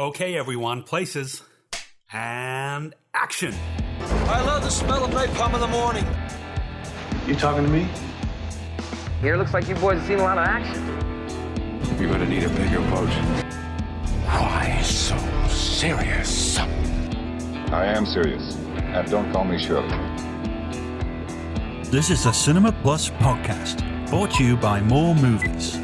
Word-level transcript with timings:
Okay, 0.00 0.38
everyone, 0.38 0.84
places. 0.84 1.42
And 2.12 2.94
action. 3.14 3.52
I 3.98 4.44
love 4.46 4.62
the 4.62 4.70
smell 4.70 5.04
of 5.04 5.10
napalm 5.10 5.54
in 5.54 5.60
the 5.60 5.66
morning. 5.66 6.06
You 7.26 7.34
talking 7.34 7.64
to 7.64 7.68
me? 7.68 7.88
Here 9.20 9.36
looks 9.36 9.52
like 9.52 9.66
you 9.66 9.74
boys 9.74 9.98
have 9.98 10.06
seen 10.06 10.20
a 10.20 10.22
lot 10.22 10.38
of 10.38 10.46
action. 10.46 10.86
You're 12.00 12.12
gonna 12.12 12.28
need 12.28 12.44
a 12.44 12.48
bigger 12.50 12.78
boat. 12.78 13.08
Why 14.22 14.80
so 14.84 15.18
serious? 15.48 16.58
I 16.58 17.86
am 17.86 18.06
serious. 18.06 18.54
And 18.76 19.10
don't 19.10 19.32
call 19.32 19.46
me 19.46 19.58
Shirley. 19.58 19.88
This 21.90 22.10
is 22.10 22.24
a 22.26 22.32
Cinema 22.32 22.70
Plus 22.84 23.10
podcast, 23.10 23.82
brought 24.10 24.30
to 24.34 24.44
you 24.44 24.56
by 24.56 24.80
More 24.80 25.16
Movies. 25.16 25.76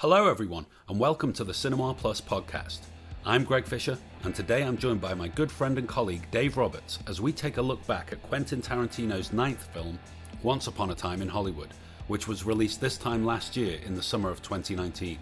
Hello, 0.00 0.30
everyone, 0.30 0.64
and 0.90 0.98
welcome 0.98 1.32
to 1.32 1.44
the 1.44 1.54
Cinema 1.54 1.94
Plus 1.94 2.20
podcast. 2.20 2.80
I'm 3.24 3.44
Greg 3.44 3.64
Fisher, 3.64 3.96
and 4.24 4.34
today 4.34 4.64
I'm 4.64 4.76
joined 4.76 5.00
by 5.00 5.14
my 5.14 5.28
good 5.28 5.48
friend 5.48 5.78
and 5.78 5.86
colleague 5.86 6.26
Dave 6.32 6.56
Roberts 6.56 6.98
as 7.06 7.20
we 7.20 7.32
take 7.32 7.58
a 7.58 7.62
look 7.62 7.86
back 7.86 8.10
at 8.10 8.20
Quentin 8.24 8.60
Tarantino's 8.60 9.32
ninth 9.32 9.72
film, 9.72 10.00
Once 10.42 10.66
Upon 10.66 10.90
a 10.90 10.94
Time 10.96 11.22
in 11.22 11.28
Hollywood, 11.28 11.68
which 12.08 12.26
was 12.26 12.44
released 12.44 12.80
this 12.80 12.98
time 12.98 13.24
last 13.24 13.56
year 13.56 13.78
in 13.86 13.94
the 13.94 14.02
summer 14.02 14.30
of 14.30 14.42
2019. 14.42 15.16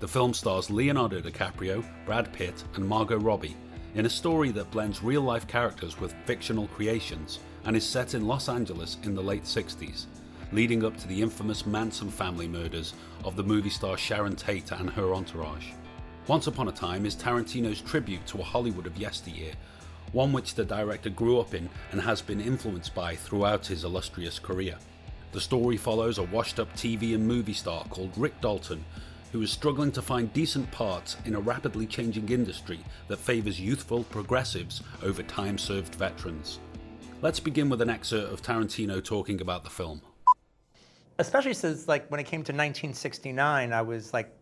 The 0.00 0.08
film 0.08 0.32
stars 0.32 0.70
Leonardo 0.70 1.20
DiCaprio, 1.20 1.84
Brad 2.06 2.32
Pitt, 2.32 2.64
and 2.74 2.88
Margot 2.88 3.18
Robbie 3.18 3.58
in 3.94 4.06
a 4.06 4.10
story 4.10 4.50
that 4.52 4.70
blends 4.70 5.02
real 5.02 5.20
life 5.22 5.46
characters 5.46 6.00
with 6.00 6.14
fictional 6.24 6.66
creations 6.68 7.40
and 7.66 7.76
is 7.76 7.84
set 7.84 8.14
in 8.14 8.26
Los 8.26 8.48
Angeles 8.48 8.96
in 9.02 9.14
the 9.14 9.22
late 9.22 9.44
60s, 9.44 10.06
leading 10.52 10.84
up 10.84 10.96
to 10.96 11.08
the 11.08 11.20
infamous 11.20 11.66
Manson 11.66 12.10
family 12.10 12.48
murders 12.48 12.94
of 13.24 13.36
the 13.36 13.42
movie 13.42 13.70
star 13.70 13.96
Sharon 13.96 14.36
Tate 14.36 14.72
and 14.72 14.90
her 14.90 15.14
entourage. 15.14 15.66
Once 16.26 16.46
Upon 16.46 16.68
a 16.68 16.72
Time 16.72 17.06
is 17.06 17.16
Tarantino's 17.16 17.80
tribute 17.80 18.26
to 18.26 18.38
a 18.38 18.44
Hollywood 18.44 18.86
of 18.86 18.96
yesteryear, 18.98 19.52
one 20.12 20.32
which 20.32 20.54
the 20.54 20.64
director 20.64 21.10
grew 21.10 21.38
up 21.38 21.54
in 21.54 21.68
and 21.92 22.00
has 22.00 22.22
been 22.22 22.40
influenced 22.40 22.94
by 22.94 23.14
throughout 23.14 23.66
his 23.66 23.84
illustrious 23.84 24.38
career. 24.38 24.76
The 25.32 25.40
story 25.40 25.76
follows 25.76 26.18
a 26.18 26.22
washed 26.22 26.58
up 26.58 26.72
TV 26.74 27.14
and 27.14 27.26
movie 27.26 27.52
star 27.52 27.84
called 27.84 28.16
Rick 28.16 28.40
Dalton, 28.40 28.84
who 29.32 29.42
is 29.42 29.50
struggling 29.50 29.92
to 29.92 30.02
find 30.02 30.32
decent 30.32 30.70
parts 30.70 31.16
in 31.26 31.34
a 31.34 31.40
rapidly 31.40 31.86
changing 31.86 32.30
industry 32.30 32.80
that 33.08 33.18
favours 33.18 33.60
youthful 33.60 34.04
progressives 34.04 34.82
over 35.02 35.22
time 35.22 35.58
served 35.58 35.94
veterans. 35.96 36.60
Let's 37.20 37.40
begin 37.40 37.68
with 37.68 37.82
an 37.82 37.90
excerpt 37.90 38.32
of 38.32 38.42
Tarantino 38.42 39.04
talking 39.04 39.40
about 39.40 39.64
the 39.64 39.70
film. 39.70 40.00
Especially 41.18 41.54
since 41.54 41.88
like 41.88 42.08
when 42.10 42.20
it 42.20 42.24
came 42.24 42.40
to 42.40 42.52
1969 42.52 43.72
i 43.72 43.82
was 43.82 44.12
like 44.12 44.32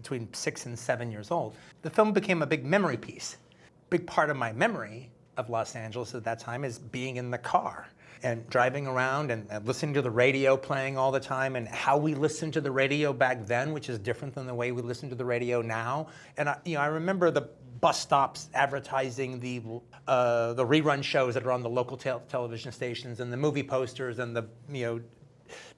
between 0.00 0.32
six 0.32 0.64
and 0.64 0.78
seven 0.78 1.10
years 1.10 1.30
old. 1.30 1.54
The 1.82 1.90
film 1.90 2.12
became 2.12 2.40
a 2.42 2.46
big 2.46 2.64
memory 2.64 2.96
piece. 2.96 3.36
Big 3.90 4.06
part 4.06 4.30
of 4.30 4.36
my 4.36 4.52
memory 4.52 5.10
of 5.36 5.48
los 5.50 5.76
angeles 5.76 6.14
at 6.14 6.24
that 6.24 6.38
time 6.38 6.64
is 6.64 6.78
being 6.78 7.16
in 7.16 7.30
the 7.30 7.38
car 7.38 7.86
and 8.22 8.48
driving 8.50 8.86
around 8.86 9.30
and, 9.30 9.46
and 9.50 9.66
listening 9.66 9.94
to 9.94 10.02
the 10.02 10.10
radio 10.10 10.56
playing 10.56 10.98
all 10.98 11.10
the 11.10 11.20
time 11.20 11.56
and 11.56 11.66
how 11.68 11.96
we 11.96 12.14
listened 12.14 12.52
to 12.52 12.60
the 12.60 12.70
radio 12.70 13.12
back 13.12 13.46
then 13.46 13.72
which 13.72 13.88
is 13.88 13.98
different 13.98 14.34
than 14.34 14.46
the 14.46 14.54
way 14.54 14.72
we 14.72 14.82
listen 14.82 15.08
to 15.08 15.14
the 15.14 15.24
radio 15.24 15.62
now. 15.62 16.06
And 16.36 16.48
I, 16.48 16.58
you 16.64 16.74
know, 16.74 16.80
I 16.80 16.86
remember 16.86 17.30
the 17.30 17.48
bus 17.80 18.00
stops 18.00 18.48
advertising 18.54 19.40
the 19.40 19.62
uh, 20.06 20.54
the 20.54 20.64
rerun 20.64 21.02
shows 21.02 21.34
that 21.34 21.44
are 21.44 21.52
on 21.52 21.62
the 21.62 21.70
local 21.70 21.96
tel- 21.96 22.22
television 22.28 22.72
stations 22.72 23.20
and 23.20 23.32
the 23.32 23.36
movie 23.36 23.62
posters 23.62 24.18
and 24.18 24.36
the 24.36 24.46
you 24.70 24.84
know 24.86 25.00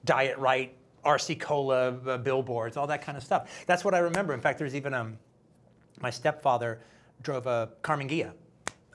Diet 0.05 0.37
Rite 0.37 0.75
RC 1.05 1.39
Cola 1.39 1.89
uh, 1.89 2.17
billboards, 2.17 2.77
all 2.77 2.87
that 2.87 3.01
kind 3.01 3.17
of 3.17 3.23
stuff. 3.23 3.63
That's 3.65 3.83
what 3.83 3.93
I 3.93 3.99
remember. 3.99 4.33
In 4.33 4.41
fact, 4.41 4.59
there's 4.59 4.75
even 4.75 4.93
um, 4.93 5.17
my 6.01 6.09
stepfather 6.09 6.79
drove 7.21 7.47
a 7.47 7.69
Karmann 7.81 8.09
Ghia, 8.09 8.31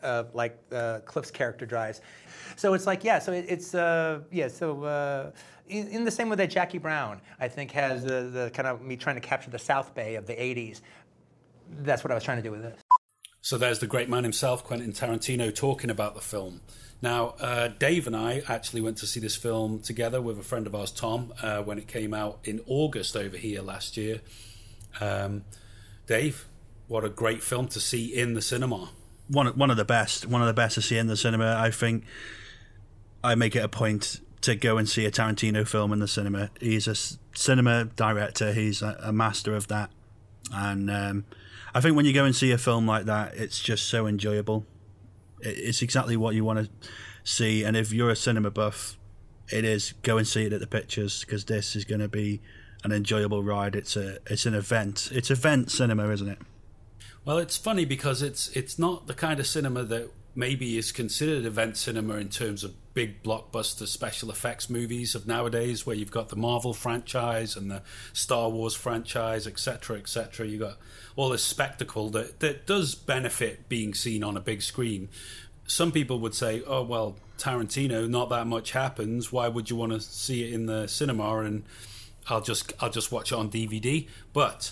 uh, 0.02 0.24
like 0.32 0.58
uh, 0.72 1.00
Cliff's 1.04 1.30
character 1.30 1.66
drives. 1.66 2.00
So 2.56 2.74
it's 2.74 2.86
like, 2.86 3.04
yeah, 3.04 3.18
so 3.18 3.32
it, 3.32 3.46
it's, 3.48 3.74
uh, 3.74 4.20
yeah, 4.30 4.48
so 4.48 4.84
uh, 4.84 5.30
in, 5.68 5.88
in, 5.88 6.04
the 6.04 6.10
same 6.10 6.28
way 6.28 6.36
that 6.36 6.50
Jackie 6.50 6.78
Brown, 6.78 7.20
I 7.38 7.48
think, 7.48 7.70
has 7.72 8.04
the, 8.04 8.30
the 8.32 8.50
kind 8.52 8.66
of 8.68 8.82
me 8.82 8.96
trying 8.96 9.16
to 9.16 9.20
capture 9.20 9.50
the 9.50 9.58
South 9.58 9.94
Bay 9.94 10.16
of 10.16 10.26
the 10.26 10.34
80s. 10.34 10.80
That's 11.80 12.02
what 12.02 12.10
I 12.10 12.14
was 12.14 12.24
trying 12.24 12.38
to 12.38 12.42
do 12.42 12.50
with 12.50 12.62
this. 12.62 12.80
So 13.40 13.56
there's 13.56 13.78
the 13.78 13.86
great 13.86 14.08
man 14.08 14.24
himself, 14.24 14.64
Quentin 14.64 14.92
Tarantino, 14.92 15.54
talking 15.54 15.90
about 15.90 16.14
the 16.14 16.20
film. 16.20 16.60
Now, 17.00 17.34
uh, 17.40 17.68
Dave 17.68 18.06
and 18.06 18.16
I 18.16 18.42
actually 18.48 18.80
went 18.80 18.98
to 18.98 19.06
see 19.06 19.20
this 19.20 19.36
film 19.36 19.80
together 19.80 20.20
with 20.20 20.38
a 20.38 20.42
friend 20.42 20.66
of 20.66 20.74
ours, 20.74 20.90
Tom, 20.90 21.32
uh, 21.42 21.62
when 21.62 21.78
it 21.78 21.86
came 21.86 22.12
out 22.12 22.40
in 22.42 22.60
August 22.66 23.16
over 23.16 23.36
here 23.36 23.62
last 23.62 23.96
year. 23.96 24.20
Um, 25.00 25.44
Dave, 26.06 26.46
what 26.88 27.04
a 27.04 27.08
great 27.08 27.42
film 27.42 27.68
to 27.68 27.80
see 27.80 28.06
in 28.06 28.34
the 28.34 28.42
cinema. 28.42 28.90
One, 29.28 29.46
one 29.48 29.70
of 29.70 29.76
the 29.76 29.84
best, 29.84 30.26
one 30.26 30.40
of 30.40 30.48
the 30.48 30.54
best 30.54 30.74
to 30.74 30.82
see 30.82 30.98
in 30.98 31.06
the 31.06 31.16
cinema. 31.16 31.54
I 31.56 31.70
think 31.70 32.04
I 33.22 33.34
make 33.36 33.54
it 33.54 33.62
a 33.62 33.68
point 33.68 34.20
to 34.40 34.56
go 34.56 34.78
and 34.78 34.88
see 34.88 35.04
a 35.04 35.10
Tarantino 35.10 35.68
film 35.68 35.92
in 35.92 35.98
the 36.00 36.08
cinema. 36.08 36.50
He's 36.60 36.88
a 36.88 36.94
cinema 37.36 37.84
director. 37.84 38.52
He's 38.52 38.82
a, 38.82 38.98
a 39.02 39.12
master 39.12 39.54
of 39.54 39.68
that, 39.68 39.90
and 40.52 40.90
um, 40.90 41.24
I 41.74 41.80
think 41.80 41.94
when 41.94 42.06
you 42.06 42.12
go 42.12 42.24
and 42.24 42.34
see 42.34 42.50
a 42.52 42.58
film 42.58 42.86
like 42.86 43.04
that, 43.04 43.34
it's 43.34 43.60
just 43.60 43.86
so 43.86 44.06
enjoyable. 44.06 44.64
It's 45.40 45.82
exactly 45.82 46.16
what 46.16 46.34
you 46.34 46.44
want 46.44 46.66
to 46.66 46.88
see, 47.24 47.64
and 47.64 47.76
if 47.76 47.92
you're 47.92 48.10
a 48.10 48.16
cinema 48.16 48.50
buff, 48.50 48.96
it 49.50 49.64
is 49.64 49.92
go 50.02 50.18
and 50.18 50.26
see 50.26 50.44
it 50.44 50.52
at 50.52 50.60
the 50.60 50.66
pictures 50.66 51.24
because 51.24 51.44
this 51.44 51.74
is 51.74 51.84
going 51.84 52.00
to 52.00 52.08
be 52.08 52.40
an 52.84 52.92
enjoyable 52.92 53.42
ride. 53.42 53.74
It's 53.74 53.96
a 53.96 54.18
it's 54.26 54.46
an 54.46 54.54
event. 54.54 55.10
It's 55.12 55.30
event 55.30 55.70
cinema, 55.70 56.10
isn't 56.10 56.28
it? 56.28 56.38
Well, 57.24 57.38
it's 57.38 57.56
funny 57.56 57.84
because 57.84 58.22
it's 58.22 58.48
it's 58.50 58.78
not 58.78 59.06
the 59.06 59.14
kind 59.14 59.40
of 59.40 59.46
cinema 59.46 59.84
that 59.84 60.10
maybe 60.38 60.78
is 60.78 60.92
considered 60.92 61.44
event 61.44 61.76
cinema 61.76 62.14
in 62.14 62.28
terms 62.28 62.62
of 62.62 62.72
big 62.94 63.24
blockbuster 63.24 63.88
special 63.88 64.30
effects 64.30 64.70
movies 64.70 65.16
of 65.16 65.26
nowadays, 65.26 65.84
where 65.84 65.96
you've 65.96 66.12
got 66.12 66.28
the 66.28 66.36
Marvel 66.36 66.72
franchise 66.72 67.56
and 67.56 67.68
the 67.68 67.82
Star 68.12 68.48
Wars 68.48 68.72
franchise, 68.72 69.48
etc., 69.48 69.98
etc. 69.98 70.46
You 70.46 70.60
got 70.60 70.76
all 71.16 71.30
this 71.30 71.42
spectacle 71.42 72.08
that 72.10 72.38
that 72.38 72.68
does 72.68 72.94
benefit 72.94 73.68
being 73.68 73.94
seen 73.94 74.22
on 74.22 74.36
a 74.36 74.40
big 74.40 74.62
screen. 74.62 75.08
Some 75.66 75.90
people 75.90 76.20
would 76.20 76.36
say, 76.36 76.62
"Oh 76.64 76.84
well, 76.84 77.16
Tarantino, 77.36 78.08
not 78.08 78.30
that 78.30 78.46
much 78.46 78.70
happens. 78.70 79.32
Why 79.32 79.48
would 79.48 79.68
you 79.68 79.74
want 79.74 79.90
to 79.90 80.00
see 80.00 80.44
it 80.44 80.54
in 80.54 80.66
the 80.66 80.86
cinema?" 80.86 81.38
And 81.40 81.64
I'll 82.28 82.42
just 82.42 82.72
I'll 82.80 82.90
just 82.90 83.10
watch 83.10 83.32
it 83.32 83.34
on 83.34 83.50
DVD. 83.50 84.06
But 84.32 84.70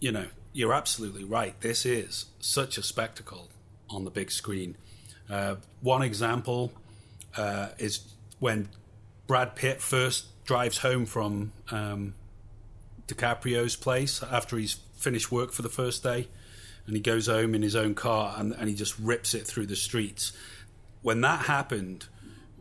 you 0.00 0.10
know, 0.10 0.26
you're 0.52 0.74
absolutely 0.74 1.22
right. 1.22 1.58
This 1.60 1.86
is 1.86 2.26
such 2.40 2.76
a 2.78 2.82
spectacle 2.82 3.48
on 3.92 4.04
the 4.04 4.10
big 4.10 4.30
screen. 4.30 4.76
Uh, 5.30 5.56
one 5.80 6.02
example 6.02 6.72
uh, 7.36 7.68
is 7.78 8.14
when 8.38 8.68
Brad 9.26 9.54
Pitt 9.54 9.80
first 9.80 10.26
drives 10.44 10.78
home 10.78 11.06
from 11.06 11.52
um, 11.70 12.14
DiCaprio's 13.06 13.76
place 13.76 14.22
after 14.22 14.56
he's 14.56 14.80
finished 14.96 15.30
work 15.30 15.52
for 15.52 15.62
the 15.62 15.68
first 15.68 16.02
day, 16.02 16.28
and 16.86 16.96
he 16.96 17.00
goes 17.00 17.26
home 17.26 17.54
in 17.54 17.62
his 17.62 17.76
own 17.76 17.94
car 17.94 18.34
and, 18.36 18.52
and 18.52 18.68
he 18.68 18.74
just 18.74 18.98
rips 18.98 19.34
it 19.34 19.46
through 19.46 19.66
the 19.66 19.76
streets. 19.76 20.32
When 21.02 21.20
that 21.20 21.46
happened, 21.46 22.06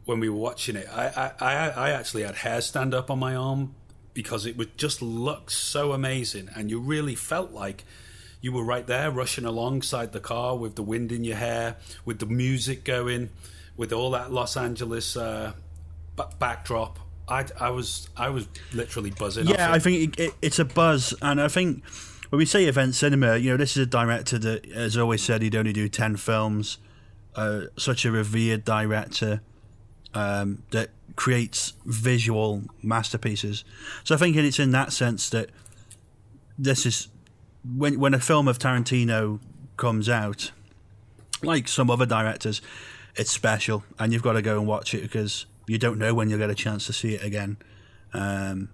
when 0.06 0.20
we 0.20 0.30
were 0.30 0.38
watching 0.38 0.76
it, 0.76 0.88
I, 0.92 1.32
I, 1.40 1.70
I 1.70 1.90
actually 1.92 2.24
had 2.24 2.36
hair 2.36 2.62
stand 2.62 2.94
up 2.94 3.10
on 3.10 3.20
my 3.20 3.36
arm 3.36 3.76
because 4.14 4.46
it 4.46 4.58
would 4.58 4.78
just 4.78 5.02
look 5.02 5.50
so 5.50 5.94
amazing, 5.94 6.50
and 6.56 6.70
you 6.70 6.80
really 6.80 7.16
felt 7.16 7.52
like 7.52 7.84
you 8.42 8.52
were 8.52 8.64
right 8.64 8.86
there, 8.88 9.12
rushing 9.12 9.46
alongside 9.46 10.12
the 10.12 10.20
car 10.20 10.58
with 10.58 10.76
the 10.76 10.84
wind 10.84 11.12
in 11.12 11.24
your 11.24 11.38
hair, 11.38 11.78
with 12.06 12.20
the 12.20 12.26
music 12.26 12.84
going, 12.84 13.30
with 13.78 13.94
all 13.94 14.12
that 14.12 14.32
Los 14.32 14.58
Angeles 14.58 15.16
uh, 15.16 15.54
b- 16.18 16.24
backdrop. 16.40 17.00
I, 17.28 17.46
I 17.60 17.70
was 17.70 18.10
I 18.18 18.30
was 18.30 18.48
literally 18.74 19.12
buzzing. 19.12 19.48
Yeah, 19.48 19.72
I 19.72 19.80
think 19.80 20.18
it, 20.18 20.20
it, 20.20 20.34
it's 20.42 20.60
a 20.60 20.66
buzz, 20.66 21.14
and 21.22 21.40
I 21.40 21.48
think 21.48 21.84
when 22.30 22.40
we 22.40 22.46
say 22.46 22.66
event 22.66 22.96
cinema, 22.96 23.38
you 23.38 23.52
know, 23.52 23.58
this 23.58 23.78
is 23.78 23.84
a 23.84 23.90
director 23.90 24.38
that 24.40 24.66
has 24.74 24.98
always 24.98 25.22
said 25.22 25.42
he'd 25.42 25.56
only 25.56 25.74
do 25.74 25.88
ten 25.88 26.18
films. 26.18 26.78
Uh, 27.34 27.68
such 27.78 28.04
a 28.04 28.12
revered 28.12 28.66
director 28.66 29.40
um, 30.14 30.64
that 30.72 30.90
creates 31.16 31.74
visual 31.86 32.64
masterpieces. 32.84 33.64
So 34.04 34.16
I 34.16 34.18
think 34.18 34.36
it's 34.36 34.60
in 34.60 34.72
that 34.72 34.92
sense 34.92 35.30
that 35.30 35.50
this 36.60 36.86
is 36.86 37.08
when 37.64 38.00
when 38.00 38.14
a 38.14 38.20
film 38.20 38.48
of 38.48 38.60
Tarantino 38.60 39.40
comes 39.78 40.10
out, 40.10 40.52
like 41.44 41.68
some 41.68 41.90
other 41.90 42.06
directors, 42.06 42.62
it's 43.16 43.32
special, 43.32 43.84
and 44.00 44.14
you've 44.14 44.24
got 44.24 44.34
to 44.34 44.42
go 44.42 44.58
and 44.58 44.68
watch 44.68 44.94
it 44.94 45.02
because 45.02 45.46
you 45.68 45.78
don't 45.78 45.98
know 45.98 46.14
when 46.14 46.30
you'll 46.30 46.40
get 46.40 46.50
a 46.50 46.56
chance 46.56 46.86
to 46.88 46.94
see 46.94 47.16
it 47.16 47.24
again. 47.24 47.58
Um, 48.14 48.70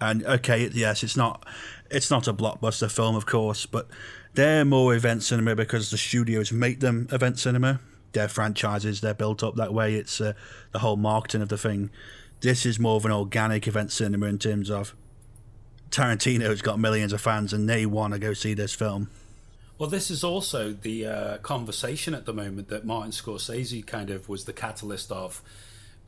and 0.00 0.24
okay, 0.24 0.68
yes, 0.72 1.02
it's 1.02 1.16
not 1.16 1.46
it's 1.90 2.10
not 2.10 2.26
a 2.28 2.34
blockbuster 2.34 2.90
film, 2.90 3.16
of 3.16 3.26
course, 3.26 3.66
but 3.66 3.88
they're 4.34 4.64
more 4.64 4.94
event 4.94 5.22
cinema 5.22 5.54
because 5.54 5.90
the 5.90 5.98
studios 5.98 6.52
make 6.52 6.80
them 6.80 7.08
event 7.12 7.38
cinema. 7.38 7.80
They're 8.12 8.28
franchises, 8.28 9.00
they're 9.00 9.14
built 9.14 9.42
up 9.42 9.56
that 9.56 9.74
way. 9.74 9.94
It's 9.94 10.20
uh, 10.20 10.34
the 10.72 10.80
whole 10.80 10.96
marketing 10.96 11.42
of 11.42 11.48
the 11.48 11.58
thing. 11.58 11.90
This 12.40 12.64
is 12.66 12.78
more 12.78 12.96
of 12.96 13.04
an 13.04 13.12
organic 13.12 13.66
event 13.66 13.90
cinema 13.90 14.26
in 14.26 14.38
terms 14.38 14.70
of 14.70 14.94
Tarantino's 15.94 16.60
got 16.60 16.78
millions 16.78 17.12
of 17.12 17.20
fans 17.20 17.52
and 17.52 17.68
they 17.68 17.86
want 17.86 18.14
to 18.14 18.18
go 18.18 18.32
see 18.32 18.52
this 18.52 18.74
film. 18.74 19.10
Well, 19.78 19.88
this 19.88 20.10
is 20.10 20.24
also 20.24 20.72
the 20.72 21.06
uh, 21.06 21.38
conversation 21.38 22.14
at 22.14 22.26
the 22.26 22.32
moment 22.32 22.68
that 22.68 22.84
Martin 22.84 23.12
Scorsese 23.12 23.84
kind 23.86 24.10
of 24.10 24.28
was 24.28 24.44
the 24.44 24.52
catalyst 24.52 25.12
of 25.12 25.42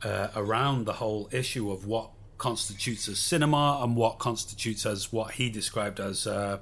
uh, 0.03 0.27
around 0.35 0.85
the 0.85 0.93
whole 0.93 1.29
issue 1.31 1.71
of 1.71 1.85
what 1.85 2.09
constitutes 2.37 3.07
as 3.07 3.19
cinema 3.19 3.79
and 3.81 3.95
what 3.95 4.19
constitutes 4.19 4.85
as 4.85 5.11
what 5.11 5.31
he 5.31 5.49
described 5.49 5.99
as 5.99 6.27
uh, 6.27 6.59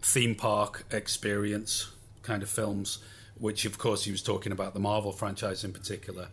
theme 0.00 0.34
park 0.34 0.84
experience 0.90 1.90
kind 2.22 2.42
of 2.42 2.48
films, 2.48 2.98
which 3.38 3.64
of 3.64 3.78
course 3.78 4.04
he 4.04 4.10
was 4.10 4.22
talking 4.22 4.52
about 4.52 4.74
the 4.74 4.80
Marvel 4.80 5.12
franchise 5.12 5.64
in 5.64 5.72
particular. 5.72 6.28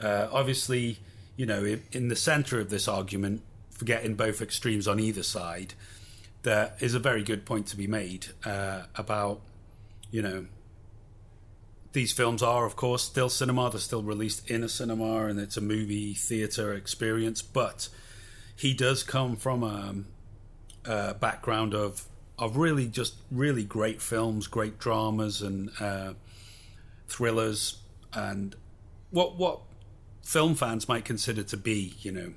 Uh, 0.00 0.28
obviously, 0.32 0.98
you 1.36 1.46
know, 1.46 1.64
in, 1.64 1.82
in 1.92 2.08
the 2.08 2.16
center 2.16 2.60
of 2.60 2.70
this 2.70 2.88
argument, 2.88 3.42
forgetting 3.78 4.16
both 4.16 4.42
extremes 4.42 4.86
on 4.86 5.00
either 5.00 5.22
side, 5.22 5.74
there 6.42 6.74
is 6.80 6.94
a 6.94 6.98
very 6.98 7.22
good 7.22 7.46
point 7.46 7.66
to 7.68 7.76
be 7.76 7.86
made 7.86 8.26
uh, 8.44 8.82
about, 8.96 9.40
you 10.10 10.20
know, 10.20 10.46
these 11.92 12.12
films 12.12 12.42
are, 12.42 12.66
of 12.66 12.76
course, 12.76 13.02
still 13.02 13.28
cinema. 13.28 13.70
They're 13.70 13.80
still 13.80 14.02
released 14.02 14.50
in 14.50 14.62
a 14.62 14.68
cinema, 14.68 15.26
and 15.26 15.40
it's 15.40 15.56
a 15.56 15.60
movie 15.60 16.12
theater 16.14 16.74
experience. 16.74 17.40
But 17.40 17.88
he 18.54 18.74
does 18.74 19.02
come 19.02 19.36
from 19.36 19.62
a, 19.62 19.94
a 20.84 21.14
background 21.14 21.74
of 21.74 22.06
of 22.38 22.56
really 22.56 22.86
just 22.86 23.14
really 23.30 23.64
great 23.64 24.00
films, 24.02 24.46
great 24.46 24.78
dramas, 24.78 25.40
and 25.42 25.70
uh, 25.80 26.12
thrillers, 27.08 27.78
and 28.12 28.54
what 29.10 29.36
what 29.36 29.60
film 30.22 30.54
fans 30.54 30.88
might 30.88 31.06
consider 31.06 31.42
to 31.42 31.56
be, 31.56 31.94
you 32.00 32.12
know, 32.12 32.34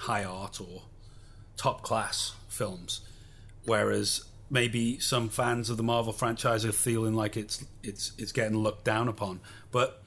high 0.00 0.24
art 0.24 0.60
or 0.60 0.82
top 1.56 1.82
class 1.82 2.34
films, 2.48 3.00
whereas 3.64 4.24
maybe 4.50 4.98
some 4.98 5.28
fans 5.28 5.70
of 5.70 5.76
the 5.76 5.82
Marvel 5.82 6.12
franchise 6.12 6.64
are 6.64 6.72
feeling 6.72 7.14
like 7.14 7.36
it's 7.36 7.64
it's 7.82 8.12
it's 8.18 8.32
getting 8.32 8.56
looked 8.56 8.84
down 8.84 9.08
upon. 9.08 9.40
But 9.70 10.02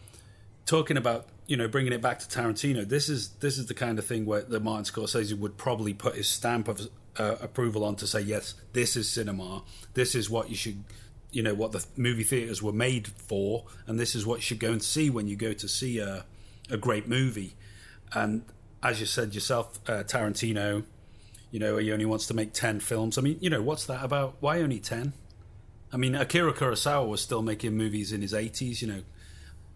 talking 0.65 0.97
about 0.97 1.27
you 1.47 1.57
know 1.57 1.67
bringing 1.67 1.93
it 1.93 2.01
back 2.01 2.19
to 2.19 2.27
Tarantino, 2.27 2.87
this 2.87 3.09
is 3.09 3.29
this 3.39 3.57
is 3.57 3.67
the 3.67 3.73
kind 3.73 3.97
of 3.97 4.05
thing 4.05 4.25
where 4.25 4.41
the 4.41 4.59
Martin 4.59 4.85
Scorsese 4.85 5.37
would 5.37 5.57
probably 5.57 5.93
put 5.93 6.15
his 6.15 6.27
stamp 6.27 6.67
of 6.67 6.87
uh, 7.17 7.35
approval 7.39 7.83
on 7.83 7.95
to 7.97 8.07
say 8.07 8.21
yes, 8.21 8.55
this 8.73 8.95
is 8.95 9.09
cinema. 9.09 9.63
This 9.93 10.15
is 10.15 10.29
what 10.29 10.49
you 10.49 10.55
should. 10.55 10.83
You 11.31 11.41
know 11.41 11.55
what 11.55 11.71
the 11.71 11.83
movie 11.97 12.23
theaters 12.23 12.61
were 12.61 12.73
made 12.73 13.07
for, 13.07 13.65
and 13.87 13.99
this 13.99 14.13
is 14.13 14.23
what 14.23 14.35
you 14.35 14.41
should 14.41 14.59
go 14.59 14.71
and 14.71 14.83
see 14.83 15.09
when 15.09 15.27
you 15.27 15.35
go 15.35 15.53
to 15.53 15.67
see 15.67 15.97
a, 15.97 16.25
a 16.69 16.77
great 16.77 17.07
movie. 17.07 17.55
And 18.13 18.43
as 18.83 18.99
you 18.99 19.05
said 19.05 19.33
yourself, 19.33 19.79
uh, 19.87 20.03
Tarantino, 20.03 20.83
you 21.51 21.59
know, 21.59 21.77
he 21.77 21.91
only 21.91 22.05
wants 22.05 22.27
to 22.27 22.33
make 22.33 22.53
10 22.53 22.81
films. 22.81 23.17
I 23.17 23.21
mean, 23.21 23.37
you 23.39 23.49
know, 23.49 23.61
what's 23.61 23.85
that 23.85 24.03
about? 24.03 24.35
Why 24.41 24.59
only 24.59 24.79
10? 24.79 25.13
I 25.91 25.97
mean, 25.97 26.15
Akira 26.15 26.53
Kurosawa 26.53 27.07
was 27.07 27.21
still 27.21 27.41
making 27.41 27.77
movies 27.77 28.11
in 28.11 28.21
his 28.21 28.33
80s, 28.33 28.81
you 28.81 28.87
know. 28.87 29.03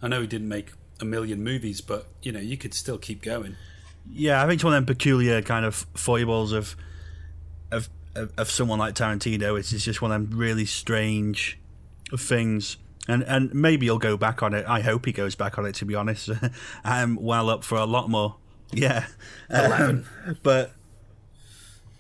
I 0.02 0.08
know 0.08 0.22
he 0.22 0.28
didn't 0.28 0.50
make 0.50 0.72
a 1.00 1.06
million 1.06 1.44
movies, 1.44 1.80
but, 1.80 2.08
you 2.22 2.32
know, 2.32 2.40
you 2.40 2.58
could 2.58 2.74
still 2.74 2.98
keep 2.98 3.22
going. 3.22 3.56
Yeah, 4.12 4.44
I 4.44 4.48
think 4.48 4.56
it's 4.56 4.64
one 4.64 4.74
of 4.74 4.86
them 4.86 4.96
peculiar 4.96 5.42
kind 5.42 5.66
of 5.66 5.76
foibles 5.94 6.52
of 6.52 6.76
of 7.72 7.90
of, 8.16 8.32
of 8.38 8.50
someone 8.50 8.80
like 8.80 8.96
Tarantino. 8.96 9.60
It's, 9.60 9.74
it's 9.74 9.84
just 9.84 10.02
one 10.02 10.12
of 10.12 10.30
them 10.30 10.40
really 10.40 10.66
strange 10.66 11.60
things. 12.18 12.78
And 13.08 13.24
and 13.24 13.54
maybe 13.54 13.86
he'll 13.86 14.00
go 14.00 14.18
back 14.18 14.42
on 14.42 14.54
it. 14.54 14.66
I 14.68 14.82
hope 14.82 15.06
he 15.06 15.12
goes 15.12 15.36
back 15.36 15.58
on 15.58 15.66
it. 15.66 15.76
To 15.76 15.86
be 15.86 15.94
honest, 15.96 16.30
I'm 16.84 17.16
well 17.16 17.50
up 17.50 17.64
for 17.64 17.78
a 17.78 17.86
lot 17.86 18.10
more. 18.10 18.38
Yeah, 18.72 19.06
Eleven. 19.50 20.06
Um, 20.26 20.38
but 20.44 20.72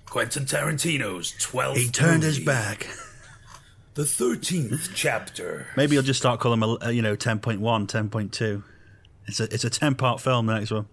Quentin 0.06 0.46
Tarantino's 0.46 1.34
twelve. 1.40 1.78
he 1.78 1.90
turned 1.90 2.24
movie, 2.24 2.36
his 2.38 2.46
back. 2.46 2.88
The 3.94 4.04
13th 4.04 4.92
chapter. 4.94 5.68
Maybe 5.75 5.96
he'll 5.96 6.04
just 6.04 6.19
start 6.19 6.40
calling 6.40 6.60
them, 6.60 6.78
you 6.94 7.02
know, 7.02 7.16
10.1, 7.16 7.58
10.2. 7.60 8.64
It's 9.25 9.40
a 9.40 9.44
it's 9.46 9.64
a 9.64 9.72
ten 9.72 9.96
part 9.96 10.22
film. 10.22 10.46
The 10.46 10.60
next 10.60 10.69
one. 10.72 10.86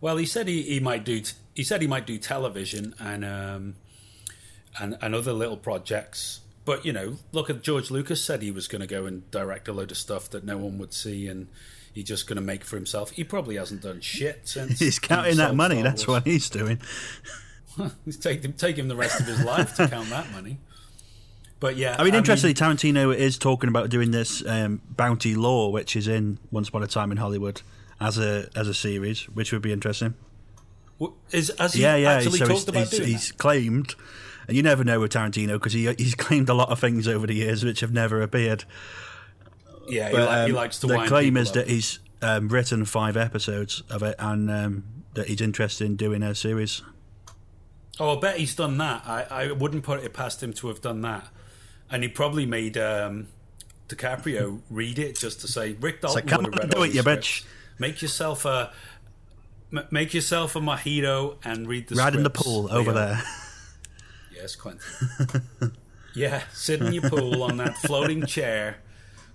Well, 0.00 0.16
he 0.16 0.26
said 0.26 0.48
he, 0.48 0.62
he 0.62 0.80
might 0.80 1.04
do. 1.04 1.20
T- 1.20 1.34
he 1.54 1.62
said 1.62 1.80
he 1.80 1.86
might 1.86 2.06
do 2.06 2.18
television 2.18 2.94
and 2.98 3.24
um, 3.24 3.74
and 4.80 4.98
and 5.00 5.14
other 5.14 5.32
little 5.32 5.56
projects. 5.56 6.40
But 6.64 6.84
you 6.84 6.92
know, 6.92 7.16
look 7.32 7.48
at 7.48 7.62
George 7.62 7.90
Lucas 7.90 8.22
said 8.22 8.42
he 8.42 8.50
was 8.50 8.68
going 8.68 8.80
to 8.80 8.86
go 8.86 9.06
and 9.06 9.28
direct 9.30 9.68
a 9.68 9.72
load 9.72 9.90
of 9.90 9.96
stuff 9.96 10.28
that 10.30 10.44
no 10.44 10.58
one 10.58 10.76
would 10.78 10.92
see, 10.92 11.26
and 11.26 11.48
he's 11.98 12.06
just 12.06 12.28
going 12.28 12.36
to 12.36 12.42
make 12.42 12.62
for 12.62 12.76
himself. 12.76 13.10
He 13.10 13.24
probably 13.24 13.56
hasn't 13.56 13.82
done 13.82 14.00
shit 14.00 14.42
since 14.44 14.78
He's 14.78 15.00
counting 15.00 15.36
that 15.38 15.56
money. 15.56 15.82
That's 15.82 16.06
what 16.06 16.24
he's 16.24 16.48
doing. 16.48 16.80
He's 18.04 18.16
taking 18.16 18.52
taking 18.54 18.88
the 18.88 18.96
rest 18.96 19.20
of 19.20 19.26
his 19.26 19.44
life 19.44 19.76
to 19.76 19.86
count 19.86 20.10
that 20.10 20.32
money. 20.32 20.58
But 21.60 21.76
yeah, 21.76 21.94
I 21.96 22.02
mean, 22.02 22.14
interestingly, 22.14 22.54
Tarantino 22.54 23.14
is 23.14 23.38
talking 23.38 23.68
about 23.68 23.88
doing 23.88 24.10
this 24.10 24.44
um, 24.46 24.80
Bounty 24.90 25.36
Law, 25.36 25.70
which 25.70 25.94
is 25.94 26.08
in 26.08 26.38
Once 26.50 26.68
Upon 26.68 26.82
a 26.82 26.88
Time 26.88 27.12
in 27.12 27.18
Hollywood, 27.18 27.62
as 28.00 28.18
a 28.18 28.48
as 28.56 28.66
a 28.66 28.74
series, 28.74 29.28
which 29.28 29.52
would 29.52 29.62
be 29.62 29.72
interesting. 29.72 30.14
is 31.30 31.52
he 31.72 31.82
yeah, 31.82 31.94
yeah. 31.94 32.12
actually 32.14 32.38
so 32.38 32.46
talked 32.46 32.58
he's, 32.60 32.68
about 32.68 32.88
he's, 32.88 33.06
he's 33.06 33.32
claimed, 33.32 33.94
and 34.48 34.56
you 34.56 34.62
never 34.62 34.82
know 34.82 34.98
with 34.98 35.12
Tarantino 35.12 35.52
because 35.54 35.72
he 35.72 35.92
he's 35.98 36.16
claimed 36.16 36.48
a 36.48 36.54
lot 36.54 36.70
of 36.70 36.80
things 36.80 37.06
over 37.06 37.28
the 37.28 37.34
years 37.34 37.64
which 37.64 37.80
have 37.80 37.92
never 37.92 38.22
appeared. 38.22 38.64
Yeah, 39.88 40.08
he, 40.08 40.14
But 40.14 40.44
he 40.46 40.50
um, 40.50 40.56
likes 40.56 40.78
to. 40.80 40.86
the 40.86 41.04
claim 41.06 41.36
is 41.36 41.48
up. 41.48 41.54
that 41.54 41.68
he's 41.68 41.98
um, 42.22 42.48
written 42.48 42.84
five 42.84 43.16
episodes 43.16 43.82
of 43.90 44.02
it, 44.02 44.16
and 44.18 44.50
um, 44.50 44.84
that 45.14 45.28
he's 45.28 45.40
interested 45.40 45.84
in 45.86 45.96
doing 45.96 46.22
a 46.22 46.34
series. 46.34 46.82
Oh, 48.00 48.16
I 48.16 48.20
bet 48.20 48.36
he's 48.36 48.54
done 48.54 48.78
that. 48.78 49.02
I, 49.06 49.26
I 49.30 49.52
wouldn't 49.52 49.82
put 49.82 50.04
it 50.04 50.12
past 50.12 50.42
him 50.42 50.52
to 50.54 50.68
have 50.68 50.80
done 50.80 51.00
that. 51.02 51.28
And 51.90 52.02
he 52.02 52.08
probably 52.08 52.46
made 52.46 52.76
um, 52.78 53.26
DiCaprio 53.88 54.60
read 54.70 54.98
it 54.98 55.16
just 55.18 55.40
to 55.40 55.48
say, 55.48 55.72
Rick 55.80 56.02
Dalton 56.02 56.16
like, 56.16 56.26
"Come 56.28 56.44
on, 56.44 56.52
read 56.52 56.70
do 56.70 56.82
it, 56.82 56.94
you 56.94 57.02
bitch." 57.02 57.44
Make 57.80 58.02
yourself 58.02 58.44
a 58.44 58.72
m- 59.72 59.86
make 59.90 60.12
yourself 60.14 60.54
a 60.56 60.60
mojito 60.60 61.36
and 61.44 61.66
read 61.68 61.88
the 61.88 61.94
Right 61.94 62.14
in 62.14 62.22
the 62.24 62.30
pool 62.30 62.68
over 62.72 62.92
Leo. 62.92 63.00
there. 63.06 63.22
Yes, 64.34 64.54
Quentin. 64.54 64.80
yeah, 66.14 66.42
sit 66.52 66.80
in 66.80 66.92
your 66.92 67.08
pool 67.08 67.42
on 67.42 67.56
that 67.56 67.76
floating 67.78 68.24
chair 68.26 68.76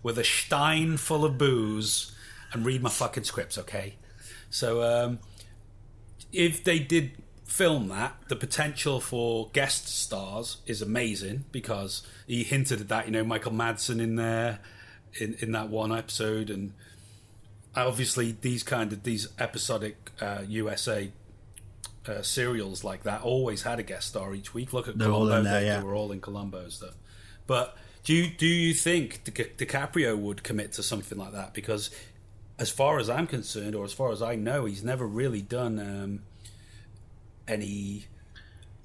with 0.03 0.19
a 0.19 0.23
stein 0.23 0.97
full 0.97 1.25
of 1.25 1.37
booze 1.37 2.13
and 2.51 2.65
read 2.65 2.83
my 2.83 2.89
fucking 2.89 3.23
scripts, 3.23 3.57
okay? 3.57 3.95
So, 4.49 4.83
um, 4.83 5.19
if 6.31 6.63
they 6.63 6.79
did 6.79 7.11
film 7.45 7.87
that, 7.87 8.15
the 8.29 8.35
potential 8.35 8.99
for 8.99 9.49
guest 9.53 9.87
stars 9.87 10.57
is 10.65 10.81
amazing 10.81 11.45
because 11.51 12.05
he 12.27 12.43
hinted 12.43 12.81
at 12.81 12.87
that. 12.89 13.05
You 13.05 13.11
know, 13.11 13.23
Michael 13.23 13.51
Madsen 13.51 14.01
in 14.01 14.15
there 14.15 14.59
in 15.19 15.35
in 15.39 15.51
that 15.51 15.69
one 15.69 15.95
episode, 15.95 16.49
and 16.49 16.73
obviously 17.75 18.35
these 18.41 18.63
kind 18.63 18.91
of 18.91 19.03
these 19.03 19.27
episodic 19.39 20.11
uh, 20.21 20.41
USA 20.47 21.11
uh, 22.07 22.21
serials 22.21 22.83
like 22.83 23.03
that 23.03 23.21
always 23.21 23.63
had 23.63 23.79
a 23.79 23.83
guest 23.83 24.09
star 24.09 24.33
each 24.33 24.53
week. 24.53 24.73
Look 24.73 24.87
at 24.87 24.97
They're 24.97 25.07
Columbo; 25.07 25.43
there, 25.43 25.61
they, 25.61 25.67
yeah. 25.67 25.79
they 25.79 25.83
were 25.83 25.95
all 25.95 26.11
in 26.11 26.21
Columbo 26.21 26.63
and 26.63 26.71
stuff. 26.71 26.95
But 27.45 27.77
do 28.03 28.13
you 28.13 28.29
do 28.29 28.45
you 28.45 28.73
think 28.73 29.23
Di- 29.23 29.31
DiCaprio 29.65 30.17
would 30.17 30.43
commit 30.43 30.73
to 30.73 30.83
something 30.83 31.17
like 31.17 31.31
that? 31.31 31.53
Because 31.53 31.89
as 32.59 32.69
far 32.69 32.99
as 32.99 33.09
I'm 33.09 33.27
concerned, 33.27 33.75
or 33.75 33.85
as 33.85 33.93
far 33.93 34.11
as 34.11 34.21
I 34.21 34.35
know, 34.35 34.65
he's 34.65 34.83
never 34.83 35.07
really 35.07 35.41
done 35.41 35.79
um, 35.79 36.21
any 37.47 38.05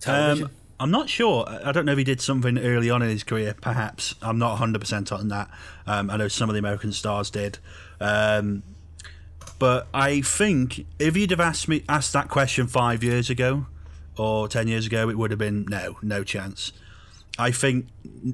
television. 0.00 0.46
Um, 0.46 0.50
I'm 0.80 0.90
not 0.92 1.08
sure. 1.08 1.44
I 1.48 1.72
don't 1.72 1.84
know 1.84 1.92
if 1.92 1.98
he 1.98 2.04
did 2.04 2.20
something 2.20 2.56
early 2.56 2.88
on 2.88 3.02
in 3.02 3.08
his 3.08 3.24
career. 3.24 3.56
Perhaps 3.60 4.14
I'm 4.22 4.38
not 4.38 4.50
100 4.50 4.80
percent 4.80 5.10
on 5.10 5.28
that. 5.28 5.50
Um, 5.86 6.08
I 6.10 6.16
know 6.16 6.28
some 6.28 6.48
of 6.48 6.54
the 6.54 6.60
American 6.60 6.92
stars 6.92 7.30
did, 7.30 7.58
um, 8.00 8.62
but 9.58 9.88
I 9.92 10.20
think 10.20 10.86
if 11.00 11.16
you'd 11.16 11.32
have 11.32 11.40
asked 11.40 11.66
me 11.66 11.82
asked 11.88 12.12
that 12.12 12.28
question 12.28 12.68
five 12.68 13.02
years 13.02 13.28
ago 13.28 13.66
or 14.16 14.46
ten 14.46 14.68
years 14.68 14.86
ago, 14.86 15.10
it 15.10 15.18
would 15.18 15.32
have 15.32 15.40
been 15.40 15.64
no, 15.68 15.98
no 16.02 16.22
chance. 16.22 16.72
I 17.38 17.52
think 17.52 17.86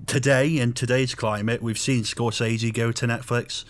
today 0.06 0.58
in 0.58 0.72
today's 0.72 1.14
climate, 1.14 1.62
we've 1.62 1.78
seen 1.78 2.04
Scorsese 2.04 2.72
go 2.72 2.90
to 2.92 3.06
Netflix. 3.06 3.64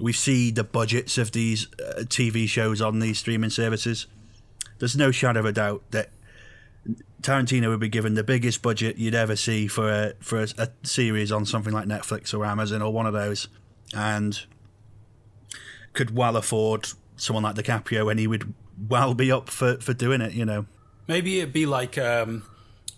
We 0.00 0.12
see 0.12 0.50
the 0.50 0.64
budgets 0.64 1.18
of 1.18 1.32
these 1.32 1.66
uh, 1.80 2.02
TV 2.02 2.48
shows 2.48 2.80
on 2.80 3.00
these 3.00 3.18
streaming 3.18 3.50
services. 3.50 4.06
There's 4.78 4.96
no 4.96 5.10
shadow 5.10 5.40
of 5.40 5.46
a 5.46 5.52
doubt 5.52 5.82
that 5.90 6.10
Tarantino 7.22 7.68
would 7.68 7.80
be 7.80 7.88
given 7.88 8.14
the 8.14 8.24
biggest 8.24 8.62
budget 8.62 8.96
you'd 8.98 9.14
ever 9.14 9.36
see 9.36 9.66
for 9.68 9.88
a 9.88 10.14
for 10.20 10.42
a, 10.42 10.48
a 10.58 10.68
series 10.82 11.30
on 11.30 11.44
something 11.44 11.72
like 11.72 11.86
Netflix 11.86 12.36
or 12.36 12.44
Amazon 12.44 12.82
or 12.82 12.92
one 12.92 13.06
of 13.06 13.12
those, 13.12 13.48
and 13.94 14.44
could 15.92 16.16
well 16.16 16.36
afford 16.36 16.88
someone 17.16 17.44
like 17.44 17.54
DiCaprio, 17.54 18.10
and 18.10 18.18
he 18.18 18.26
would 18.26 18.54
well 18.88 19.14
be 19.14 19.30
up 19.30 19.48
for, 19.48 19.76
for 19.76 19.92
doing 19.92 20.20
it. 20.20 20.32
You 20.32 20.44
know, 20.44 20.66
Maybe 21.06 21.38
it'd 21.38 21.52
be 21.52 21.66
like 21.66 21.98
um, 21.98 22.44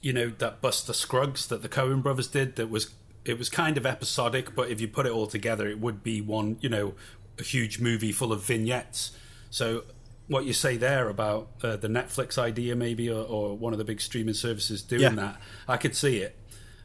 you 0.04 0.12
know 0.12 0.28
that 0.38 0.60
Buster 0.60 0.92
Scruggs 0.92 1.46
that 1.48 1.62
the 1.62 1.68
Coen 1.68 2.02
Brothers 2.02 2.28
did. 2.28 2.56
That 2.56 2.68
was 2.70 2.94
it 3.24 3.38
was 3.38 3.48
kind 3.48 3.76
of 3.78 3.86
episodic, 3.86 4.54
but 4.54 4.68
if 4.70 4.80
you 4.80 4.86
put 4.88 5.06
it 5.06 5.12
all 5.12 5.26
together, 5.26 5.66
it 5.66 5.80
would 5.80 6.02
be 6.02 6.20
one 6.20 6.58
you 6.60 6.68
know 6.68 6.94
a 7.38 7.42
huge 7.42 7.80
movie 7.80 8.12
full 8.12 8.32
of 8.32 8.44
vignettes. 8.44 9.12
So 9.50 9.84
what 10.28 10.44
you 10.44 10.52
say 10.52 10.76
there 10.76 11.08
about 11.08 11.48
uh, 11.62 11.76
the 11.76 11.88
Netflix 11.88 12.38
idea, 12.38 12.74
maybe, 12.76 13.10
or, 13.10 13.24
or 13.24 13.56
one 13.56 13.72
of 13.72 13.78
the 13.78 13.84
big 13.84 14.00
streaming 14.00 14.34
services 14.34 14.82
doing 14.82 15.02
Yeah. 15.02 15.10
that, 15.10 15.40
I 15.68 15.76
could 15.76 15.94
see 15.96 16.18
it, 16.18 16.36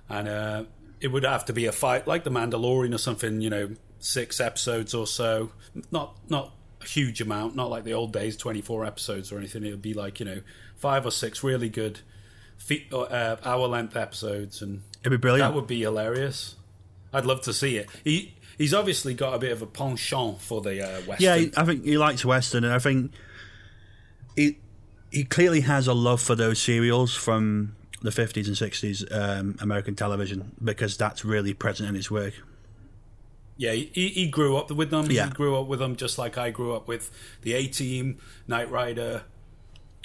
and 0.10 0.28
uh, 0.28 0.64
it 1.02 1.08
would 1.10 1.24
have 1.24 1.46
to 1.46 1.54
be 1.54 1.66
a 1.66 1.72
fight 1.72 2.08
like 2.08 2.24
the 2.24 2.32
Mandalorian 2.32 2.94
or 2.94 2.98
something. 2.98 3.42
You 3.42 3.50
know, 3.50 3.70
six 4.00 4.40
episodes 4.40 4.94
or 4.94 5.06
so, 5.08 5.52
not 5.92 6.16
not 6.30 6.54
a 6.82 6.86
huge 6.86 7.20
amount, 7.22 7.56
not 7.56 7.70
like 7.70 7.84
the 7.84 7.94
old 7.94 8.14
days, 8.14 8.38
twenty 8.38 8.62
four 8.62 8.86
episodes 8.86 9.32
or 9.32 9.38
anything. 9.38 9.66
It 9.66 9.72
would 9.72 9.82
be 9.82 9.94
like 9.94 10.20
you 10.22 10.26
know 10.26 10.42
five 10.78 11.06
or 11.06 11.12
six 11.12 11.44
really 11.44 11.68
good 11.70 12.00
uh, 12.92 13.38
hour 13.44 13.68
length 13.68 13.96
episodes, 13.96 14.62
and 14.62 14.82
It'd 15.02 15.12
be 15.12 15.18
brilliant. 15.18 15.50
that 15.52 15.56
would 15.56 15.68
be 15.68 15.82
hilarious. 15.82 16.56
I'd 17.14 17.26
love 17.26 17.42
to 17.44 17.54
see 17.54 17.78
it. 17.78 17.90
He 18.04 18.36
he's 18.58 18.74
obviously 18.74 19.14
got 19.14 19.34
a 19.34 19.40
bit 19.40 19.52
of 19.52 19.62
a 19.62 19.66
penchant 19.66 20.42
for 20.42 20.62
the 20.62 20.82
uh, 20.86 21.02
western. 21.02 21.18
Yeah, 21.44 21.50
I 21.58 21.66
think 21.66 21.84
he 21.86 21.98
likes 21.98 22.24
Western, 22.24 22.64
and 22.64 22.74
I 22.74 22.80
think 22.80 23.12
he 24.36 24.58
he 25.12 25.24
clearly 25.24 25.62
has 25.62 25.88
a 25.88 25.94
love 25.94 26.22
for 26.22 26.36
those 26.36 26.60
serials 26.60 27.16
from 27.16 27.76
the 28.02 28.12
50s 28.12 28.48
and 28.48 28.56
60s 28.56 29.12
um, 29.14 29.58
American 29.60 29.94
television 29.96 30.56
because 30.64 30.96
that's 30.96 31.26
really 31.26 31.54
present 31.54 31.90
in 31.90 31.96
his 31.96 32.10
work. 32.10 32.34
Yeah, 33.58 33.74
he, 33.74 34.08
he 34.10 34.28
grew 34.30 34.56
up 34.56 34.72
with 34.72 34.90
them. 34.90 35.12
Yeah. 35.12 35.26
He 35.26 35.32
grew 35.34 35.60
up 35.60 35.68
with 35.68 35.80
them 35.80 35.98
just 35.98 36.18
like 36.18 36.38
I 36.38 36.50
grew 36.50 36.74
up 36.74 36.88
with 36.88 37.12
the 37.42 37.54
A 37.54 37.68
Team, 37.68 38.20
Knight 38.48 38.72
Rider, 38.72 39.24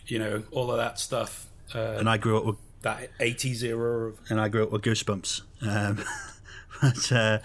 you 0.06 0.18
know, 0.18 0.42
all 0.50 0.73
of 0.73 0.78
that 0.78 0.99
stuff. 0.99 1.46
Uh, 1.75 1.78
And 1.99 2.09
I 2.09 2.16
grew 2.16 2.37
up 2.38 2.44
with 2.44 2.56
that 2.83 3.11
80s 3.18 3.62
era 3.62 4.09
of 4.09 4.18
and 4.28 4.40
I 4.40 4.49
grew 4.49 4.64
up 4.64 4.73
with 4.73 4.83
Goosebumps. 4.83 5.42
Um, 5.62 6.04
but 6.83 7.12
uh, 7.12 7.38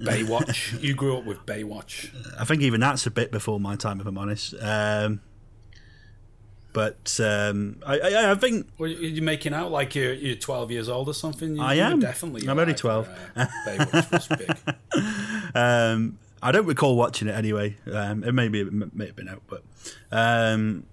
Baywatch. 0.00 0.80
you 0.82 0.94
grew 0.94 1.16
up 1.18 1.24
with 1.24 1.44
Baywatch. 1.46 2.10
I 2.40 2.44
think 2.44 2.62
even 2.62 2.80
that's 2.80 3.06
a 3.06 3.10
bit 3.10 3.30
before 3.30 3.60
my 3.60 3.76
time, 3.76 4.00
if 4.00 4.06
I'm 4.06 4.18
honest. 4.18 4.54
Um, 4.60 5.20
but 6.72 7.20
um, 7.22 7.76
I, 7.86 7.98
I, 8.00 8.30
I 8.32 8.34
think 8.34 8.66
Well, 8.78 8.90
you're 8.90 9.22
making 9.22 9.54
out 9.54 9.70
like 9.70 9.94
you're, 9.94 10.12
you're 10.12 10.34
12 10.34 10.72
years 10.72 10.88
old 10.88 11.08
or 11.08 11.14
something. 11.14 11.54
You, 11.54 11.62
I 11.62 11.74
am. 11.74 12.00
definitely. 12.00 12.48
I'm 12.48 12.58
only 12.58 12.74
12. 12.74 13.06
when, 13.06 13.46
uh, 13.46 13.50
Baywatch 13.66 14.10
was 14.10 14.28
big. 14.28 14.74
Um, 15.56 16.18
I 16.42 16.50
don't 16.50 16.66
recall 16.66 16.96
watching 16.96 17.28
it 17.28 17.32
anyway. 17.32 17.76
Um, 17.90 18.24
it 18.24 18.32
may 18.32 18.48
be 18.48 18.60
it 18.60 18.72
may 18.72 19.06
have 19.06 19.14
been 19.16 19.28
out, 19.28 19.42
but 19.46 19.62
um, 20.10 20.84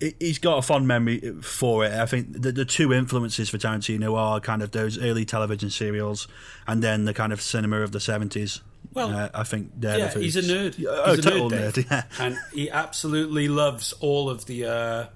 he's 0.00 0.38
got 0.38 0.58
a 0.58 0.62
fond 0.62 0.86
memory 0.86 1.20
for 1.42 1.84
it. 1.84 1.92
I 1.92 2.06
think 2.06 2.32
the, 2.42 2.52
the 2.52 2.64
two 2.64 2.92
influences 2.92 3.48
for 3.48 3.58
Tarantino 3.58 4.16
are 4.16 4.40
kind 4.40 4.62
of 4.62 4.72
those 4.72 4.98
early 4.98 5.24
television 5.24 5.70
serials, 5.70 6.28
and 6.66 6.82
then 6.82 7.04
the 7.04 7.14
kind 7.14 7.32
of 7.32 7.40
cinema 7.40 7.80
of 7.80 7.92
the 7.92 8.00
seventies. 8.00 8.60
Well, 8.92 9.10
uh, 9.10 9.28
I 9.34 9.42
think 9.44 9.72
they're 9.76 9.98
yeah, 9.98 10.08
the 10.08 10.20
he's 10.20 10.36
a 10.36 10.42
nerd. 10.42 10.78
Yeah, 10.78 10.88
Oh, 10.90 11.10
he's 11.14 11.18
a 11.26 11.30
total 11.30 11.50
nerd, 11.50 11.72
nerd. 11.72 11.90
Yeah, 11.90 12.04
and 12.18 12.38
he 12.52 12.70
absolutely 12.70 13.48
loves 13.48 13.92
all 13.94 14.30
of 14.30 14.46
the 14.46 14.64
uh, 14.64 15.06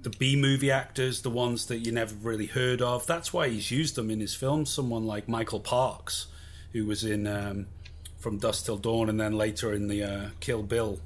the 0.00 0.10
B 0.10 0.36
movie 0.36 0.70
actors, 0.70 1.22
the 1.22 1.30
ones 1.30 1.66
that 1.66 1.78
you 1.78 1.92
never 1.92 2.14
really 2.16 2.46
heard 2.46 2.82
of. 2.82 3.06
That's 3.06 3.32
why 3.32 3.48
he's 3.48 3.70
used 3.70 3.94
them 3.94 4.10
in 4.10 4.20
his 4.20 4.34
films. 4.34 4.70
Someone 4.70 5.04
like 5.06 5.28
Michael 5.28 5.60
Parks, 5.60 6.26
who 6.72 6.86
was 6.86 7.04
in 7.04 7.26
um, 7.26 7.66
From 8.18 8.38
Dusk 8.38 8.66
Till 8.66 8.76
Dawn, 8.78 9.08
and 9.08 9.18
then 9.20 9.32
later 9.32 9.72
in 9.72 9.88
the 9.88 10.02
uh, 10.02 10.28
Kill 10.40 10.62
Bill 10.62 11.00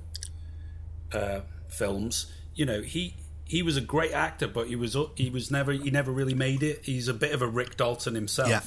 uh, 1.12 1.40
films. 1.68 2.32
You 2.60 2.66
know, 2.66 2.82
he 2.82 3.14
he 3.46 3.62
was 3.62 3.78
a 3.78 3.80
great 3.80 4.12
actor, 4.12 4.46
but 4.46 4.66
he 4.66 4.76
was 4.76 4.94
he 5.16 5.30
was 5.30 5.50
never 5.50 5.72
he 5.72 5.90
never 5.90 6.12
really 6.12 6.34
made 6.34 6.62
it. 6.62 6.80
He's 6.82 7.08
a 7.08 7.14
bit 7.14 7.32
of 7.32 7.40
a 7.40 7.46
Rick 7.46 7.78
Dalton 7.78 8.14
himself. 8.14 8.50
Yeah. 8.50 8.60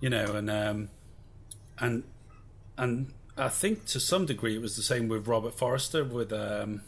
You 0.00 0.08
know, 0.08 0.36
and 0.36 0.48
um, 0.48 0.88
and 1.78 2.04
and 2.78 3.12
I 3.36 3.50
think 3.50 3.84
to 3.88 4.00
some 4.00 4.24
degree 4.24 4.56
it 4.56 4.62
was 4.62 4.74
the 4.74 4.82
same 4.82 5.06
with 5.06 5.28
Robert 5.28 5.52
Forster 5.54 6.02
with 6.02 6.32
um, 6.32 6.80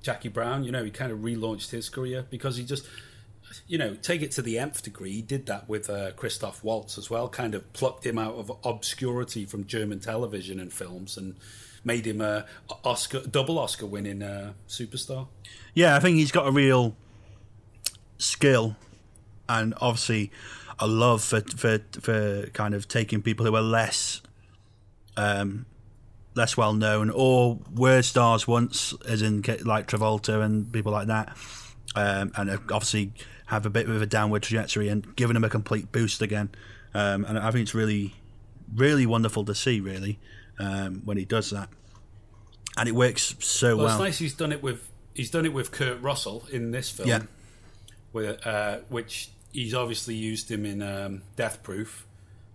Jackie 0.00 0.30
Brown. 0.30 0.64
You 0.64 0.72
know, 0.72 0.82
he 0.82 0.90
kind 0.90 1.12
of 1.12 1.18
relaunched 1.18 1.72
his 1.72 1.90
career 1.90 2.24
because 2.30 2.56
he 2.56 2.64
just, 2.64 2.88
you 3.66 3.78
know, 3.78 3.94
take 3.94 4.22
it 4.22 4.30
to 4.32 4.42
the 4.42 4.58
nth 4.58 4.82
degree. 4.82 5.12
He 5.12 5.22
did 5.22 5.46
that 5.46 5.68
with 5.68 5.88
uh, 5.90 6.12
Christoph 6.12 6.62
Waltz 6.64 6.98
as 6.98 7.10
well. 7.10 7.28
Kind 7.28 7.54
of 7.54 7.72
plucked 7.72 8.06
him 8.06 8.18
out 8.18 8.34
of 8.34 8.52
obscurity 8.64 9.44
from 9.44 9.66
German 9.66 10.00
television 10.00 10.60
and 10.60 10.72
films 10.72 11.16
and 11.16 11.36
made 11.84 12.06
him 12.06 12.20
a 12.20 12.46
Oscar 12.84 13.20
double 13.20 13.58
Oscar 13.58 13.86
winning 13.86 14.22
uh, 14.22 14.52
superstar. 14.68 15.28
yeah. 15.74 15.96
I 15.96 16.00
think 16.00 16.16
he's 16.16 16.32
got 16.32 16.46
a 16.46 16.52
real 16.52 16.94
skill, 18.18 18.76
and 19.48 19.74
obviously 19.80 20.30
a 20.78 20.86
love 20.86 21.22
for 21.22 21.40
for 21.40 21.80
for 22.00 22.46
kind 22.52 22.74
of 22.74 22.88
taking 22.88 23.22
people 23.22 23.46
who 23.46 23.54
are 23.54 23.62
less 23.62 24.22
um, 25.16 25.66
less 26.34 26.56
well 26.56 26.72
known 26.72 27.10
or 27.10 27.58
were 27.74 28.02
stars 28.02 28.46
once, 28.46 28.94
as 29.06 29.22
in 29.22 29.42
like 29.64 29.86
Travolta 29.88 30.42
and 30.42 30.72
people 30.72 30.92
like 30.92 31.08
that, 31.08 31.36
um, 31.94 32.32
and 32.36 32.50
obviously 32.50 33.12
have 33.46 33.66
a 33.66 33.70
bit 33.70 33.88
of 33.88 34.00
a 34.00 34.06
downward 34.06 34.42
trajectory 34.42 34.88
and 34.88 35.14
giving 35.16 35.34
them 35.34 35.44
a 35.44 35.48
complete 35.50 35.92
boost 35.92 36.22
again. 36.22 36.50
Um, 36.94 37.24
and 37.24 37.38
I 37.38 37.50
think 37.50 37.62
it's 37.62 37.74
really, 37.74 38.14
really 38.74 39.06
wonderful 39.06 39.44
to 39.46 39.54
see, 39.54 39.80
really, 39.80 40.18
um, 40.58 41.02
when 41.04 41.16
he 41.16 41.24
does 41.24 41.50
that, 41.50 41.68
and 42.76 42.88
it 42.88 42.92
works 42.94 43.34
so 43.40 43.76
Well, 43.76 43.86
well. 43.86 43.94
it's 43.96 44.00
nice 44.02 44.18
he's 44.18 44.34
done 44.34 44.52
it 44.52 44.62
with 44.62 44.88
he's 45.14 45.30
done 45.30 45.44
it 45.44 45.52
with 45.52 45.70
Kurt 45.72 46.00
Russell 46.02 46.44
in 46.50 46.70
this 46.70 46.90
film. 46.90 47.08
Yeah. 47.08 47.22
with 48.12 48.46
uh, 48.46 48.78
which 48.88 49.30
he's 49.52 49.74
obviously 49.74 50.14
used 50.14 50.50
him 50.50 50.64
in 50.64 50.80
um, 50.82 51.22
Death 51.36 51.62
Proof, 51.62 52.06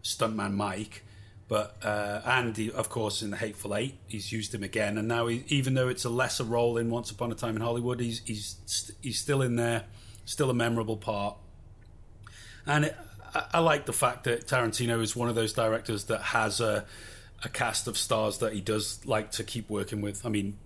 Stuntman 0.03 0.53
Mike, 0.53 1.03
but 1.47 1.75
uh, 1.83 2.21
and 2.25 2.55
he, 2.57 2.71
of 2.71 2.89
course 2.89 3.21
in 3.21 3.31
the 3.31 3.37
Hateful 3.37 3.75
Eight 3.75 3.95
he's 4.07 4.31
used 4.31 4.53
him 4.53 4.63
again, 4.63 4.97
and 4.97 5.07
now 5.07 5.27
he, 5.27 5.43
even 5.47 5.73
though 5.75 5.87
it's 5.87 6.05
a 6.05 6.09
lesser 6.09 6.43
role 6.43 6.77
in 6.77 6.89
Once 6.89 7.09
Upon 7.11 7.31
a 7.31 7.35
Time 7.35 7.55
in 7.55 7.61
Hollywood, 7.61 7.99
he's 7.99 8.21
he's 8.25 8.91
he's 9.01 9.19
still 9.19 9.41
in 9.41 9.55
there, 9.55 9.85
still 10.27 10.51
a 10.51 10.53
memorable 10.53 10.97
part, 10.97 11.37
and 12.67 12.85
it, 12.85 12.95
I, 13.33 13.45
I 13.55 13.59
like 13.59 13.87
the 13.87 13.93
fact 13.93 14.25
that 14.25 14.45
Tarantino 14.45 15.01
is 15.01 15.15
one 15.15 15.29
of 15.29 15.33
those 15.35 15.53
directors 15.53 16.03
that 16.05 16.21
has 16.21 16.61
a 16.61 16.85
a 17.43 17.49
cast 17.49 17.87
of 17.87 17.97
stars 17.97 18.39
that 18.39 18.53
he 18.53 18.61
does 18.61 19.05
like 19.05 19.31
to 19.31 19.43
keep 19.43 19.69
working 19.69 20.01
with. 20.01 20.25
I 20.25 20.29
mean, 20.29 20.57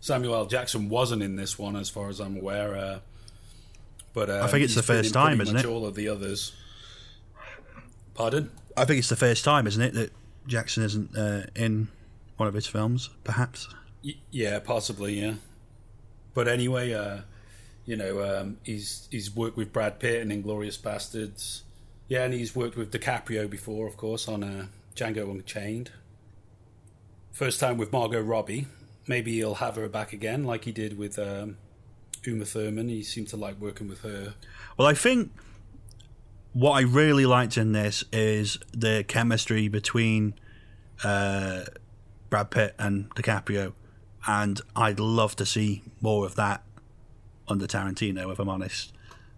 Samuel 0.00 0.34
L. 0.34 0.46
Jackson 0.46 0.88
wasn't 0.88 1.22
in 1.22 1.36
this 1.36 1.58
one, 1.58 1.76
as 1.76 1.90
far 1.90 2.08
as 2.08 2.20
I'm 2.20 2.36
aware. 2.36 2.76
Uh, 2.76 2.98
but 4.14 4.30
uh, 4.30 4.42
I 4.44 4.48
think 4.48 4.64
it's 4.64 4.74
the 4.74 4.82
first 4.82 5.12
time, 5.12 5.40
isn't 5.40 5.56
it? 5.56 5.64
All 5.66 5.86
of 5.86 5.94
the 5.94 6.08
others. 6.08 6.52
Pardon? 8.14 8.50
I 8.76 8.84
think 8.84 8.98
it's 8.98 9.08
the 9.08 9.16
first 9.16 9.44
time, 9.44 9.66
isn't 9.66 9.82
it, 9.82 9.94
that 9.94 10.12
Jackson 10.46 10.84
isn't 10.84 11.16
uh, 11.16 11.46
in 11.56 11.88
one 12.36 12.48
of 12.48 12.54
his 12.54 12.66
films, 12.66 13.10
perhaps. 13.24 13.68
Y- 14.04 14.14
yeah, 14.30 14.60
possibly. 14.60 15.20
Yeah. 15.20 15.34
But 16.34 16.46
anyway, 16.46 16.92
uh, 16.92 17.18
you 17.88 17.96
know, 17.96 18.22
um, 18.22 18.58
he's 18.64 19.08
he's 19.10 19.34
worked 19.34 19.56
with 19.56 19.72
Brad 19.72 19.98
Pitt 19.98 20.20
in 20.20 20.28
Inglourious 20.28 20.78
Basterds. 20.78 21.62
Yeah, 22.06 22.24
and 22.24 22.34
he's 22.34 22.54
worked 22.54 22.76
with 22.76 22.92
DiCaprio 22.92 23.48
before, 23.48 23.86
of 23.86 23.96
course, 23.96 24.28
on 24.28 24.44
uh, 24.44 24.66
Django 24.94 25.30
Unchained. 25.30 25.90
First 27.32 27.60
time 27.60 27.78
with 27.78 27.90
Margot 27.90 28.20
Robbie. 28.20 28.66
Maybe 29.06 29.32
he'll 29.32 29.54
have 29.54 29.76
her 29.76 29.88
back 29.88 30.12
again, 30.12 30.44
like 30.44 30.64
he 30.64 30.72
did 30.72 30.98
with 30.98 31.18
um, 31.18 31.56
Uma 32.24 32.44
Thurman. 32.44 32.90
He 32.90 33.02
seemed 33.02 33.28
to 33.28 33.38
like 33.38 33.58
working 33.58 33.88
with 33.88 34.02
her. 34.02 34.34
Well, 34.76 34.86
I 34.86 34.92
think 34.92 35.32
what 36.52 36.72
I 36.72 36.82
really 36.82 37.24
liked 37.24 37.56
in 37.56 37.72
this 37.72 38.04
is 38.12 38.58
the 38.72 39.02
chemistry 39.08 39.68
between 39.68 40.34
uh, 41.02 41.62
Brad 42.28 42.50
Pitt 42.50 42.74
and 42.78 43.08
DiCaprio, 43.14 43.72
and 44.26 44.60
I'd 44.76 45.00
love 45.00 45.36
to 45.36 45.46
see 45.46 45.84
more 46.02 46.26
of 46.26 46.34
that 46.34 46.62
under 47.48 47.66
Tarantino, 47.66 48.30
if 48.32 48.38
I'm 48.38 48.48
honest, 48.48 48.92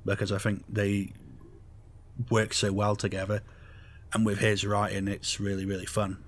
because 0.05 0.33
I 0.33 0.39
think 0.39 0.65
they 0.69 1.13
work 2.31 2.53
so 2.53 2.73
well 2.73 2.97
together, 2.97 3.43
and 4.13 4.27
with 4.27 4.39
his 4.39 4.65
writing, 4.67 5.09
it's 5.09 5.41
really 5.41 5.65
really 5.65 5.87
fun. 5.87 6.19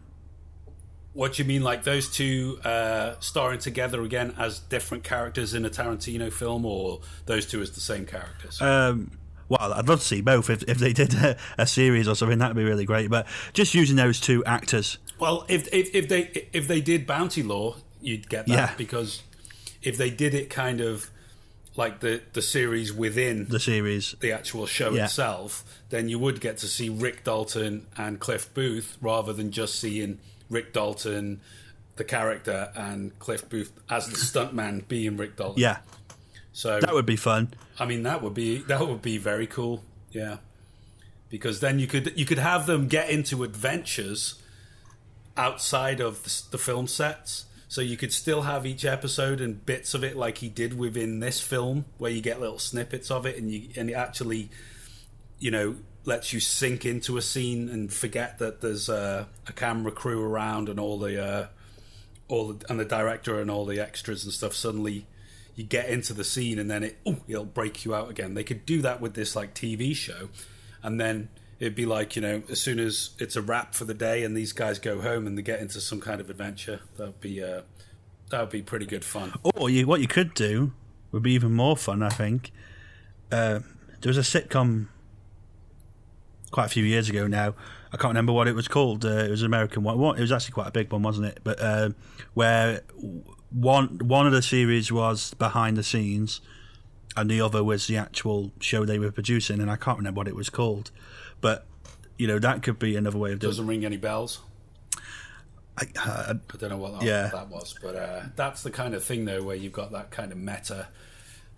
What 1.14 1.34
do 1.34 1.42
you 1.42 1.48
mean, 1.48 1.62
like 1.62 1.84
those 1.84 2.08
two 2.10 2.58
uh, 2.64 3.16
starring 3.20 3.58
together 3.58 4.02
again 4.02 4.34
as 4.38 4.60
different 4.60 5.04
characters 5.04 5.52
in 5.52 5.66
a 5.66 5.70
Tarantino 5.70 6.32
film, 6.32 6.64
or 6.64 7.00
those 7.26 7.44
two 7.46 7.60
as 7.60 7.72
the 7.72 7.80
same 7.80 8.06
characters? 8.06 8.62
Um, 8.62 9.10
well, 9.50 9.74
I'd 9.74 9.86
love 9.88 10.00
to 10.00 10.06
see 10.06 10.22
both. 10.22 10.48
If, 10.48 10.62
if 10.62 10.78
they 10.78 10.94
did 10.94 11.12
a, 11.14 11.36
a 11.58 11.66
series 11.66 12.08
or 12.08 12.14
something, 12.14 12.38
that'd 12.38 12.56
be 12.56 12.64
really 12.64 12.86
great. 12.86 13.10
But 13.10 13.26
just 13.52 13.74
using 13.74 13.96
those 13.96 14.20
two 14.20 14.42
actors, 14.46 14.96
Well, 15.18 15.44
if, 15.48 15.68
if 15.70 15.94
if 15.94 16.08
they 16.08 16.48
if 16.54 16.66
they 16.66 16.80
did 16.80 17.06
Bounty 17.06 17.42
Law, 17.42 17.76
you'd 18.00 18.30
get 18.30 18.46
that 18.46 18.54
Yeah. 18.54 18.74
because 18.78 19.22
if 19.82 19.98
they 19.98 20.08
did 20.08 20.32
it 20.32 20.48
kind 20.48 20.80
of 20.80 21.10
like 21.76 22.00
the 22.00 22.20
the 22.32 22.42
series 22.42 22.92
within 22.92 23.46
the 23.48 23.60
series, 23.60 24.14
the 24.20 24.32
actual 24.32 24.66
show 24.66 24.90
Yeah. 24.92 25.04
itself, 25.06 25.64
then 25.90 26.08
you 26.08 26.18
would 26.18 26.40
get 26.40 26.58
to 26.58 26.66
see 26.68 26.88
Rick 26.88 27.24
Dalton 27.24 27.86
and 27.96 28.20
Cliff 28.20 28.52
Booth 28.54 28.96
rather 29.00 29.32
than 29.32 29.50
just 29.52 29.78
seeing 29.80 30.18
Rick 30.50 30.72
Dalton, 30.74 31.40
the 31.96 32.04
character, 32.04 32.70
and 32.74 33.18
Cliff 33.18 33.48
Booth 33.48 33.72
as 33.88 34.08
the 34.08 34.16
stuntman 34.16 34.86
being 34.86 35.16
Rick 35.16 35.36
Dalton. 35.36 35.60
yeah, 35.62 35.78
so 36.52 36.78
that 36.80 36.92
would 36.92 37.06
be 37.06 37.16
fun. 37.16 37.54
I 37.78 37.86
mean, 37.86 38.02
that 38.02 38.22
would 38.22 38.34
be 38.34 38.58
that 38.64 38.86
would 38.86 39.00
be 39.02 39.16
very 39.16 39.46
cool. 39.46 39.82
Yeah, 40.10 40.38
because 41.30 41.60
then 41.60 41.78
you 41.78 41.86
could 41.86 42.12
you 42.16 42.26
could 42.26 42.38
have 42.38 42.66
them 42.66 42.86
get 42.86 43.08
into 43.08 43.44
adventures 43.44 44.34
outside 45.36 46.00
of 46.00 46.22
the, 46.24 46.42
the 46.52 46.58
film 46.58 46.86
sets. 46.86 47.46
So 47.72 47.80
you 47.80 47.96
could 47.96 48.12
still 48.12 48.42
have 48.42 48.66
each 48.66 48.84
episode 48.84 49.40
and 49.40 49.64
bits 49.64 49.94
of 49.94 50.04
it 50.04 50.14
like 50.14 50.36
he 50.36 50.50
did 50.50 50.78
within 50.78 51.20
this 51.20 51.40
film, 51.40 51.86
where 51.96 52.10
you 52.10 52.20
get 52.20 52.38
little 52.38 52.58
snippets 52.58 53.10
of 53.10 53.24
it, 53.24 53.38
and 53.38 53.50
you 53.50 53.70
and 53.76 53.88
it 53.88 53.94
actually, 53.94 54.50
you 55.38 55.50
know, 55.50 55.76
lets 56.04 56.34
you 56.34 56.38
sink 56.40 56.84
into 56.84 57.16
a 57.16 57.22
scene 57.22 57.70
and 57.70 57.90
forget 57.90 58.38
that 58.40 58.60
there's 58.60 58.90
a, 58.90 59.26
camera 59.56 59.90
crew 59.90 60.22
around 60.22 60.68
and 60.68 60.78
all 60.78 60.98
the 60.98 61.18
uh, 61.18 61.46
all 62.28 62.52
the, 62.52 62.66
and 62.68 62.78
the 62.78 62.84
director 62.84 63.40
and 63.40 63.50
all 63.50 63.64
the 63.64 63.80
extras 63.80 64.22
and 64.22 64.34
stuff. 64.34 64.52
Suddenly, 64.52 65.06
you 65.54 65.64
get 65.64 65.88
into 65.88 66.12
the 66.12 66.24
scene, 66.24 66.58
and 66.58 66.70
then 66.70 66.82
it 66.82 66.98
oh, 67.06 67.20
it'll 67.26 67.46
break 67.46 67.86
you 67.86 67.94
out 67.94 68.10
again. 68.10 68.34
They 68.34 68.44
could 68.44 68.66
do 68.66 68.82
that 68.82 69.00
with 69.00 69.14
this 69.14 69.34
like 69.34 69.54
TV 69.54 69.96
show, 69.96 70.28
and 70.82 71.00
then 71.00 71.30
it'd 71.62 71.76
be 71.76 71.86
like 71.86 72.16
you 72.16 72.22
know 72.22 72.42
as 72.50 72.60
soon 72.60 72.80
as 72.80 73.10
it's 73.20 73.36
a 73.36 73.40
wrap 73.40 73.72
for 73.72 73.84
the 73.84 73.94
day 73.94 74.24
and 74.24 74.36
these 74.36 74.52
guys 74.52 74.80
go 74.80 75.00
home 75.00 75.28
and 75.28 75.38
they 75.38 75.42
get 75.42 75.60
into 75.60 75.80
some 75.80 76.00
kind 76.00 76.20
of 76.20 76.28
adventure 76.28 76.80
that'd 76.96 77.20
be 77.20 77.40
uh, 77.40 77.62
that 78.30 78.40
would 78.40 78.50
be 78.50 78.62
pretty 78.62 78.84
good 78.84 79.04
fun 79.04 79.32
Or 79.54 79.70
you, 79.70 79.86
what 79.86 80.00
you 80.00 80.08
could 80.08 80.34
do 80.34 80.72
would 81.12 81.22
be 81.22 81.32
even 81.32 81.52
more 81.52 81.76
fun, 81.76 82.02
I 82.02 82.08
think. 82.08 82.50
Uh, 83.30 83.60
there 84.00 84.10
was 84.10 84.18
a 84.18 84.22
sitcom 84.22 84.88
quite 86.50 86.66
a 86.66 86.68
few 86.68 86.84
years 86.84 87.08
ago 87.08 87.26
now. 87.26 87.54
I 87.92 87.96
can't 87.98 88.10
remember 88.10 88.32
what 88.32 88.48
it 88.48 88.54
was 88.54 88.66
called. 88.66 89.04
Uh, 89.04 89.24
it 89.24 89.30
was 89.30 89.42
an 89.42 89.46
American 89.46 89.82
one. 89.82 89.96
It 90.16 90.20
was 90.20 90.32
actually 90.32 90.52
quite 90.52 90.68
a 90.68 90.72
big 90.72 90.90
one, 90.90 91.02
wasn't 91.02 91.26
it? 91.26 91.40
But 91.44 91.60
uh, 91.60 91.90
where 92.34 92.80
one 93.50 93.98
one 93.98 94.26
of 94.26 94.32
the 94.32 94.42
series 94.42 94.90
was 94.90 95.34
behind 95.34 95.76
the 95.76 95.82
scenes, 95.82 96.40
and 97.16 97.30
the 97.30 97.40
other 97.40 97.62
was 97.62 97.86
the 97.86 97.98
actual 97.98 98.50
show 98.58 98.86
they 98.86 98.98
were 98.98 99.12
producing, 99.12 99.60
and 99.60 99.70
I 99.70 99.76
can't 99.76 99.98
remember 99.98 100.18
what 100.18 100.28
it 100.28 100.34
was 100.34 100.48
called. 100.48 100.90
But 101.42 101.66
you 102.16 102.26
know 102.26 102.38
that 102.38 102.62
could 102.62 102.78
be 102.78 102.96
another 102.96 103.18
way 103.18 103.32
of 103.32 103.40
doing. 103.40 103.50
doesn't 103.50 103.66
ring 103.66 103.84
any 103.84 103.98
bells 103.98 104.40
I, 105.76 105.84
uh, 105.98 106.34
I 106.34 106.56
don't 106.58 106.70
know 106.70 106.76
what 106.76 107.00
that, 107.00 107.02
Yeah. 107.02 107.28
that 107.32 107.48
was 107.48 107.74
but 107.82 107.96
uh, 107.96 108.22
that's 108.36 108.62
the 108.62 108.70
kind 108.70 108.94
of 108.94 109.02
thing 109.02 109.24
though 109.24 109.42
where 109.42 109.56
you've 109.56 109.72
got 109.72 109.92
that 109.92 110.10
kind 110.10 110.30
of 110.32 110.38
meta 110.38 110.88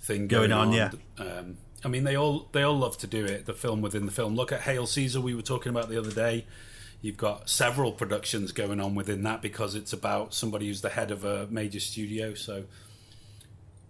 thing 0.01 0.27
Going 0.29 0.51
going, 0.51 0.53
on, 0.53 0.73
yeah. 0.73 0.91
um, 1.19 1.57
I 1.85 1.89
mean 1.89 2.05
they 2.05 2.17
all 2.17 2.49
they 2.53 2.63
all 2.63 2.79
love 2.79 2.97
to 2.99 3.07
do 3.07 3.25
it 3.25 3.47
the 3.47 3.53
film 3.55 3.83
within 3.83 4.07
the 4.07 4.13
film 4.13 4.35
look 4.37 4.53
at 4.53 4.61
Hail 4.63 4.87
Caesar 4.87 5.21
we 5.21 5.35
were 5.35 5.43
talking 5.43 5.71
about 5.71 5.89
the 5.89 5.99
other 5.99 6.13
day 6.13 6.47
You've 7.03 7.19
got 7.19 7.51
several 7.51 7.93
productions 7.93 8.51
going 8.53 8.81
on 8.81 8.95
within 8.95 9.25
that 9.25 9.43
because 9.43 9.75
it's 9.75 9.93
about 9.93 10.33
somebody 10.33 10.69
who's 10.69 10.81
the 10.81 10.89
head 10.89 11.11
of 11.11 11.23
a 11.23 11.47
major 11.49 11.79
studio. 11.79 12.33
So 12.33 12.65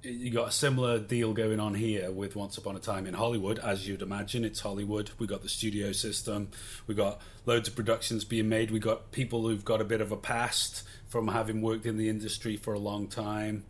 you 0.05 0.31
got 0.31 0.49
a 0.49 0.53
similar 0.53 0.99
deal 0.99 1.33
going 1.33 1.59
on 1.59 1.75
here 1.75 2.11
with 2.11 2.37
Once 2.37 2.59
Upon 2.59 2.77
a 2.77 2.79
Time 2.79 3.07
in 3.07 3.15
Hollywood, 3.15 3.59
as 3.59 3.89
you'd 3.89 4.03
imagine. 4.03 4.45
It's 4.45 4.61
Hollywood. 4.61 5.11
We 5.19 5.27
got 5.27 5.43
the 5.43 5.49
studio 5.49 5.93
system. 5.93 6.49
We 6.87 6.95
got 6.95 7.21
loads 7.47 7.69
of 7.69 7.77
productions 7.77 8.25
being 8.25 8.49
made. 8.49 8.71
We 8.71 8.79
got 8.79 9.13
people 9.13 9.43
who've 9.43 9.65
got 9.65 9.81
a 9.81 9.85
bit 9.85 10.01
of 10.01 10.13
a 10.13 10.17
past 10.17 10.83
from 11.09 11.29
having 11.29 11.63
worked 11.63 11.87
in 11.87 11.97
the 11.97 12.09
industry 12.09 12.57
for 12.57 12.75
a 12.75 12.79
long 12.79 13.09
time. 13.09 13.65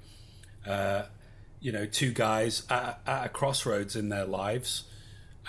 Uh, 0.66 1.04
you 1.60 1.70
know, 1.70 1.86
two 1.86 2.12
guys 2.12 2.64
at, 2.68 3.00
at 3.06 3.26
a 3.26 3.28
crossroads 3.28 3.94
in 3.94 4.08
their 4.08 4.26
lives, 4.26 4.84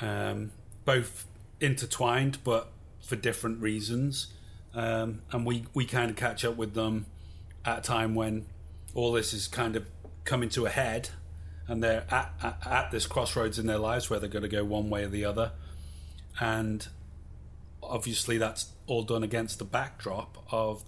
um, 0.02 0.52
both 0.86 1.26
intertwined, 1.60 2.38
but 2.44 2.72
for 3.02 3.16
different 3.16 3.60
reasons. 3.62 4.28
Um, 4.74 5.22
and 5.32 5.46
we, 5.46 5.66
we 5.74 5.86
kind 5.86 6.12
of 6.12 6.16
catch 6.16 6.46
up 6.46 6.58
with 6.58 6.74
them 6.74 7.08
at 7.64 7.80
a 7.80 7.82
time 7.82 8.14
when 8.14 8.46
all 8.94 9.12
this 9.12 9.34
is 9.34 9.48
kind 9.48 9.76
of 9.76 9.86
coming 10.26 10.50
to 10.50 10.66
a 10.66 10.70
head 10.70 11.10
and 11.68 11.84
they're 11.84 12.06
at, 12.12 12.34
at, 12.42 12.58
at 12.66 12.92
this 12.92 13.08
crossroads 13.08 13.58
in 13.58 13.66
their 13.68 13.78
lives 13.78 14.10
where 14.10 14.20
they're 14.20 14.30
going 14.30 14.44
to 14.44 14.50
go 14.50 14.64
one 14.64 14.90
way 14.90 15.04
or 15.04 15.08
the 15.08 15.26
other. 15.26 15.52
And 16.40 16.88
obviously, 17.82 18.38
that's 18.38 18.68
all 18.88 19.04
done 19.04 19.24
against 19.24 19.58
the 19.60 19.66
backdrop 19.66 20.46
of 20.52 20.84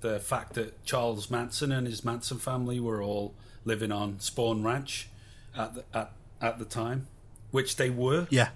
the 0.00 0.20
fact 0.20 0.54
that 0.54 0.84
Charles 0.84 1.30
Manson 1.30 1.72
and 1.72 1.86
his 1.86 2.04
Manson 2.04 2.38
family 2.38 2.78
were 2.78 3.02
all 3.02 3.34
living 3.64 3.90
on 3.92 4.14
Spahn 4.14 4.64
Ranch 4.64 5.08
at 5.56 5.74
the, 5.74 5.84
at, 5.92 6.12
at 6.40 6.58
the 6.58 6.64
time, 6.64 7.08
which 7.50 7.76
they 7.76 7.90
were. 7.90 8.26
yeah. 8.30 8.50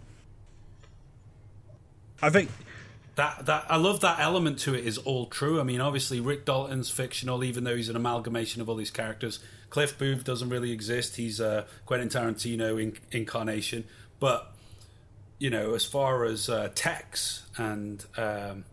I 2.25 2.31
think 2.31 2.51
that 3.17 3.47
that 3.47 3.67
I 3.69 3.77
love 3.77 4.01
that 4.01 4.21
element 4.21 4.61
to 4.61 4.75
it 4.75 4.87
is 4.87 4.97
all 4.99 5.27
true. 5.27 5.61
I 5.61 5.65
mean, 5.65 5.81
obviously 5.81 6.21
Rick 6.21 6.45
Dalton's 6.45 6.89
fictional, 6.89 7.43
even 7.43 7.65
though 7.65 7.75
he's 7.75 7.89
an 7.89 7.97
amalgamation 7.97 8.63
of 8.63 8.69
all 8.69 8.77
these 8.77 8.93
characters. 8.93 9.41
Cliff 9.73 9.97
Booth 9.97 10.23
doesn't 10.23 10.51
really 10.51 10.71
exist. 10.71 11.17
He's 11.17 11.41
a 11.41 11.65
Quentin 11.87 12.11
Tarantino 12.11 12.81
in, 12.81 12.99
incarnation. 13.11 13.85
But 14.21 14.53
you 15.39 15.49
know, 15.49 15.73
as 15.73 15.87
far 15.87 16.27
as 16.27 16.51
uh, 16.51 16.69
Tex 16.75 17.47
and 17.57 18.05
um, 18.19 18.65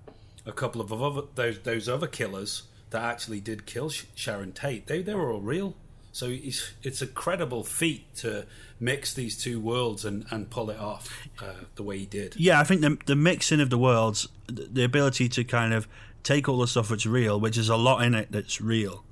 a 0.45 0.51
couple 0.51 0.81
of 0.81 0.91
other 0.91 1.21
those 1.35 1.59
those 1.59 1.87
other 1.87 2.05
killers 2.05 2.63
that 2.89 3.01
actually 3.01 3.39
did 3.39 3.65
kill 3.65 3.89
Sh- 3.89 4.07
Sharon 4.13 4.51
Tate, 4.51 4.87
they 4.87 5.01
they 5.01 5.15
were 5.15 5.31
all 5.31 5.39
real. 5.39 5.73
So 6.11 6.25
it's, 6.27 6.73
it's 6.83 7.01
a 7.01 7.07
credible 7.07 7.63
feat 7.63 8.13
to 8.17 8.45
mix 8.77 9.13
these 9.13 9.41
two 9.41 9.57
worlds 9.57 10.03
and, 10.03 10.25
and 10.31 10.49
pull 10.49 10.69
it 10.69 10.79
off 10.79 11.29
uh, 11.41 11.63
the 11.75 11.83
way 11.83 11.99
he 11.99 12.07
did. 12.07 12.35
Yeah, 12.35 12.59
I 12.59 12.65
think 12.65 12.81
the 12.81 12.97
the 13.05 13.15
mixing 13.15 13.61
of 13.61 13.69
the 13.69 13.77
worlds, 13.77 14.27
the 14.47 14.83
ability 14.83 15.29
to 15.29 15.45
kind 15.45 15.73
of 15.73 15.87
take 16.23 16.49
all 16.49 16.57
the 16.57 16.67
stuff 16.67 16.89
that's 16.89 17.05
real, 17.05 17.39
which 17.39 17.57
is 17.57 17.69
a 17.69 17.77
lot 17.77 18.03
in 18.03 18.15
it 18.15 18.33
that's 18.33 18.59
real, 18.59 19.05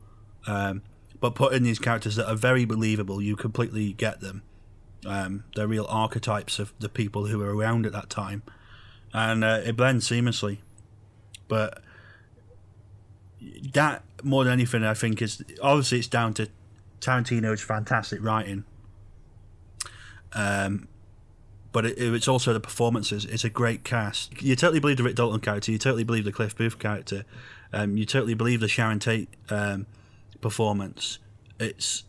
um, 0.48 0.82
but 1.20 1.36
put 1.36 1.54
in 1.54 1.64
these 1.64 1.80
characters 1.80 2.16
that 2.16 2.30
are 2.30 2.36
very 2.36 2.66
believable. 2.66 3.22
You 3.22 3.36
completely 3.36 3.94
get 3.94 4.22
them. 4.22 4.44
Um, 5.06 5.44
they're 5.56 5.68
real 5.68 5.86
archetypes 5.90 6.60
of 6.60 6.74
the 6.80 6.90
people 6.90 7.28
who 7.28 7.38
were 7.40 7.56
around 7.56 7.86
at 7.86 7.92
that 7.94 8.10
time, 8.10 8.44
and 9.14 9.44
uh, 9.44 9.62
it 9.64 9.76
blends 9.76 10.08
seamlessly. 10.10 10.60
But 11.48 11.82
that 13.74 14.04
more 14.24 14.44
than 14.44 14.54
anything, 14.54 14.84
I 14.84 14.94
think 14.94 15.22
is 15.22 15.44
obviously 15.62 16.00
it's 16.00 16.08
down 16.08 16.34
to 16.36 16.50
Tarantino's 17.00 17.62
fantastic 17.62 18.24
writing. 18.24 18.66
Um, 20.34 20.88
but 21.72 21.86
it, 21.86 21.98
it's 21.98 22.28
also 22.28 22.54
the 22.54 22.60
performances. 22.60 23.26
It's 23.26 23.44
a 23.44 23.50
great 23.50 23.84
cast. 23.84 24.42
You 24.42 24.56
totally 24.56 24.80
believe 24.80 24.98
the 24.98 25.04
Rick 25.04 25.16
Dalton 25.16 25.40
character. 25.40 25.72
You 25.72 25.78
totally 25.78 26.04
believe 26.04 26.26
the 26.26 26.32
Cliff 26.32 26.58
Booth 26.58 26.80
character. 26.80 27.24
Um, 27.72 27.98
you 27.98 28.06
totally 28.06 28.34
believe 28.34 28.60
the 28.60 28.68
Sharon 28.68 29.00
Tate 29.00 29.30
um, 29.50 29.86
performance. 30.42 31.20
It's 31.60 32.04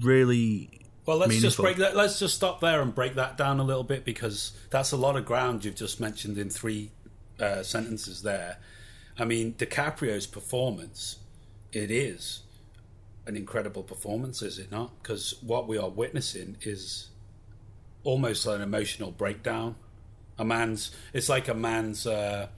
really 0.00 0.70
Well, 1.04 1.18
let's 1.18 1.40
just 1.40 1.58
break 1.58 1.76
that. 1.78 1.96
Let's 1.96 2.18
just 2.18 2.34
stop 2.34 2.60
there 2.60 2.80
and 2.82 2.94
break 2.94 3.14
that 3.14 3.36
down 3.36 3.60
a 3.60 3.64
little 3.64 3.84
bit 3.84 4.04
because 4.04 4.52
that's 4.70 4.92
a 4.92 4.96
lot 4.96 5.16
of 5.16 5.24
ground 5.24 5.64
you've 5.64 5.76
just 5.76 6.00
mentioned 6.00 6.38
in 6.38 6.50
three 6.50 6.90
uh, 7.40 7.62
sentences 7.62 8.22
there. 8.22 8.58
I 9.18 9.24
mean, 9.24 9.54
DiCaprio's 9.54 10.26
performance, 10.26 11.18
it 11.72 11.90
is 11.90 12.42
an 13.26 13.36
incredible 13.36 13.82
performance, 13.82 14.42
is 14.42 14.58
it 14.58 14.70
not? 14.70 14.90
Because 15.02 15.34
what 15.40 15.66
we 15.66 15.78
are 15.78 15.88
witnessing 15.88 16.56
is 16.62 17.08
almost 18.04 18.46
an 18.46 18.60
emotional 18.60 19.10
breakdown. 19.10 19.74
A 20.38 20.44
man's, 20.44 20.90
it's 21.12 21.28
like 21.28 21.48
a 21.48 21.54
man's 21.54 22.06
uh, 22.06 22.48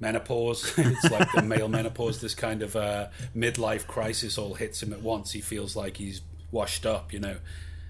menopause. 0.00 0.72
it's 0.78 1.10
like 1.10 1.32
the 1.32 1.42
male 1.42 1.68
menopause. 1.68 2.20
This 2.20 2.34
kind 2.34 2.62
of 2.62 2.76
uh, 2.76 3.08
midlife 3.36 3.86
crisis 3.86 4.38
all 4.38 4.54
hits 4.54 4.82
him 4.82 4.92
at 4.92 5.02
once. 5.02 5.32
He 5.32 5.40
feels 5.40 5.76
like 5.76 5.96
he's 5.96 6.20
washed 6.50 6.86
up, 6.86 7.12
you 7.12 7.20
know, 7.20 7.36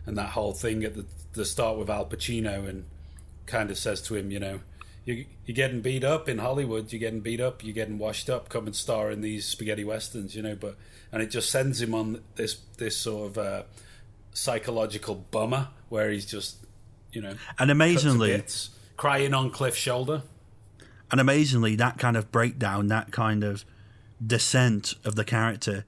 and 0.07 0.17
that 0.17 0.31
whole 0.31 0.53
thing 0.53 0.85
at 0.85 0.95
the, 0.95 1.07
the 1.35 1.45
start 1.45 1.79
with 1.79 1.91
Al 1.91 2.07
Pacino 2.07 2.69
and 2.69 2.85
kind 3.47 3.71
of 3.71 3.79
says 3.79 4.01
to 4.03 4.15
him, 4.15 4.31
you 4.31 4.41
know, 4.41 4.61
you, 5.05 5.25
you're 5.47 5.55
getting 5.55 5.81
beat 5.81 6.05
up 6.05 6.29
in 6.29 6.39
Hollywood. 6.39 6.93
You're 6.93 7.01
getting 7.01 7.21
beat 7.21 7.41
up. 7.41 7.65
You're 7.65 7.75
getting 7.75 7.99
washed 7.99 8.29
up. 8.29 8.51
Come 8.51 8.67
and 8.67 8.77
star 8.77 9.11
in 9.11 9.23
these 9.23 9.47
spaghetti 9.47 9.83
westerns, 9.83 10.37
you 10.37 10.43
know. 10.43 10.55
But 10.55 10.77
and 11.11 11.23
it 11.23 11.31
just 11.31 11.51
sends 11.51 11.81
him 11.81 11.95
on 11.95 12.23
this 12.35 12.59
this 12.77 12.97
sort 12.99 13.31
of 13.31 13.39
uh, 13.39 13.63
psychological 14.35 15.15
bummer 15.31 15.69
where 15.89 16.11
he's 16.11 16.27
just, 16.27 16.59
you 17.13 17.23
know, 17.23 17.35
and 17.59 17.71
amazingly, 17.71 18.43
crying 18.99 19.33
on 19.33 19.51
Cliff's 19.51 19.79
shoulder. 19.79 20.23
And 21.11 21.21
amazingly, 21.21 21.77
that 21.77 21.99
kind 21.99 22.17
of 22.17 22.31
breakdown, 22.31 22.89
that 22.89 23.11
kind 23.13 23.45
of 23.45 23.65
descent 24.25 24.95
of 25.05 25.15
the 25.15 25.25
character, 25.25 25.85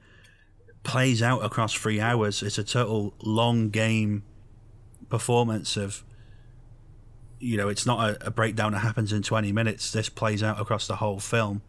plays 0.82 1.22
out 1.22 1.44
across 1.44 1.74
three 1.74 2.00
hours. 2.00 2.42
It's 2.42 2.58
a 2.58 2.64
total 2.64 3.14
long 3.22 3.70
game 3.70 4.22
performance 5.08 5.76
of. 5.76 6.04
You 7.42 7.56
know, 7.56 7.70
it's 7.70 7.86
not 7.86 8.06
a, 8.06 8.26
a 8.26 8.30
breakdown 8.30 8.72
that 8.72 8.80
happens 8.80 9.14
in 9.14 9.22
twenty 9.22 9.50
minutes. 9.50 9.92
This 9.92 10.10
plays 10.10 10.42
out 10.42 10.60
across 10.60 10.86
the 10.86 10.96
whole 10.96 11.18
film, 11.18 11.62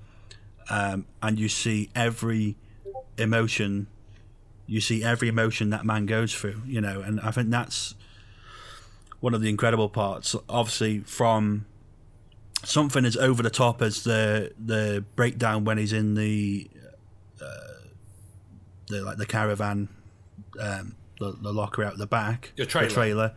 um, 0.70 1.06
and 1.24 1.40
you 1.40 1.48
see 1.48 1.90
every 1.96 2.58
emotion. 3.18 3.88
You 4.68 4.82
see 4.82 5.02
every 5.02 5.30
emotion 5.30 5.70
that 5.70 5.86
man 5.86 6.08
goes 6.08 6.36
through. 6.36 6.64
You 6.66 6.82
know, 6.82 7.00
and 7.00 7.22
I 7.22 7.32
think 7.32 7.52
that's 7.52 7.96
one 9.22 9.34
of 9.34 9.40
the 9.40 9.50
incredible 9.50 9.88
parts. 9.88 10.36
Obviously, 10.50 11.00
from 11.00 11.66
something 12.64 13.06
as 13.06 13.16
over 13.18 13.42
the 13.44 13.50
top 13.50 13.82
as 13.82 14.04
the 14.04 14.52
the 14.64 15.04
breakdown 15.16 15.64
when 15.66 15.78
he's 15.78 15.94
in 15.94 16.16
the 16.16 16.70
uh, 17.42 17.46
the 18.88 19.02
like 19.02 19.18
the 19.18 19.26
caravan, 19.26 19.90
um, 20.60 20.96
the, 21.20 21.32
the 21.42 21.54
locker 21.54 21.84
out 21.84 21.98
the 21.98 22.08
back, 22.08 22.52
Your 22.56 22.68
trailer. 22.68 22.88
the 22.90 22.94
trailer, 22.94 23.34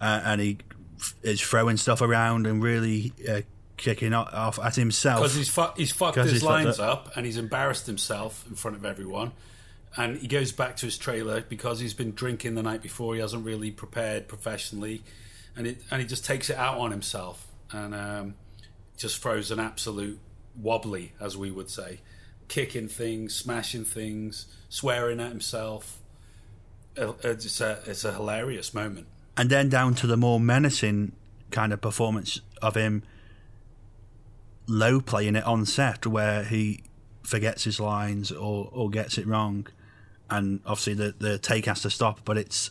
uh, 0.00 0.20
and 0.24 0.40
he 0.40 0.58
f- 0.98 1.14
is 1.22 1.40
throwing 1.40 1.76
stuff 1.76 2.00
around 2.00 2.46
and 2.46 2.62
really 2.62 3.12
uh, 3.28 3.40
kicking 3.76 4.12
off 4.14 4.58
at 4.60 4.76
himself 4.76 5.20
because 5.20 5.34
he's 5.34 5.48
fu- 5.48 5.72
he's 5.76 5.92
fucked 5.92 6.16
his 6.16 6.32
he's 6.32 6.42
lines 6.42 6.78
up. 6.78 7.06
up 7.08 7.16
and 7.16 7.26
he's 7.26 7.36
embarrassed 7.36 7.86
himself 7.86 8.44
in 8.48 8.54
front 8.54 8.76
of 8.76 8.84
everyone. 8.84 9.32
And 9.96 10.18
he 10.18 10.26
goes 10.26 10.50
back 10.50 10.74
to 10.78 10.86
his 10.86 10.98
trailer 10.98 11.42
because 11.42 11.78
he's 11.78 11.94
been 11.94 12.14
drinking 12.14 12.56
the 12.56 12.64
night 12.64 12.82
before. 12.82 13.14
He 13.14 13.20
hasn't 13.20 13.44
really 13.46 13.70
prepared 13.70 14.26
professionally, 14.26 15.04
and 15.56 15.68
it 15.68 15.78
and 15.90 16.00
he 16.00 16.06
just 16.08 16.24
takes 16.24 16.50
it 16.50 16.56
out 16.56 16.78
on 16.78 16.90
himself 16.90 17.46
and 17.70 17.94
um, 17.94 18.34
just 18.96 19.20
throws 19.22 19.50
an 19.50 19.58
absolute 19.60 20.18
wobbly, 20.56 21.12
as 21.20 21.36
we 21.36 21.50
would 21.50 21.68
say, 21.70 22.00
kicking 22.48 22.88
things, 22.88 23.34
smashing 23.34 23.84
things, 23.84 24.46
swearing 24.68 25.20
at 25.20 25.30
himself. 25.30 25.98
Uh, 26.96 27.12
It's 27.22 27.60
a 27.60 27.80
it's 27.86 28.04
a 28.04 28.12
hilarious 28.12 28.72
moment. 28.72 29.06
and 29.36 29.50
then 29.50 29.68
down 29.68 29.94
to 29.96 30.06
the 30.06 30.16
more 30.16 30.38
menacing 30.38 31.12
kind 31.50 31.72
of 31.72 31.80
performance 31.80 32.40
of 32.62 32.76
him 32.76 33.02
low 34.66 35.00
playing 35.00 35.36
it 35.36 35.44
on 35.44 35.66
set 35.66 36.06
where 36.06 36.44
he 36.44 36.82
forgets 37.22 37.64
his 37.64 37.80
lines 37.80 38.30
or, 38.32 38.68
or 38.72 38.88
gets 38.90 39.18
it 39.18 39.26
wrong 39.26 39.66
and 40.30 40.60
obviously 40.64 40.94
the, 40.94 41.14
the 41.18 41.38
take 41.38 41.66
has 41.66 41.82
to 41.82 41.90
stop 41.90 42.20
but 42.24 42.36
it's 42.38 42.70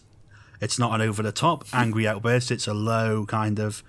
it's 0.61 0.79
not 0.79 0.93
an 0.95 1.01
over 1.01 1.21
the 1.21 1.31
top 1.31 1.65
angry 1.73 2.07
outburst 2.07 2.49
it's 2.51 2.67
a 2.67 2.73
low 2.73 3.25
kind 3.25 3.59
of 3.59 3.83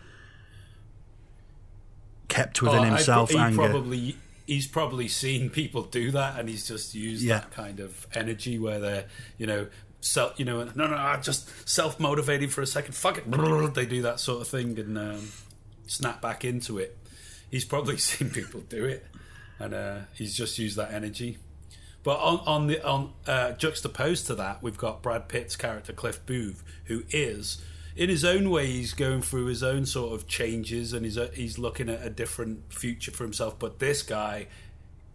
kept 2.34 2.62
within 2.62 2.78
Oh, 2.78 2.82
I- 2.82 2.88
himself 2.88 3.30
he 3.30 3.38
anger 3.38 3.56
Probably, 3.56 4.16
he's 4.46 4.66
probably 4.66 5.08
seen 5.08 5.50
people 5.50 5.82
do 5.84 6.10
that, 6.12 6.38
and 6.38 6.48
he's 6.48 6.66
just 6.68 6.94
used 6.94 7.22
Yeah. 7.22 7.38
that 7.40 7.50
kind 7.52 7.80
of 7.80 8.06
energy 8.14 8.58
where 8.58 8.78
they're, 8.80 9.06
you 9.38 9.46
know, 9.46 9.66
self, 10.00 10.38
you 10.38 10.44
know, 10.44 10.64
no, 10.74 10.86
no, 10.86 10.94
I'm 10.96 11.22
just 11.22 11.48
self 11.68 11.98
motivating 11.98 12.48
for 12.50 12.60
a 12.62 12.66
second. 12.66 12.94
Fuck 12.94 13.18
it, 13.18 13.24
they 13.74 13.86
do 13.86 14.02
that 14.02 14.20
sort 14.20 14.40
of 14.42 14.48
thing 14.48 14.78
and 14.78 14.98
um, 14.98 15.28
snap 15.86 16.20
back 16.20 16.44
into 16.44 16.78
it. 16.78 16.96
He's 17.50 17.64
probably 17.64 17.96
seen 18.08 18.30
people 18.30 18.60
do 18.68 18.84
it, 18.84 19.06
and 19.58 19.72
uh, 19.74 19.98
he's 20.14 20.34
just 20.36 20.58
used 20.58 20.76
that 20.76 20.92
energy. 20.92 21.38
But 22.02 22.18
on 22.18 22.40
on 22.46 22.66
the 22.66 22.84
on 22.86 23.12
uh, 23.26 23.52
juxtaposed 23.52 24.26
to 24.26 24.34
that, 24.34 24.62
we've 24.62 24.76
got 24.76 25.02
Brad 25.02 25.26
Pitt's 25.28 25.56
character 25.56 25.94
Cliff 25.94 26.24
Booth, 26.26 26.62
who 26.84 27.04
is 27.10 27.62
in 27.96 28.08
his 28.08 28.24
own 28.24 28.50
way 28.50 28.66
he's 28.66 28.92
going 28.92 29.22
through 29.22 29.46
his 29.46 29.62
own 29.62 29.86
sort 29.86 30.12
of 30.14 30.26
changes, 30.26 30.92
and 30.92 31.04
he's 31.04 31.16
uh, 31.18 31.30
he's 31.34 31.58
looking 31.58 31.88
at 31.88 32.04
a 32.04 32.10
different 32.10 32.72
future 32.72 33.10
for 33.12 33.24
himself. 33.24 33.58
But 33.58 33.78
this 33.78 34.02
guy, 34.02 34.48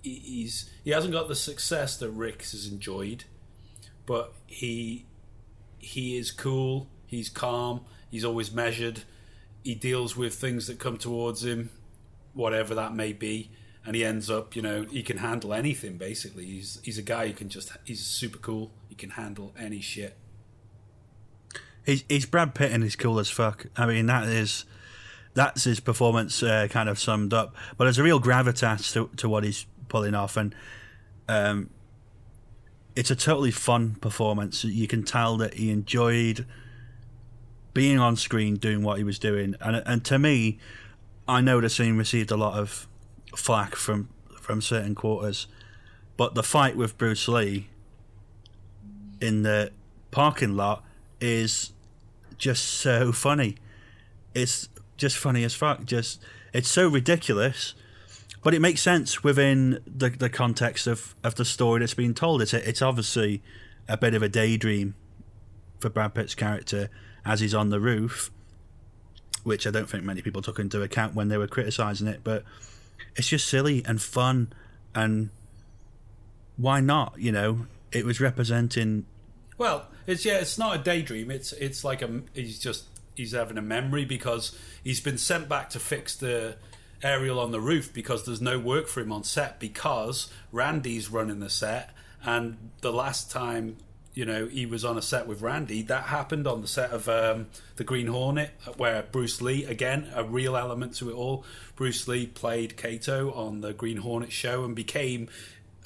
he- 0.01 0.19
he's 0.19 0.69
he 0.83 0.91
hasn't 0.91 1.13
got 1.13 1.27
the 1.27 1.35
success 1.35 1.97
that 1.97 2.09
Rick 2.09 2.41
has 2.43 2.67
enjoyed, 2.67 3.25
but 4.05 4.33
he 4.47 5.05
he 5.77 6.17
is 6.17 6.31
cool. 6.31 6.87
He's 7.07 7.29
calm. 7.29 7.81
He's 8.11 8.23
always 8.25 8.51
measured. 8.51 9.03
He 9.63 9.75
deals 9.75 10.15
with 10.15 10.33
things 10.35 10.67
that 10.67 10.79
come 10.79 10.97
towards 10.97 11.43
him, 11.43 11.69
whatever 12.33 12.73
that 12.75 12.95
may 12.95 13.11
be, 13.13 13.51
and 13.85 13.95
he 13.95 14.05
ends 14.05 14.29
up, 14.29 14.55
you 14.55 14.61
know, 14.61 14.83
he 14.83 15.03
can 15.03 15.17
handle 15.17 15.53
anything. 15.53 15.97
Basically, 15.97 16.45
he's 16.45 16.79
he's 16.83 16.97
a 16.97 17.01
guy 17.03 17.27
who 17.27 17.33
can 17.33 17.49
just 17.49 17.71
he's 17.83 18.05
super 18.05 18.37
cool. 18.37 18.71
He 18.87 18.95
can 18.95 19.11
handle 19.11 19.53
any 19.59 19.81
shit. 19.81 20.15
He's, 21.89 22.03
he's 22.07 22.25
Brad 22.25 22.53
Pitt 22.53 22.71
and 22.71 22.83
he's 22.83 22.95
cool 22.95 23.19
as 23.19 23.29
fuck. 23.29 23.65
I 23.75 23.85
mean, 23.85 24.05
that 24.05 24.27
is 24.27 24.65
that's 25.33 25.63
his 25.63 25.79
performance 25.79 26.41
uh, 26.43 26.67
kind 26.69 26.89
of 26.89 26.99
summed 26.99 27.33
up. 27.33 27.55
But 27.77 27.85
there's 27.85 27.97
a 27.97 28.03
real 28.03 28.19
gravitas 28.19 28.93
to, 28.93 29.09
to 29.17 29.29
what 29.29 29.43
he's 29.43 29.65
pulling 29.87 30.15
off, 30.15 30.37
and 30.37 30.55
um, 31.27 31.69
it's 32.95 33.11
a 33.11 33.15
totally 33.15 33.51
fun 33.51 33.95
performance. 33.95 34.63
You 34.63 34.87
can 34.87 35.03
tell 35.03 35.37
that 35.37 35.55
he 35.55 35.71
enjoyed 35.71 36.45
being 37.73 37.99
on 37.99 38.15
screen 38.15 38.55
doing 38.55 38.83
what 38.83 38.97
he 38.97 39.03
was 39.03 39.19
doing, 39.19 39.55
and 39.61 39.81
and 39.85 40.05
to 40.05 40.19
me, 40.19 40.59
I 41.27 41.41
know 41.41 41.61
the 41.61 41.69
scene 41.69 41.97
received 41.97 42.31
a 42.31 42.37
lot 42.37 42.57
of 42.57 42.87
flack 43.35 43.75
from 43.75 44.09
from 44.41 44.61
certain 44.61 44.95
quarters, 44.95 45.47
but 46.17 46.35
the 46.35 46.43
fight 46.43 46.75
with 46.75 46.97
Bruce 46.97 47.27
Lee 47.27 47.67
in 49.21 49.43
the 49.43 49.71
parking 50.11 50.55
lot 50.55 50.83
is 51.21 51.73
just 52.39 52.63
so 52.65 53.11
funny. 53.11 53.57
It's 54.33 54.69
just 54.97 55.17
funny 55.17 55.43
as 55.43 55.53
fuck. 55.53 55.85
Just 55.85 56.23
it's 56.53 56.69
so 56.69 56.87
ridiculous, 56.87 57.75
but 58.43 58.53
it 58.53 58.61
makes 58.61 58.81
sense 58.81 59.23
within 59.23 59.83
the 59.85 60.09
the 60.09 60.29
context 60.29 60.87
of, 60.87 61.13
of 61.23 61.35
the 61.35 61.45
story 61.45 61.81
that's 61.81 61.93
being 61.93 62.15
told. 62.15 62.41
It's 62.41 62.53
it's 62.53 62.81
obviously 62.81 63.43
a 63.87 63.97
bit 63.97 64.15
of 64.15 64.23
a 64.23 64.29
daydream 64.29 64.95
for 65.79 65.89
Brad 65.89 66.15
Pitt's 66.15 66.35
character 66.35 66.89
as 67.25 67.41
he's 67.41 67.53
on 67.53 67.69
the 67.69 67.79
roof, 67.79 68.31
which 69.43 69.67
I 69.67 69.71
don't 69.71 69.89
think 69.89 70.03
many 70.03 70.21
people 70.21 70.41
took 70.41 70.59
into 70.59 70.81
account 70.81 71.13
when 71.13 71.27
they 71.27 71.37
were 71.37 71.47
criticizing 71.47 72.07
it. 72.07 72.21
But 72.23 72.43
it's 73.15 73.27
just 73.27 73.47
silly 73.47 73.83
and 73.85 74.01
fun, 74.01 74.53
and 74.95 75.29
why 76.57 76.79
not? 76.79 77.13
You 77.17 77.31
know, 77.31 77.67
it 77.91 78.05
was 78.05 78.19
representing 78.19 79.05
Well, 79.59 79.87
it's 80.07 80.25
yeah, 80.25 80.39
it's 80.39 80.57
not 80.57 80.75
a 80.77 80.79
daydream. 80.79 81.29
It's 81.29 81.51
it's 81.51 81.83
like 81.83 82.01
a 82.01 82.21
he's 82.33 82.57
just 82.57 82.85
he's 83.13 83.33
having 83.33 83.57
a 83.57 83.61
memory 83.61 84.05
because 84.05 84.57
he's 84.83 85.01
been 85.01 85.17
sent 85.17 85.49
back 85.49 85.69
to 85.71 85.79
fix 85.79 86.15
the 86.15 86.55
aerial 87.03 87.39
on 87.39 87.51
the 87.51 87.59
roof 87.59 87.93
because 87.93 88.25
there's 88.25 88.41
no 88.41 88.57
work 88.57 88.87
for 88.87 89.01
him 89.01 89.11
on 89.11 89.23
set 89.23 89.59
because 89.59 90.31
Randy's 90.51 91.09
running 91.09 91.39
the 91.39 91.49
set 91.49 91.91
and 92.23 92.71
the 92.81 92.91
last 92.91 93.31
time 93.31 93.77
you 94.13 94.25
know 94.25 94.47
he 94.47 94.65
was 94.65 94.83
on 94.83 94.97
a 94.97 95.01
set 95.01 95.27
with 95.27 95.41
Randy 95.41 95.81
that 95.83 96.05
happened 96.05 96.47
on 96.47 96.61
the 96.61 96.67
set 96.67 96.91
of 96.91 97.07
um, 97.07 97.47
the 97.75 97.83
Green 97.83 98.07
Hornet 98.07 98.51
where 98.77 99.03
Bruce 99.03 99.41
Lee 99.41 99.65
again 99.65 100.09
a 100.13 100.23
real 100.23 100.55
element 100.57 100.95
to 100.95 101.09
it 101.09 101.13
all 101.13 101.45
Bruce 101.75 102.07
Lee 102.07 102.27
played 102.27 102.75
Kato 102.77 103.31
on 103.33 103.61
the 103.61 103.73
Green 103.73 103.97
Hornet 103.97 104.31
show 104.31 104.63
and 104.63 104.75
became 104.75 105.29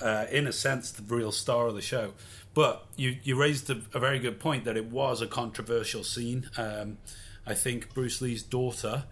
uh, 0.02 0.26
in 0.32 0.48
a 0.48 0.52
sense 0.52 0.92
the 0.92 1.16
real 1.16 1.32
star 1.32 1.68
of 1.68 1.76
the 1.76 1.82
show 1.82 2.14
but 2.54 2.86
you 2.96 3.18
you 3.24 3.36
raised 3.36 3.70
a, 3.70 3.82
a 3.94 4.00
very 4.00 4.20
good 4.20 4.40
point 4.40 4.66
that 4.66 4.78
it 4.78 4.86
was 4.86 5.22
a 5.22 5.28
controversial 5.28 6.04
scene 6.04 6.50
um, 6.58 6.98
I 7.46 7.54
think 7.54 7.94
Bruce 7.94 8.22
Lee's 8.22 8.44
daughter 8.44 9.06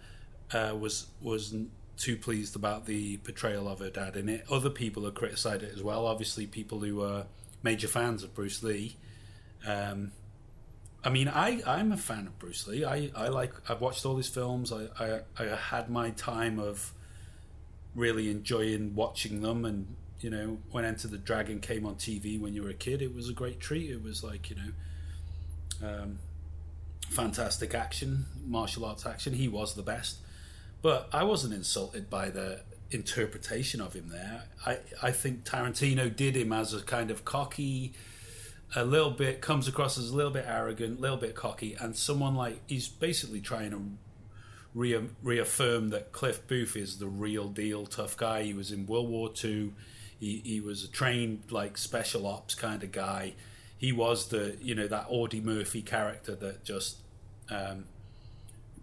uh, 0.52 0.74
was 0.78 1.06
wasn't 1.20 1.70
too 1.96 2.16
pleased 2.16 2.56
about 2.56 2.86
the 2.86 3.18
portrayal 3.18 3.68
of 3.68 3.78
her 3.80 3.90
dad 3.90 4.16
in 4.16 4.28
it. 4.28 4.44
Other 4.50 4.70
people 4.70 5.04
have 5.04 5.14
criticised 5.14 5.62
it 5.62 5.72
as 5.74 5.82
well. 5.82 6.06
Obviously, 6.06 6.46
people 6.46 6.80
who 6.80 7.02
are 7.02 7.26
major 7.62 7.88
fans 7.88 8.22
of 8.22 8.34
Bruce 8.34 8.62
Lee. 8.62 8.96
Um, 9.66 10.12
I 11.04 11.10
mean, 11.10 11.28
I 11.28 11.62
I'm 11.66 11.92
a 11.92 11.96
fan 11.96 12.26
of 12.26 12.38
Bruce 12.38 12.66
Lee. 12.66 12.84
I, 12.84 13.10
I 13.14 13.28
like 13.28 13.52
I've 13.70 13.80
watched 13.80 14.04
all 14.06 14.16
his 14.16 14.28
films. 14.28 14.72
I, 14.72 14.88
I 14.98 15.20
I 15.38 15.56
had 15.56 15.90
my 15.90 16.10
time 16.10 16.58
of 16.58 16.92
really 17.94 18.30
enjoying 18.30 18.94
watching 18.94 19.42
them 19.42 19.64
and 19.64 19.94
you 20.22 20.30
know 20.30 20.58
when 20.70 20.84
Enter 20.84 21.08
the 21.08 21.18
Dragon 21.18 21.60
came 21.60 21.86
on 21.86 21.96
TV 21.96 22.40
when 22.40 22.54
you 22.54 22.62
were 22.62 22.70
a 22.70 22.74
kid 22.74 23.02
it 23.02 23.14
was 23.14 23.28
a 23.28 23.32
great 23.32 23.60
treat 23.60 23.90
it 23.90 24.02
was 24.02 24.22
like 24.22 24.50
you 24.50 24.56
know 24.56 25.88
um, 25.88 26.18
fantastic 27.10 27.74
action 27.74 28.26
martial 28.46 28.84
arts 28.84 29.04
action 29.06 29.34
he 29.34 29.48
was 29.48 29.74
the 29.74 29.82
best 29.82 30.18
but 30.80 31.08
I 31.12 31.24
wasn't 31.24 31.54
insulted 31.54 32.08
by 32.08 32.30
the 32.30 32.60
interpretation 32.90 33.80
of 33.80 33.94
him 33.94 34.08
there 34.10 34.44
I, 34.66 34.78
I 35.02 35.10
think 35.10 35.44
Tarantino 35.44 36.14
did 36.14 36.36
him 36.36 36.52
as 36.52 36.74
a 36.74 36.82
kind 36.82 37.10
of 37.10 37.24
cocky 37.24 37.92
a 38.74 38.84
little 38.84 39.10
bit 39.10 39.40
comes 39.40 39.68
across 39.68 39.98
as 39.98 40.10
a 40.10 40.16
little 40.16 40.30
bit 40.30 40.44
arrogant 40.46 40.98
a 40.98 41.02
little 41.02 41.16
bit 41.16 41.34
cocky 41.34 41.74
and 41.80 41.96
someone 41.96 42.34
like 42.34 42.60
he's 42.66 42.88
basically 42.88 43.40
trying 43.40 43.70
to 43.70 43.82
rea- 44.74 45.08
reaffirm 45.22 45.90
that 45.90 46.12
Cliff 46.12 46.46
Booth 46.46 46.76
is 46.76 46.98
the 46.98 47.06
real 47.06 47.48
deal 47.48 47.86
tough 47.86 48.16
guy. 48.16 48.42
He 48.42 48.54
was 48.54 48.70
in 48.72 48.86
World 48.86 49.08
War 49.08 49.30
Two. 49.30 49.72
He 50.22 50.40
he 50.44 50.60
was 50.60 50.84
a 50.84 50.88
trained 50.88 51.42
like 51.50 51.76
special 51.76 52.28
ops 52.28 52.54
kind 52.54 52.84
of 52.84 52.92
guy. 52.92 53.34
He 53.76 53.90
was 53.90 54.28
the 54.28 54.56
you 54.62 54.72
know 54.76 54.86
that 54.86 55.06
Audie 55.08 55.40
Murphy 55.40 55.82
character 55.82 56.36
that 56.36 56.62
just 56.62 56.98
um, 57.50 57.86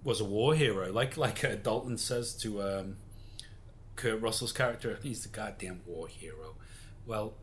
was 0.04 0.20
a 0.20 0.26
war 0.26 0.54
hero, 0.54 0.92
like 0.92 1.16
like 1.16 1.46
uh, 1.46 1.56
Dalton 1.56 1.98
says 1.98 2.34
to 2.42 2.62
um, 2.62 2.98
Kurt 3.96 4.22
Russell's 4.22 4.52
character. 4.52 5.00
He's 5.02 5.24
the 5.24 5.30
goddamn 5.30 5.80
war 5.88 6.10
hero. 6.10 6.56
Well, 7.06 7.36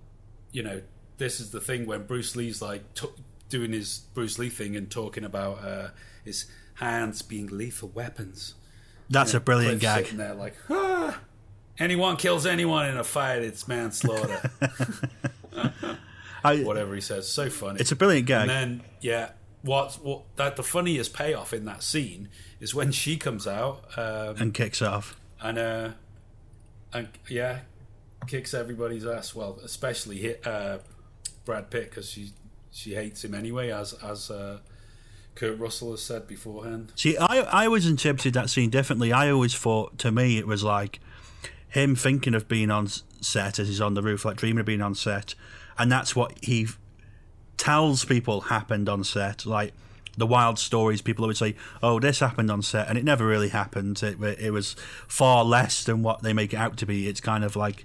you 0.53 0.63
know 0.63 0.83
this 1.17 1.41
is 1.41 1.51
the 1.51 1.61
thing 1.63 1.87
when 1.87 2.05
Bruce 2.05 2.37
Lee's 2.37 2.61
like 2.61 2.93
t- 2.93 3.09
doing 3.49 3.73
his 3.73 4.01
Bruce 4.13 4.39
Lee 4.39 4.51
thing 4.51 4.77
and 4.77 4.91
talking 4.91 5.25
about 5.25 5.65
uh, 5.65 5.89
his 6.23 6.45
hands 6.75 7.23
being 7.23 7.47
lethal 7.47 7.89
weapons. 7.89 8.57
That's 9.09 9.33
a 9.33 9.41
brilliant 9.41 9.81
gag. 9.81 10.05
Sitting 10.05 10.19
there 10.19 10.35
like, 10.35 10.57
ah, 10.69 11.19
anyone 11.79 12.17
kills 12.17 12.47
anyone 12.47 12.89
in 12.89 12.97
a 12.97 13.05
fight, 13.05 13.43
it's 13.43 13.67
manslaughter. 13.69 14.51
I, 16.45 16.59
Whatever 16.63 16.95
he 16.95 17.01
says, 17.01 17.29
so 17.29 17.51
funny. 17.51 17.81
It's 17.81 17.91
a 17.93 17.97
brilliant 17.97 18.27
gag. 18.27 18.43
And 18.43 18.51
then, 18.51 18.83
yeah, 19.01 19.31
what's 19.63 19.99
what 19.99 20.23
that 20.37 20.57
the 20.57 20.63
funniest 20.63 21.13
payoff 21.13 21.53
in 21.53 21.65
that 21.65 21.83
scene 21.83 22.29
is 22.61 22.75
when 22.75 22.93
she 22.93 23.17
comes 23.17 23.47
out 23.47 23.85
um, 23.97 24.37
and 24.39 24.55
kicks 24.55 24.81
off. 24.81 25.17
and 25.43 25.59
uh, 25.59 25.91
and 26.93 27.09
yeah, 27.29 27.61
kicks 28.27 28.55
everybody's 28.55 29.05
ass. 29.05 29.35
Well, 29.35 29.59
especially 29.65 30.19
hit 30.19 30.47
uh, 30.47 30.79
Brad 31.45 31.71
Pitt 31.71 31.91
because 31.91 32.09
she 32.09 32.31
she 32.71 32.95
hates 32.95 33.25
him 33.25 33.35
anyway, 33.35 33.71
as 33.71 33.93
as 33.95 34.31
uh, 34.31 34.59
Kurt 35.35 35.59
Russell 35.59 35.91
has 35.93 36.03
said 36.03 36.29
beforehand. 36.29 36.93
See, 36.95 37.17
I 37.17 37.41
I 37.41 37.67
always 37.67 37.87
interpreted 37.87 38.35
that 38.35 38.51
scene 38.51 38.71
differently. 38.71 39.13
I 39.13 39.31
always 39.31 39.55
thought, 39.55 39.99
to 39.99 40.13
me, 40.13 40.39
it 40.39 40.47
was 40.47 40.63
like 40.63 41.01
him 41.77 41.95
thinking 41.95 42.35
of 42.35 42.49
being 42.49 42.71
on 42.71 42.89
set 43.21 43.59
as 43.59 43.69
he's 43.69 43.83
on 43.83 43.93
the 43.93 44.03
roof, 44.03 44.25
like 44.25 44.39
dreaming 44.39 44.61
of 44.61 44.67
being 44.67 44.81
on 44.81 44.95
set, 44.95 45.35
and 45.79 45.93
that's 45.93 46.17
what 46.17 46.33
he 46.43 46.67
tells 47.59 48.07
people 48.07 48.43
happened 48.43 48.89
on 48.89 49.05
set. 49.05 49.45
Like 49.45 49.75
the 50.17 50.27
wild 50.27 50.59
stories, 50.59 51.03
people 51.03 51.25
always 51.25 51.37
say, 51.37 51.55
"Oh, 51.83 52.01
this 52.01 52.21
happened 52.21 52.51
on 52.51 52.63
set," 52.63 52.89
and 52.89 52.97
it 52.97 53.05
never 53.05 53.27
really 53.27 53.51
happened. 53.51 54.03
It, 54.03 54.19
it 54.41 54.53
was 54.53 54.75
far 55.07 55.45
less 55.45 55.85
than 55.85 56.03
what 56.03 56.23
they 56.23 56.33
make 56.33 56.55
it 56.55 56.57
out 56.57 56.79
to 56.79 56.87
be. 56.87 57.09
It's 57.09 57.21
kind 57.21 57.45
of 57.45 57.57
like 57.57 57.85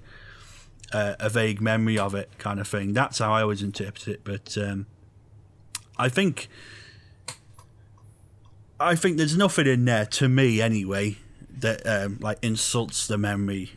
a, 0.92 1.16
a 1.20 1.28
vague 1.28 1.60
memory 1.60 1.98
of 1.98 2.14
it, 2.14 2.30
kind 2.38 2.60
of 2.60 2.66
thing. 2.66 2.94
That's 2.94 3.18
how 3.18 3.30
I 3.34 3.42
always 3.42 3.62
interpret 3.62 4.08
it. 4.08 4.24
But 4.24 4.56
um, 4.56 4.86
I 5.98 6.08
think. 6.08 6.48
I 8.80 8.96
think 8.96 9.16
there's 9.16 9.36
nothing 9.36 9.68
in 9.68 9.84
there 9.84 10.06
to 10.06 10.28
me 10.28 10.60
anyway 10.60 11.18
that 11.60 11.86
um, 11.86 12.18
like 12.20 12.38
insults 12.42 13.06
the 13.06 13.16
memory 13.16 13.70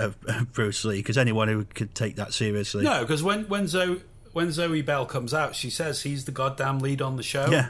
of 0.00 0.52
Bruce 0.52 0.84
Lee 0.84 0.96
because 0.96 1.16
anyone 1.18 1.48
who 1.48 1.64
could 1.64 1.94
take 1.94 2.16
that 2.16 2.32
seriously. 2.32 2.84
No, 2.84 3.02
because 3.02 3.22
when 3.22 3.44
when 3.48 3.68
Zoe 3.68 4.02
when 4.32 4.50
Zoe 4.52 4.82
Bell 4.82 5.06
comes 5.06 5.32
out, 5.34 5.54
she 5.54 5.70
says 5.70 6.02
he's 6.02 6.24
the 6.24 6.32
goddamn 6.32 6.78
lead 6.80 7.02
on 7.02 7.16
the 7.16 7.22
show. 7.22 7.48
Yeah. 7.50 7.68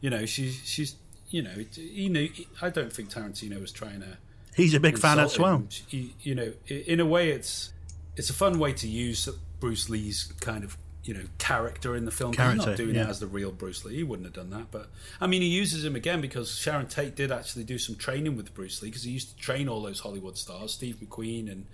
you 0.00 0.10
know 0.10 0.26
she's 0.26 0.60
she's 0.64 0.94
you 1.30 1.42
know 1.42 1.54
you 1.76 2.08
know 2.10 2.26
I 2.60 2.68
don't 2.70 2.92
think 2.92 3.10
Tarantino 3.10 3.60
was 3.60 3.72
trying 3.72 4.00
to. 4.00 4.18
He's 4.54 4.74
a 4.74 4.80
big 4.80 4.98
fan 4.98 5.18
as 5.18 5.38
well. 5.38 5.64
He- 5.88 6.14
you 6.22 6.34
know, 6.34 6.52
in 6.68 7.00
a 7.00 7.06
way, 7.06 7.30
it's 7.30 7.72
it's 8.16 8.28
a 8.30 8.34
fun 8.34 8.58
way 8.58 8.72
to 8.74 8.86
use 8.88 9.28
Bruce 9.60 9.88
Lee's 9.88 10.32
kind 10.40 10.62
of 10.64 10.76
you 11.04 11.14
know 11.14 11.24
character 11.38 11.96
in 11.96 12.04
the 12.04 12.10
film. 12.10 12.32
He's 12.32 12.38
not 12.38 12.76
doing 12.76 12.94
yeah. 12.94 13.02
it 13.02 13.08
as 13.08 13.20
the 13.20 13.26
real 13.26 13.50
Bruce 13.50 13.84
Lee. 13.84 13.96
He 13.96 14.02
wouldn't 14.02 14.26
have 14.26 14.34
done 14.34 14.50
that. 14.50 14.70
But 14.70 14.88
I 15.20 15.26
mean, 15.26 15.42
he 15.42 15.48
uses 15.48 15.84
him 15.84 15.96
again 15.96 16.20
because 16.20 16.56
Sharon 16.56 16.86
Tate 16.86 17.16
did 17.16 17.32
actually 17.32 17.64
do 17.64 17.78
some 17.78 17.96
training 17.96 18.36
with 18.36 18.54
Bruce 18.54 18.82
Lee 18.82 18.88
because 18.88 19.04
he 19.04 19.10
used 19.10 19.30
to 19.30 19.36
train 19.36 19.68
all 19.68 19.82
those 19.82 20.00
Hollywood 20.00 20.38
stars, 20.38 20.72
Steve 20.72 20.96
McQueen 20.96 21.50
and 21.50 21.66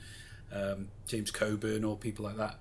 um, 0.52 0.88
James 1.06 1.30
Coburn, 1.30 1.84
or 1.84 1.96
people 1.96 2.24
like 2.24 2.36
that. 2.36 2.58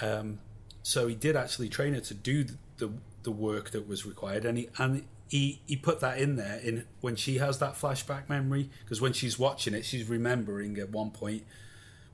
Um, 0.00 0.38
so 0.82 1.06
he 1.06 1.14
did 1.14 1.36
actually 1.36 1.68
train 1.68 1.94
her 1.94 2.00
to 2.00 2.14
do 2.14 2.44
the, 2.44 2.56
the 2.78 2.90
the 3.22 3.30
work 3.30 3.70
that 3.70 3.86
was 3.86 4.06
required, 4.06 4.44
and 4.44 4.56
he 4.56 4.68
and 4.78 5.04
he 5.28 5.60
he 5.66 5.76
put 5.76 6.00
that 6.00 6.18
in 6.18 6.36
there 6.36 6.58
in 6.58 6.84
when 7.00 7.16
she 7.16 7.38
has 7.38 7.58
that 7.58 7.74
flashback 7.74 8.28
memory 8.28 8.70
because 8.84 9.00
when 9.00 9.12
she's 9.12 9.38
watching 9.38 9.74
it, 9.74 9.84
she's 9.84 10.08
remembering 10.08 10.78
at 10.78 10.90
one 10.90 11.10
point 11.10 11.44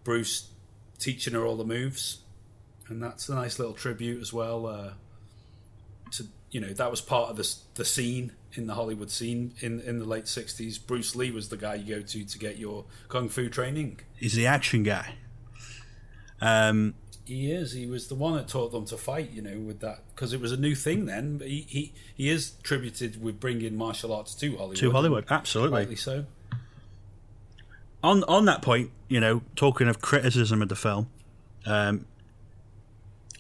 Bruce 0.04 0.50
teaching 0.98 1.34
her 1.34 1.44
all 1.46 1.56
the 1.56 1.64
moves, 1.64 2.18
and 2.88 3.02
that's 3.02 3.28
a 3.28 3.34
nice 3.34 3.58
little 3.58 3.74
tribute 3.74 4.20
as 4.20 4.32
well. 4.32 4.66
Uh, 4.66 4.90
to 6.12 6.26
you 6.50 6.60
know 6.60 6.72
that 6.72 6.90
was 6.90 7.00
part 7.00 7.30
of 7.30 7.36
the 7.36 7.54
the 7.74 7.84
scene 7.84 8.32
in 8.52 8.66
the 8.66 8.74
Hollywood 8.74 9.10
scene 9.10 9.54
in 9.60 9.80
in 9.80 9.98
the 9.98 10.04
late 10.04 10.24
'60s. 10.24 10.84
Bruce 10.84 11.14
Lee 11.16 11.30
was 11.30 11.48
the 11.48 11.56
guy 11.56 11.74
you 11.74 11.96
go 11.96 12.02
to 12.02 12.24
to 12.24 12.38
get 12.38 12.58
your 12.58 12.84
kung 13.08 13.28
fu 13.28 13.48
training. 13.48 14.00
He's 14.16 14.34
the 14.34 14.46
action 14.46 14.82
guy. 14.82 15.14
Um, 16.40 16.94
He 17.24 17.50
is. 17.50 17.72
He 17.72 17.86
was 17.86 18.06
the 18.08 18.14
one 18.14 18.36
that 18.36 18.46
taught 18.46 18.70
them 18.70 18.84
to 18.86 18.96
fight. 18.96 19.30
You 19.32 19.42
know, 19.42 19.58
with 19.58 19.80
that 19.80 20.02
because 20.14 20.32
it 20.32 20.40
was 20.40 20.52
a 20.52 20.56
new 20.56 20.74
thing 20.74 21.06
then. 21.06 21.38
But 21.38 21.48
he 21.48 21.66
he, 21.68 21.92
he 22.14 22.28
is 22.30 22.52
tributed 22.62 23.20
with 23.22 23.40
bringing 23.40 23.76
martial 23.76 24.12
arts 24.12 24.34
to 24.36 24.56
Hollywood. 24.56 24.76
to 24.76 24.90
Hollywood, 24.92 25.24
absolutely. 25.28 25.78
rightly 25.78 25.96
so. 25.96 26.26
on 28.02 28.22
on 28.24 28.44
that 28.44 28.62
point, 28.62 28.90
you 29.08 29.18
know, 29.20 29.42
talking 29.56 29.88
of 29.88 30.00
criticism 30.00 30.62
of 30.62 30.68
the 30.68 30.76
film, 30.76 31.08
um, 31.66 32.06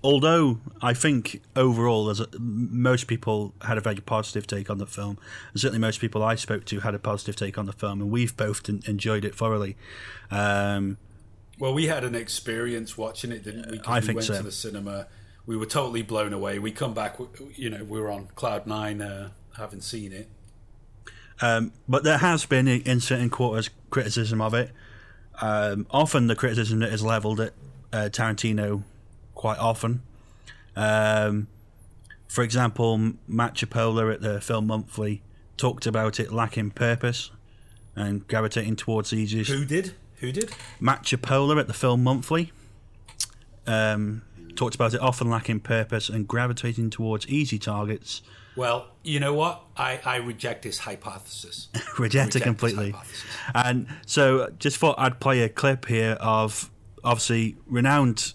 although 0.02 0.60
I 0.82 0.94
think 0.94 1.42
overall, 1.54 2.10
as 2.10 2.22
most 2.38 3.06
people 3.06 3.54
had 3.62 3.78
a 3.78 3.80
very 3.80 3.96
positive 3.96 4.46
take 4.46 4.70
on 4.70 4.78
the 4.78 4.86
film, 4.86 5.18
and 5.52 5.60
certainly 5.60 5.78
most 5.80 6.00
people 6.00 6.22
I 6.22 6.34
spoke 6.36 6.64
to 6.66 6.80
had 6.80 6.94
a 6.94 6.98
positive 6.98 7.36
take 7.36 7.58
on 7.58 7.66
the 7.66 7.72
film, 7.72 8.00
and 8.00 8.10
we've 8.10 8.36
both 8.36 8.68
en- 8.68 8.82
enjoyed 8.86 9.24
it 9.24 9.34
thoroughly. 9.34 9.76
Um, 10.30 10.98
Well, 11.58 11.72
we 11.74 11.86
had 11.86 12.04
an 12.04 12.14
experience 12.14 12.98
watching 12.98 13.32
it, 13.32 13.42
didn't 13.44 13.70
we? 13.70 13.80
I 13.86 14.00
we 14.00 14.06
think 14.06 14.16
went 14.16 14.26
so. 14.26 14.36
to 14.36 14.42
the 14.42 14.52
cinema. 14.52 15.06
We 15.46 15.56
were 15.56 15.66
totally 15.66 16.02
blown 16.02 16.32
away. 16.32 16.58
We 16.58 16.72
come 16.72 16.92
back, 16.92 17.16
you 17.54 17.70
know, 17.70 17.84
we 17.84 18.00
were 18.00 18.10
on 18.10 18.28
cloud 18.34 18.66
nine, 18.66 19.00
uh, 19.00 19.30
having 19.56 19.80
seen 19.80 20.12
it. 20.12 20.28
Um, 21.40 21.72
but 21.88 22.02
there 22.02 22.18
has 22.18 22.46
been 22.46 22.66
in 22.66 23.00
certain 23.00 23.30
quarters 23.30 23.70
criticism 23.90 24.40
of 24.40 24.54
it. 24.54 24.70
Um, 25.40 25.86
often 25.90 26.26
the 26.26 26.34
criticism 26.34 26.80
that 26.80 26.92
is 26.92 27.02
levelled 27.02 27.40
at 27.40 27.52
uh, 27.92 28.08
Tarantino, 28.10 28.82
quite 29.36 29.58
often. 29.58 30.02
Um, 30.74 31.46
for 32.26 32.42
example, 32.42 33.12
Matt 33.28 33.54
Chipola 33.54 34.12
at 34.12 34.20
the 34.20 34.40
Film 34.40 34.66
Monthly 34.66 35.22
talked 35.56 35.86
about 35.86 36.18
it 36.18 36.32
lacking 36.32 36.70
purpose 36.72 37.30
and 37.94 38.26
gravitating 38.26 38.76
towards 38.76 39.12
easiest. 39.12 39.50
Who 39.50 39.64
did? 39.64 39.94
Who 40.16 40.32
did? 40.32 40.50
Matt 40.80 41.04
Chipola 41.04 41.60
at 41.60 41.68
the 41.68 41.74
Film 41.74 42.02
Monthly 42.02 42.52
um, 43.66 44.22
talked 44.56 44.74
about 44.74 44.92
it 44.92 45.00
often 45.00 45.30
lacking 45.30 45.60
purpose 45.60 46.08
and 46.08 46.26
gravitating 46.26 46.90
towards 46.90 47.26
easy 47.28 47.58
targets. 47.58 48.22
Well, 48.56 48.88
you 49.02 49.20
know 49.20 49.34
what? 49.34 49.62
I, 49.76 50.00
I 50.04 50.16
reject 50.16 50.62
this 50.62 50.78
hypothesis. 50.78 51.68
reject 51.98 51.98
it 51.98 52.00
Reject 52.00 52.32
this 52.32 52.42
completely. 52.42 52.94
And 53.54 53.86
so, 54.06 54.50
just 54.58 54.78
thought 54.78 54.96
I'd 54.98 55.20
play 55.20 55.42
a 55.42 55.48
clip 55.50 55.86
here 55.86 56.16
of 56.20 56.70
obviously 57.04 57.56
renowned 57.66 58.32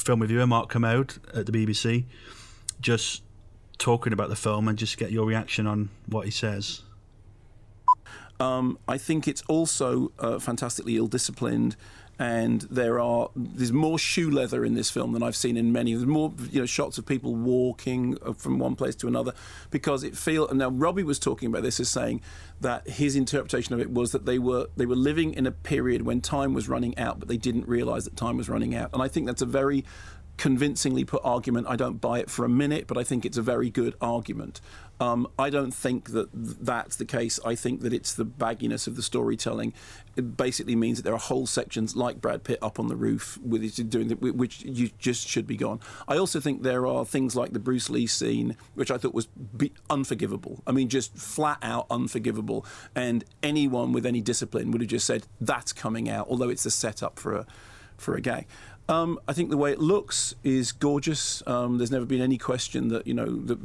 film 0.00 0.20
reviewer 0.20 0.46
Mark 0.46 0.68
Kermode 0.70 1.14
at 1.34 1.46
the 1.46 1.52
BBC, 1.52 2.04
just 2.80 3.22
talking 3.78 4.12
about 4.12 4.28
the 4.28 4.36
film 4.36 4.68
and 4.68 4.78
just 4.78 4.98
get 4.98 5.10
your 5.10 5.26
reaction 5.26 5.66
on 5.66 5.90
what 6.06 6.24
he 6.24 6.30
says. 6.30 6.82
Um, 8.38 8.78
I 8.88 8.96
think 8.96 9.28
it's 9.28 9.42
also 9.48 10.12
uh, 10.18 10.38
fantastically 10.38 10.96
ill-disciplined, 10.96 11.76
and 12.20 12.60
there 12.70 13.00
are 13.00 13.30
there's 13.34 13.72
more 13.72 13.98
shoe 13.98 14.30
leather 14.30 14.62
in 14.62 14.74
this 14.74 14.90
film 14.90 15.14
than 15.14 15.22
I've 15.22 15.34
seen 15.34 15.56
in 15.56 15.72
many. 15.72 15.94
There's 15.94 16.04
more 16.04 16.34
you 16.50 16.60
know 16.60 16.66
shots 16.66 16.98
of 16.98 17.06
people 17.06 17.34
walking 17.34 18.18
uh, 18.20 18.34
from 18.34 18.58
one 18.58 18.76
place 18.76 18.94
to 18.96 19.08
another 19.08 19.32
because 19.70 20.04
it 20.04 20.14
feel. 20.18 20.46
And 20.46 20.58
now 20.58 20.68
Robbie 20.68 21.02
was 21.02 21.18
talking 21.18 21.48
about 21.48 21.62
this 21.62 21.80
as 21.80 21.88
saying 21.88 22.20
that 22.60 22.86
his 22.86 23.16
interpretation 23.16 23.72
of 23.72 23.80
it 23.80 23.90
was 23.90 24.12
that 24.12 24.26
they 24.26 24.38
were 24.38 24.66
they 24.76 24.84
were 24.84 24.96
living 24.96 25.32
in 25.32 25.46
a 25.46 25.50
period 25.50 26.02
when 26.02 26.20
time 26.20 26.52
was 26.52 26.68
running 26.68 26.96
out, 26.98 27.18
but 27.20 27.28
they 27.28 27.38
didn't 27.38 27.66
realise 27.66 28.04
that 28.04 28.16
time 28.16 28.36
was 28.36 28.50
running 28.50 28.74
out, 28.74 28.90
and 28.92 29.02
I 29.02 29.08
think 29.08 29.26
that's 29.26 29.42
a 29.42 29.46
very 29.46 29.86
convincingly 30.40 31.04
put 31.04 31.20
argument. 31.22 31.66
I 31.68 31.76
don't 31.76 32.00
buy 32.00 32.18
it 32.18 32.30
for 32.30 32.46
a 32.46 32.48
minute, 32.48 32.86
but 32.86 32.96
I 32.96 33.04
think 33.04 33.26
it's 33.26 33.36
a 33.36 33.42
very 33.42 33.68
good 33.68 33.94
argument. 34.00 34.62
Um, 34.98 35.28
I 35.38 35.50
don't 35.50 35.70
think 35.70 36.12
that 36.12 36.32
th- 36.32 36.56
that's 36.62 36.96
the 36.96 37.04
case. 37.04 37.38
I 37.44 37.54
think 37.54 37.82
that 37.82 37.92
it's 37.92 38.14
the 38.14 38.24
bagginess 38.24 38.86
of 38.86 38.96
the 38.96 39.02
storytelling. 39.02 39.74
It 40.16 40.38
basically 40.38 40.76
means 40.76 40.96
that 40.96 41.02
there 41.02 41.12
are 41.12 41.18
whole 41.18 41.46
sections 41.46 41.94
like 41.94 42.22
Brad 42.22 42.42
Pitt 42.42 42.58
up 42.62 42.80
on 42.80 42.88
the 42.88 42.96
roof 42.96 43.38
doing 43.42 44.08
the, 44.08 44.14
which 44.14 44.62
you 44.62 44.88
just 44.98 45.28
should 45.28 45.46
be 45.46 45.58
gone. 45.58 45.78
I 46.08 46.16
also 46.16 46.40
think 46.40 46.62
there 46.62 46.86
are 46.86 47.04
things 47.04 47.36
like 47.36 47.52
the 47.52 47.58
Bruce 47.58 47.90
Lee 47.90 48.06
scene, 48.06 48.56
which 48.74 48.90
I 48.90 48.96
thought 48.96 49.12
was 49.12 49.28
unforgivable. 49.90 50.62
I 50.66 50.72
mean, 50.72 50.88
just 50.88 51.14
flat 51.18 51.58
out 51.60 51.86
unforgivable. 51.90 52.64
And 52.94 53.26
anyone 53.42 53.92
with 53.92 54.06
any 54.06 54.22
discipline 54.22 54.70
would 54.70 54.80
have 54.80 54.88
just 54.90 55.06
said 55.06 55.26
that's 55.38 55.74
coming 55.74 56.08
out, 56.08 56.28
although 56.30 56.48
it's 56.48 56.64
a 56.64 56.70
setup 56.70 57.18
for 57.18 57.34
a 57.34 57.46
for 58.00 58.16
a 58.16 58.20
gag. 58.20 58.46
Um, 58.90 59.20
I 59.28 59.32
think 59.34 59.50
the 59.50 59.56
way 59.56 59.70
it 59.70 59.78
looks 59.78 60.34
is 60.42 60.72
gorgeous. 60.72 61.44
Um, 61.46 61.78
there's 61.78 61.92
never 61.92 62.04
been 62.04 62.20
any 62.20 62.36
question 62.36 62.88
that 62.88 63.06
you 63.06 63.14
know 63.14 63.26
that 63.46 63.58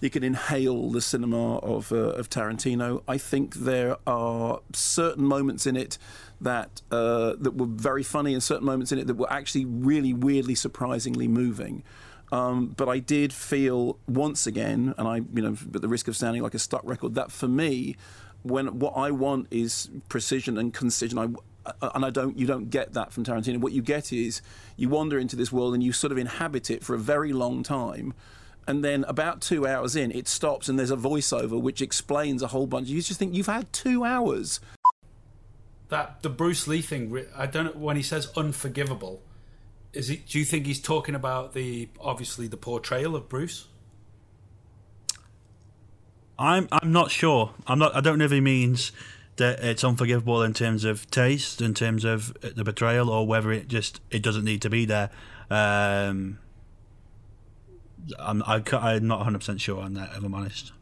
you 0.00 0.10
can 0.10 0.22
inhale 0.22 0.90
the 0.90 1.00
cinema 1.00 1.58
of 1.58 1.90
uh, 1.90 2.20
of 2.20 2.30
Tarantino. 2.30 3.02
I 3.08 3.18
think 3.18 3.56
there 3.56 3.96
are 4.06 4.60
certain 4.72 5.24
moments 5.24 5.66
in 5.66 5.76
it 5.76 5.98
that 6.40 6.82
uh, 6.92 7.34
that 7.40 7.56
were 7.56 7.66
very 7.66 8.04
funny, 8.04 8.32
and 8.32 8.40
certain 8.40 8.64
moments 8.64 8.92
in 8.92 8.98
it 9.00 9.08
that 9.08 9.16
were 9.16 9.32
actually 9.32 9.64
really 9.64 10.14
weirdly, 10.14 10.54
surprisingly 10.54 11.26
moving. 11.26 11.82
Um, 12.30 12.68
but 12.76 12.88
I 12.88 13.00
did 13.00 13.32
feel 13.32 13.98
once 14.06 14.46
again, 14.46 14.94
and 14.96 15.08
I, 15.08 15.16
you 15.16 15.42
know, 15.42 15.56
at 15.74 15.82
the 15.82 15.88
risk 15.88 16.06
of 16.06 16.16
sounding 16.16 16.42
like 16.42 16.54
a 16.54 16.60
stuck 16.60 16.82
record, 16.84 17.16
that 17.16 17.32
for 17.32 17.48
me, 17.48 17.96
when 18.42 18.78
what 18.78 18.92
I 18.96 19.10
want 19.10 19.48
is 19.50 19.90
precision 20.08 20.58
and 20.58 20.72
concision, 20.72 21.18
I, 21.18 21.28
and 21.80 22.04
I 22.04 22.10
don't, 22.10 22.38
you 22.38 22.46
don't 22.46 22.70
get 22.70 22.92
that 22.94 23.12
from 23.12 23.24
Tarantino. 23.24 23.58
What 23.58 23.72
you 23.72 23.82
get 23.82 24.12
is 24.12 24.42
you 24.76 24.88
wander 24.88 25.18
into 25.18 25.36
this 25.36 25.52
world 25.52 25.74
and 25.74 25.82
you 25.82 25.92
sort 25.92 26.12
of 26.12 26.18
inhabit 26.18 26.70
it 26.70 26.84
for 26.84 26.94
a 26.94 26.98
very 26.98 27.32
long 27.32 27.62
time, 27.62 28.14
and 28.66 28.84
then 28.84 29.04
about 29.04 29.40
two 29.40 29.66
hours 29.66 29.94
in, 29.96 30.10
it 30.12 30.28
stops 30.28 30.68
and 30.68 30.78
there's 30.78 30.90
a 30.90 30.96
voiceover 30.96 31.60
which 31.60 31.82
explains 31.82 32.42
a 32.42 32.48
whole 32.48 32.66
bunch. 32.66 32.88
You 32.88 33.00
just 33.02 33.18
think 33.18 33.34
you've 33.34 33.46
had 33.46 33.72
two 33.72 34.04
hours. 34.04 34.60
That 35.88 36.22
the 36.22 36.30
Bruce 36.30 36.66
Lee 36.66 36.80
thing. 36.80 37.26
I 37.36 37.46
don't 37.46 37.66
know 37.66 37.72
when 37.72 37.96
he 37.96 38.02
says 38.02 38.32
unforgivable. 38.36 39.20
Is 39.92 40.08
he? 40.08 40.16
Do 40.16 40.38
you 40.38 40.44
think 40.44 40.66
he's 40.66 40.80
talking 40.80 41.14
about 41.14 41.52
the 41.52 41.88
obviously 42.00 42.48
the 42.48 42.56
portrayal 42.56 43.14
of 43.14 43.28
Bruce? 43.28 43.68
I'm 46.38 46.68
I'm 46.72 46.90
not 46.90 47.10
sure. 47.10 47.52
I'm 47.66 47.78
not. 47.78 47.94
I 47.94 48.00
don't 48.00 48.18
know 48.18 48.24
if 48.24 48.32
he 48.32 48.40
means 48.40 48.92
that 49.36 49.60
it's 49.60 49.82
unforgivable 49.84 50.42
in 50.42 50.52
terms 50.54 50.84
of 50.84 51.10
taste, 51.10 51.60
in 51.60 51.74
terms 51.74 52.04
of 52.04 52.36
the 52.40 52.64
betrayal, 52.64 53.10
or 53.10 53.26
whether 53.26 53.50
it 53.52 53.68
just 53.68 54.00
it 54.10 54.22
doesn't 54.22 54.44
need 54.44 54.62
to 54.62 54.70
be 54.70 54.84
there. 54.84 55.10
Um, 55.50 56.38
I'm 58.18 58.42
I, 58.46 58.60
ca- 58.60 58.78
I'm 58.80 59.06
not 59.06 59.18
100 59.18 59.38
percent 59.38 59.60
sure 59.60 59.82
on 59.82 59.94
that. 59.94 60.10
If 60.16 60.22
I'm 60.22 60.34
honest. 60.34 60.72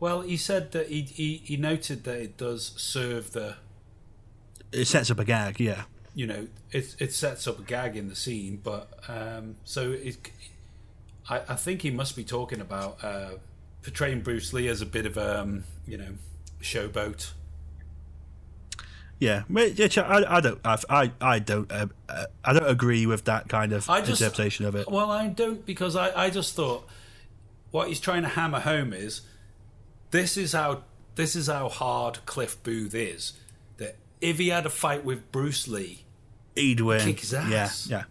Well, 0.00 0.20
he 0.20 0.36
said 0.36 0.72
that 0.72 0.88
he, 0.88 1.02
he 1.02 1.42
he 1.44 1.56
noted 1.56 2.04
that 2.04 2.20
it 2.20 2.36
does 2.36 2.72
serve 2.76 3.32
the 3.32 3.56
It 4.72 4.86
sets 4.86 5.10
up 5.10 5.18
a 5.18 5.24
gag, 5.24 5.58
yeah. 5.60 5.84
you 6.14 6.26
know 6.26 6.46
it 6.70 6.94
it 6.98 7.12
sets 7.12 7.46
up 7.46 7.58
a 7.58 7.62
gag 7.62 7.96
in 7.96 8.08
the 8.08 8.16
scene, 8.16 8.60
but 8.62 8.88
um, 9.08 9.56
so 9.64 9.92
it. 9.92 10.30
I, 11.30 11.40
I 11.48 11.54
think 11.56 11.82
he 11.82 11.90
must 11.90 12.16
be 12.16 12.24
talking 12.24 12.60
about 12.60 13.02
uh, 13.04 13.32
portraying 13.82 14.22
Bruce 14.22 14.52
Lee 14.52 14.68
as 14.68 14.80
a 14.80 14.86
bit 14.86 15.04
of 15.04 15.16
a 15.16 15.40
um, 15.40 15.64
you 15.86 15.98
know 15.98 16.14
showboat. 16.62 17.32
Yeah, 19.20 19.42
which 19.48 19.98
I, 19.98 20.36
I 20.36 20.40
don't, 20.40 20.60
I, 20.64 20.78
I, 20.88 21.12
I 21.20 21.38
don't, 21.40 21.70
uh, 21.72 21.86
uh, 22.08 22.26
I 22.44 22.52
don't 22.52 22.68
agree 22.68 23.04
with 23.04 23.24
that 23.24 23.48
kind 23.48 23.72
of 23.72 23.90
I 23.90 24.00
just- 24.00 24.20
interpretation 24.22 24.64
of 24.64 24.76
it. 24.76 24.88
Well, 24.88 25.10
I 25.10 25.26
don't 25.26 25.66
because 25.66 25.96
I, 25.96 26.26
I 26.26 26.30
just 26.30 26.54
thought 26.54 26.86
what 27.72 27.88
he's 27.88 27.98
trying 28.00 28.22
to 28.22 28.28
hammer 28.28 28.60
home 28.60 28.92
is 28.92 29.22
this 30.12 30.36
is 30.36 30.52
how 30.52 30.84
this 31.16 31.34
is 31.34 31.48
how 31.48 31.68
hard 31.68 32.24
Cliff 32.26 32.62
Booth 32.62 32.94
is. 32.94 33.32
That 33.78 33.96
if 34.20 34.38
he 34.38 34.48
had 34.50 34.66
a 34.66 34.70
fight 34.70 35.04
with 35.04 35.30
Bruce 35.32 35.66
Lee, 35.66 36.04
He'd 36.54 36.80
win. 36.80 37.00
kick 37.00 37.20
his 37.20 37.34
ass. 37.34 37.88
Yeah, 37.90 37.96
yeah. 37.98 38.04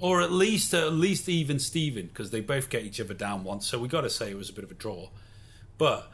or 0.00 0.22
at 0.22 0.32
least 0.32 0.72
at 0.72 0.94
least 0.94 1.28
even 1.28 1.58
Steven, 1.58 2.06
because 2.06 2.30
they 2.30 2.40
both 2.40 2.70
get 2.70 2.84
each 2.84 3.00
other 3.02 3.12
down 3.14 3.44
once. 3.44 3.66
So 3.66 3.78
we 3.78 3.86
got 3.86 4.00
to 4.00 4.10
say 4.10 4.30
it 4.30 4.36
was 4.38 4.48
a 4.48 4.54
bit 4.54 4.64
of 4.64 4.70
a 4.70 4.74
draw. 4.74 5.10
But 5.76 6.10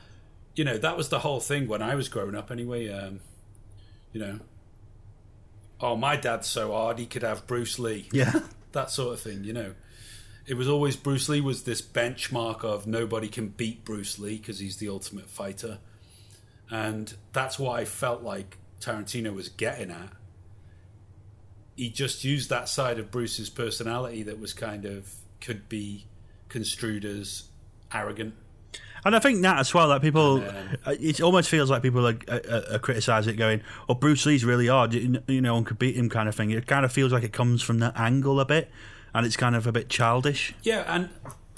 you 0.57 0.64
know 0.64 0.76
that 0.76 0.96
was 0.96 1.09
the 1.09 1.20
whole 1.20 1.38
thing 1.38 1.68
when 1.68 1.83
I 1.83 1.94
was 1.94 2.09
growing 2.09 2.35
up. 2.35 2.50
Anyway, 2.50 2.88
um, 2.88 3.20
you 4.12 4.21
know, 4.21 4.40
oh 5.81 5.97
my 5.97 6.16
dad's 6.16 6.47
so 6.47 6.73
hard 6.73 6.99
he 6.99 7.07
could 7.07 7.23
have 7.23 7.47
Bruce 7.47 7.79
Lee. 7.79 8.09
Yeah. 8.12 8.40
that 8.73 8.90
sort 8.90 9.14
of 9.14 9.21
thing. 9.21 9.44
You 9.44 9.53
know, 9.53 9.75
it 10.47 10.55
was 10.55 10.68
always 10.68 10.97
Bruce 10.97 11.29
Lee 11.29 11.40
was 11.40 11.64
this 11.64 11.83
benchmark 11.83 12.64
of 12.64 12.87
nobody 12.87 13.29
can 13.29 13.49
beat 13.49 13.85
Bruce 13.85 14.18
Lee 14.18 14.38
because 14.38 14.59
he's 14.59 14.77
the 14.77 14.88
ultimate 14.88 15.29
fighter, 15.29 15.79
and 16.71 17.14
that's 17.33 17.59
what 17.59 17.79
I 17.79 17.85
felt 17.85 18.23
like 18.23 18.59
Tarantino 18.81 19.35
was 19.35 19.49
getting 19.49 19.90
at 19.90 20.12
he 21.79 21.88
just 21.88 22.25
used 22.25 22.51
that 22.51 22.68
side 22.68 22.99
of 22.99 23.12
Bruce's 23.12 23.49
personality 23.49 24.25
that 24.25 24.40
was 24.40 24.53
kind 24.53 24.85
of 24.85 25.14
could 25.40 25.68
be 25.68 26.07
construed 26.49 27.05
as 27.05 27.44
arrogant. 27.94 28.35
And 29.05 29.15
I 29.15 29.19
think 29.19 29.43
that 29.43 29.59
as 29.59 29.73
well, 29.73 29.89
that 29.89 30.03
people, 30.03 30.43
uh, 30.87 30.95
it 31.01 31.21
almost 31.21 31.49
feels 31.49 31.71
like 31.71 31.83
people 31.83 32.07
are, 32.07 32.19
are, 32.29 32.63
are 32.75 32.79
criticising 32.79 33.35
it, 33.35 33.37
going, 33.37 33.63
"Oh, 33.89 33.95
Bruce 33.95 34.27
Lee's 34.27 34.45
really 34.45 34.67
hard, 34.67 34.95
you 34.95 35.23
you 35.27 35.41
know, 35.41 35.57
and 35.57 35.65
could 35.67 35.79
beat 35.79 35.97
him," 35.97 36.09
kind 36.09 36.29
of 36.29 36.35
thing. 36.35 36.51
It 36.51 36.67
kind 36.67 36.85
of 36.85 36.93
feels 36.93 37.13
like 37.13 37.23
it 37.23 37.33
comes 37.33 37.63
from 37.63 37.79
that 37.79 37.99
angle 37.99 38.41
a 38.41 38.45
bit, 38.45 38.71
and 39.15 39.25
it's 39.25 39.37
kind 39.37 39.55
of 39.55 39.67
a 39.67 39.73
bit 39.73 39.89
childish. 39.89 40.55
Yeah, 40.63 40.85
and 40.87 41.11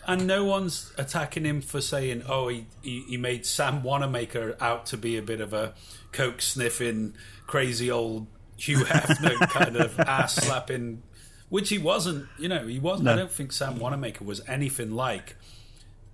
and 0.07 0.27
no 0.27 0.45
one's 0.45 0.93
attacking 0.99 1.45
him 1.45 1.61
for 1.61 1.81
saying, 1.81 2.25
"Oh, 2.29 2.49
he 2.49 2.67
he, 2.83 3.05
he 3.09 3.17
made 3.17 3.47
Sam 3.47 3.83
Wanamaker 3.83 4.57
out 4.61 4.87
to 4.87 4.97
be 4.97 5.17
a 5.17 5.23
bit 5.23 5.41
of 5.41 5.53
a 5.53 5.75
coke 6.13 6.43
sniffing, 6.43 7.15
crazy 7.47 7.91
old 7.91 8.27
Hugh 8.57 8.85
Hefner 8.85 9.39
kind 9.51 9.77
of 9.77 9.99
ass 10.01 10.35
slapping," 10.35 11.03
which 11.49 11.69
he 11.69 11.79
wasn't. 11.79 12.27
You 12.39 12.49
know, 12.49 12.67
he 12.67 12.79
wasn't. 12.79 13.09
I 13.09 13.17
don't 13.17 13.33
think 13.33 13.53
Sam 13.53 13.79
Wanamaker 13.79 14.25
was 14.25 14.41
anything 14.47 14.93
like 14.93 15.37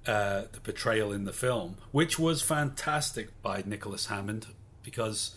uh, 0.07 0.42
the 0.53 0.61
portrayal 0.61 1.12
in 1.12 1.25
the 1.25 1.33
film, 1.33 1.77
which 1.90 2.19
was 2.19 2.42
fantastic 2.42 3.42
by 3.42 3.62
Nicholas 3.66 4.07
Hammond 4.07 4.47
because 4.83 5.37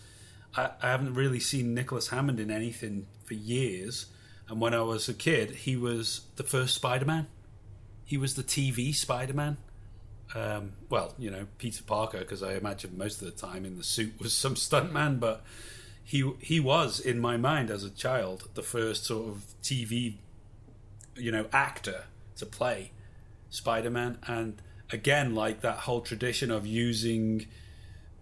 I, 0.55 0.71
I 0.82 0.89
haven't 0.89 1.15
really 1.15 1.39
seen 1.39 1.73
Nicholas 1.73 2.10
Hammond 2.10 2.39
in 2.39 2.51
anything 2.51 3.08
for 3.23 3.34
years. 3.34 4.08
And 4.47 4.60
when 4.60 4.73
I 4.73 4.82
was 4.82 5.10
a 5.10 5.13
kid, 5.13 5.51
he 5.51 5.75
was 5.75 6.21
the 6.36 6.43
first 6.43 6.75
Spider 6.75 7.05
Man. 7.05 7.27
He 8.05 8.17
was 8.17 8.36
the 8.36 8.43
TV 8.43 8.93
Spider 8.93 9.34
Man. 9.34 9.58
Um, 10.36 10.73
well, 10.89 11.15
you 11.17 11.32
know, 11.32 11.47
Peter 11.58 11.84
Parker, 11.84 12.19
because 12.19 12.43
I 12.43 12.53
imagine 12.53 12.97
most 12.97 13.21
of 13.21 13.25
the 13.25 13.47
time 13.47 13.65
in 13.65 13.77
the 13.77 13.84
suit 13.84 14.13
was 14.19 14.34
some 14.34 14.55
stuntman, 14.55 15.19
but 15.19 15.43
he 16.03 16.32
he 16.39 16.60
was 16.60 16.99
in 16.99 17.19
my 17.19 17.38
mind 17.38 17.71
as 17.71 17.84
a 17.84 17.89
child 17.89 18.49
the 18.53 18.62
first 18.62 19.05
sort 19.05 19.29
of 19.29 19.43
TV, 19.63 20.15
you 21.15 21.32
know, 21.32 21.47
actor 21.51 22.05
to 22.38 22.45
play 22.45 22.91
Spider-Man, 23.49 24.19
and 24.27 24.62
again, 24.91 25.35
like 25.35 25.62
that 25.62 25.79
whole 25.79 26.01
tradition 26.01 26.51
of 26.51 26.65
using, 26.65 27.47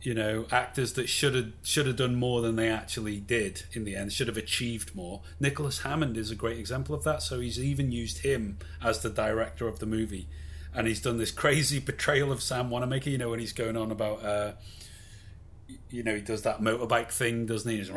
you 0.02 0.14
know, 0.14 0.46
actors 0.52 0.94
that 0.94 1.08
should 1.08 1.36
have 1.36 1.52
should 1.64 1.88
have 1.88 1.96
done 1.96 2.16
more 2.16 2.42
than 2.42 2.56
they 2.56 2.70
actually 2.70 3.18
did 3.20 3.64
in 3.74 3.84
the 3.84 3.96
end, 3.96 4.14
should 4.14 4.28
have 4.28 4.38
achieved 4.38 4.96
more. 4.96 5.22
Nicholas 5.40 5.80
Hammond 5.80 6.18
is 6.18 6.32
a 6.32 6.36
great 6.36 6.58
example 6.58 6.96
of 6.96 7.04
that. 7.04 7.22
So 7.22 7.40
he's 7.40 7.60
even 7.60 7.92
used 7.92 8.20
him 8.20 8.58
as 8.84 9.02
the 9.02 9.10
director 9.10 9.68
of 9.68 9.80
the 9.80 9.86
movie, 9.86 10.28
and 10.74 10.88
he's 10.88 11.02
done 11.02 11.18
this 11.18 11.32
crazy 11.44 11.80
portrayal 11.80 12.32
of 12.32 12.42
Sam 12.42 12.70
Wanamaker. 12.70 13.10
You 13.10 13.18
know, 13.18 13.30
when 13.30 13.40
he's 13.40 13.54
going 13.54 13.78
on 13.78 13.92
about. 13.92 14.24
Uh, 14.24 14.52
you 15.90 16.02
know, 16.02 16.16
he 16.16 16.22
does 16.22 16.44
that 16.44 16.62
motorbike 16.62 17.12
thing, 17.12 17.46
doesn't 17.46 17.70
he? 17.70 17.78
He's, 17.78 17.92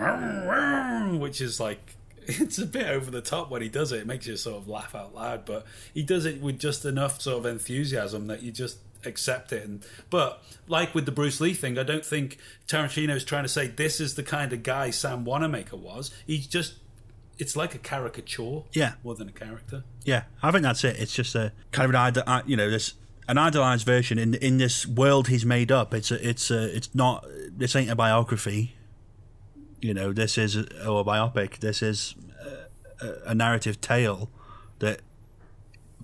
which 1.21 1.41
is 1.41 1.61
like 1.61 1.97
it's 2.27 2.59
a 2.59 2.67
bit 2.67 2.87
over 2.87 3.11
the 3.11 3.21
top 3.21 3.51
when 3.51 3.63
he 3.63 3.69
does 3.69 3.93
it. 3.93 4.01
It 4.01 4.07
makes 4.07 4.27
you 4.27 4.37
sort 4.37 4.57
of 4.63 4.69
laugh 4.69 4.95
out 4.95 5.15
loud, 5.15 5.45
but 5.45 5.67
he 5.95 6.03
does 6.03 6.25
it 6.25 6.41
with 6.41 6.59
just 6.59 6.85
enough 6.85 7.21
sort 7.21 7.39
of 7.39 7.47
enthusiasm 7.47 8.27
that 8.29 8.43
you 8.43 8.51
just 8.53 8.79
accept 9.05 9.53
it. 9.53 9.65
And 9.67 9.85
but 10.11 10.43
like 10.69 10.95
with 10.95 11.07
the 11.07 11.13
Bruce 11.13 11.41
Lee 11.41 11.55
thing, 11.55 11.79
I 11.79 11.83
don't 11.83 12.05
think 12.05 12.39
Tarantino 12.69 13.15
is 13.17 13.25
trying 13.25 13.45
to 13.45 13.49
say 13.49 13.67
this 13.67 14.01
is 14.01 14.15
the 14.15 14.23
kind 14.23 14.53
of 14.53 14.63
guy 14.63 14.91
Sam 14.91 15.25
Wanamaker 15.25 15.77
was. 15.77 16.13
He's 16.27 16.47
just 16.47 16.75
it's 17.39 17.57
like 17.57 17.75
a 17.75 17.79
caricature, 17.79 18.65
Yeah. 18.73 18.93
more 19.03 19.15
than 19.15 19.29
a 19.29 19.33
character. 19.33 19.85
Yeah, 20.05 20.25
I 20.43 20.51
think 20.51 20.63
that's 20.63 20.85
it. 20.85 20.97
It's 20.99 21.15
just 21.15 21.35
a 21.35 21.53
kind 21.73 21.85
of 21.87 21.91
an 21.91 21.97
ide- 21.97 22.19
uh, 22.27 22.43
you 22.47 22.57
know 22.57 22.69
this 22.71 22.93
an 23.29 23.39
idealized 23.39 23.87
version 23.87 24.19
in 24.19 24.35
in 24.35 24.59
this 24.59 24.87
world 24.87 25.29
he's 25.29 25.47
made 25.47 25.73
up. 25.73 25.95
It's 25.95 26.11
a, 26.11 26.29
it's 26.29 26.51
a, 26.51 26.77
it's 26.77 26.95
not 26.95 27.25
this 27.57 27.75
ain't 27.77 27.91
a 27.91 27.95
biography. 27.97 28.75
You 29.81 29.95
know, 29.95 30.13
this 30.13 30.37
is 30.39 30.57
a, 30.57 30.87
or 30.87 31.05
biopic. 31.05 31.59
This 31.61 31.83
is 31.83 32.15
a, 33.01 33.31
a- 33.31 33.35
narrative 33.35 33.81
tale 33.81 34.31
that 34.79 35.01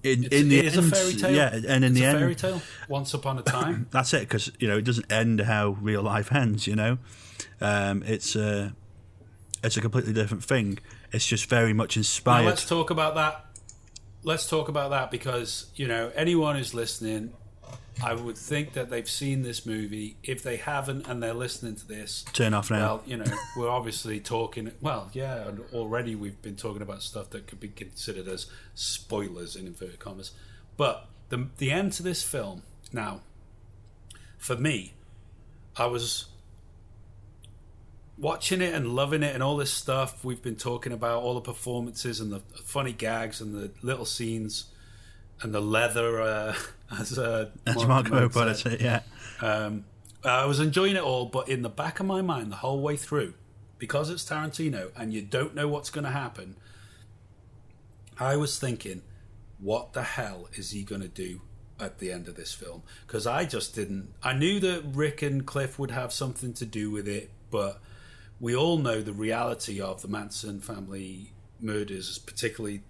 in 0.02 0.24
It's, 0.24 0.34
in 0.34 0.48
the 0.48 0.58
it 0.58 0.64
is 0.66 0.76
end, 0.78 0.92
a 0.92 0.96
fairy 0.96 1.12
tale. 1.14 1.34
yeah, 1.34 1.54
and 1.54 1.84
in 1.84 1.84
it's 1.84 1.94
the 1.98 2.04
a 2.04 2.08
end, 2.08 2.18
fairy 2.18 2.34
tale. 2.34 2.62
Once 2.88 3.12
upon 3.14 3.38
a 3.38 3.42
time. 3.56 3.86
that's 3.90 4.14
it 4.14 4.20
because 4.20 4.50
you 4.58 4.68
know 4.68 4.78
it 4.78 4.84
doesn't 4.84 5.10
end 5.12 5.40
how 5.40 5.70
real 5.80 6.02
life 6.02 6.32
ends. 6.32 6.66
You 6.66 6.76
know, 6.76 6.98
um, 7.60 8.02
it's 8.06 8.34
a 8.36 8.74
it's 9.62 9.76
a 9.76 9.80
completely 9.80 10.12
different 10.12 10.44
thing. 10.44 10.78
It's 11.12 11.26
just 11.26 11.48
very 11.48 11.72
much 11.72 11.96
Now 11.96 12.00
inspired. 12.00 12.46
let's 12.46 12.66
talk 12.68 12.90
about 12.90 13.14
that. 13.16 13.44
Let's 14.22 14.48
talk 14.48 14.68
about 14.68 14.90
that 14.90 15.10
because 15.10 15.66
you 15.76 15.86
know 15.88 16.10
anyone 16.14 16.56
who's 16.56 16.72
listening, 16.74 17.32
I 18.02 18.14
would 18.14 18.36
think 18.36 18.74
that 18.74 18.90
they've 18.90 19.08
seen 19.08 19.42
this 19.42 19.64
movie. 19.64 20.16
If 20.22 20.42
they 20.42 20.56
haven't 20.56 21.06
and 21.06 21.22
they're 21.22 21.34
listening 21.34 21.76
to 21.76 21.86
this, 21.86 22.24
Turn 22.32 22.52
off 22.52 22.70
now. 22.70 22.78
Well, 22.78 23.02
you 23.06 23.16
know 23.16 23.24
we're 23.56 23.70
obviously 23.70 24.20
talking. 24.20 24.70
Well, 24.80 25.10
yeah, 25.12 25.48
and 25.48 25.64
already 25.72 26.14
we've 26.14 26.40
been 26.42 26.56
talking 26.56 26.82
about 26.82 27.02
stuff 27.02 27.30
that 27.30 27.46
could 27.46 27.60
be 27.60 27.68
considered 27.68 28.28
as 28.28 28.46
spoilers 28.74 29.56
in 29.56 29.66
inverted 29.66 29.98
commas. 29.98 30.32
But 30.76 31.06
the 31.30 31.48
the 31.56 31.70
end 31.70 31.92
to 31.94 32.02
this 32.02 32.22
film 32.22 32.62
now, 32.92 33.20
for 34.36 34.56
me, 34.56 34.94
I 35.76 35.86
was 35.86 36.26
watching 38.18 38.62
it 38.62 38.74
and 38.74 38.94
loving 38.94 39.22
it 39.22 39.34
and 39.34 39.42
all 39.42 39.56
this 39.56 39.70
stuff 39.70 40.24
we've 40.24 40.42
been 40.42 40.56
talking 40.56 40.92
about 40.92 41.22
all 41.22 41.34
the 41.34 41.40
performances 41.40 42.18
and 42.18 42.32
the 42.32 42.40
funny 42.64 42.92
gags 42.92 43.40
and 43.40 43.54
the 43.54 43.70
little 43.82 44.06
scenes 44.06 44.66
and 45.42 45.54
the 45.54 45.60
leather 45.60 46.20
uh, 46.20 46.54
as 46.98 47.18
uh, 47.18 47.50
That's 47.64 47.84
Mark 47.84 48.06
Kermode 48.06 48.32
put 48.32 48.66
it. 48.66 48.80
Yeah, 48.80 49.02
Um, 49.40 49.84
I 50.24 50.44
was 50.46 50.60
enjoying 50.60 50.96
it 50.96 51.02
all, 51.02 51.26
but 51.26 51.48
in 51.48 51.62
the 51.62 51.68
back 51.68 52.00
of 52.00 52.06
my 52.06 52.20
mind, 52.22 52.50
the 52.50 52.56
whole 52.56 52.80
way 52.80 52.96
through, 52.96 53.34
because 53.78 54.10
it's 54.10 54.24
Tarantino 54.24 54.90
and 54.96 55.12
you 55.12 55.22
don't 55.22 55.54
know 55.54 55.68
what's 55.68 55.90
going 55.90 56.04
to 56.04 56.10
happen, 56.10 56.56
I 58.18 58.36
was 58.36 58.58
thinking, 58.58 59.02
what 59.58 59.92
the 59.92 60.02
hell 60.02 60.48
is 60.54 60.70
he 60.70 60.82
going 60.82 61.02
to 61.02 61.08
do 61.08 61.42
at 61.78 61.98
the 61.98 62.10
end 62.10 62.28
of 62.28 62.34
this 62.34 62.52
film? 62.52 62.82
Because 63.06 63.26
I 63.26 63.44
just 63.44 63.74
didn't. 63.74 64.14
I 64.22 64.32
knew 64.32 64.58
that 64.60 64.82
Rick 64.92 65.22
and 65.22 65.46
Cliff 65.46 65.78
would 65.78 65.90
have 65.90 66.12
something 66.12 66.54
to 66.54 66.66
do 66.66 66.90
with 66.90 67.06
it, 67.06 67.30
but 67.50 67.80
we 68.40 68.56
all 68.56 68.78
know 68.78 69.00
the 69.02 69.12
reality 69.12 69.80
of 69.80 70.02
the 70.02 70.08
Manson 70.08 70.60
family 70.60 71.32
murders, 71.60 72.18
particularly 72.18 72.82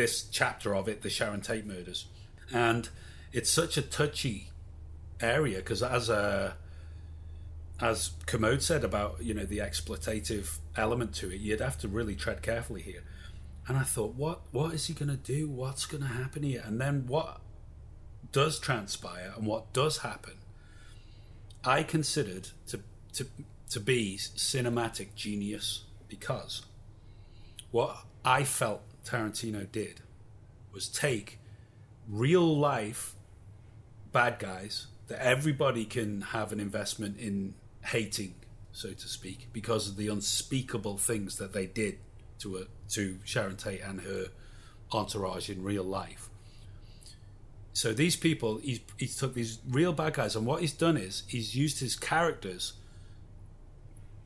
this 0.00 0.22
chapter 0.22 0.74
of 0.74 0.88
it, 0.88 1.02
the 1.02 1.10
Sharon 1.10 1.42
Tate 1.42 1.66
murders. 1.66 2.06
And 2.50 2.88
it's 3.32 3.50
such 3.50 3.76
a 3.76 3.82
touchy 3.82 4.48
area 5.20 5.58
because 5.58 5.82
as 5.82 6.08
a 6.08 6.56
as 7.80 8.12
Kermode 8.26 8.62
said 8.62 8.82
about 8.82 9.22
you 9.22 9.34
know 9.34 9.44
the 9.44 9.58
exploitative 9.58 10.58
element 10.74 11.14
to 11.16 11.30
it, 11.30 11.40
you'd 11.40 11.60
have 11.60 11.78
to 11.78 11.88
really 11.88 12.14
tread 12.14 12.40
carefully 12.40 12.80
here. 12.80 13.02
And 13.68 13.76
I 13.76 13.82
thought, 13.82 14.14
what 14.14 14.40
what 14.52 14.72
is 14.72 14.86
he 14.86 14.94
going 14.94 15.10
to 15.10 15.16
do? 15.16 15.48
What's 15.48 15.84
going 15.84 16.02
to 16.02 16.08
happen 16.08 16.42
here? 16.44 16.62
And 16.64 16.80
then 16.80 17.04
what 17.06 17.40
does 18.32 18.58
transpire 18.58 19.34
and 19.36 19.46
what 19.46 19.72
does 19.74 19.98
happen? 19.98 20.34
I 21.62 21.82
considered 21.82 22.48
to 22.68 22.80
to 23.12 23.26
to 23.68 23.80
be 23.80 24.16
cinematic 24.18 25.14
genius 25.14 25.84
because 26.08 26.62
what 27.70 27.98
I 28.24 28.44
felt 28.44 28.82
Tarantino 29.04 29.70
did 29.70 30.00
was 30.72 30.88
take 30.88 31.38
real 32.08 32.56
life 32.56 33.14
bad 34.12 34.38
guys 34.38 34.86
that 35.08 35.24
everybody 35.24 35.84
can 35.84 36.20
have 36.20 36.52
an 36.52 36.60
investment 36.60 37.18
in 37.18 37.54
hating, 37.84 38.34
so 38.72 38.92
to 38.92 39.08
speak, 39.08 39.48
because 39.52 39.88
of 39.88 39.96
the 39.96 40.08
unspeakable 40.08 40.98
things 40.98 41.36
that 41.36 41.52
they 41.52 41.66
did 41.66 41.98
to 42.38 42.56
a, 42.56 42.64
to 42.90 43.18
Sharon 43.24 43.56
Tate 43.56 43.80
and 43.80 44.00
her 44.02 44.26
entourage 44.92 45.50
in 45.50 45.62
real 45.62 45.84
life. 45.84 46.28
So 47.72 47.92
these 47.92 48.16
people, 48.16 48.58
he's, 48.58 48.80
he's 48.98 49.16
took 49.16 49.34
these 49.34 49.58
real 49.68 49.92
bad 49.92 50.14
guys, 50.14 50.36
and 50.36 50.46
what 50.46 50.60
he's 50.60 50.72
done 50.72 50.96
is 50.96 51.22
he's 51.28 51.54
used 51.54 51.80
his 51.80 51.96
characters 51.96 52.74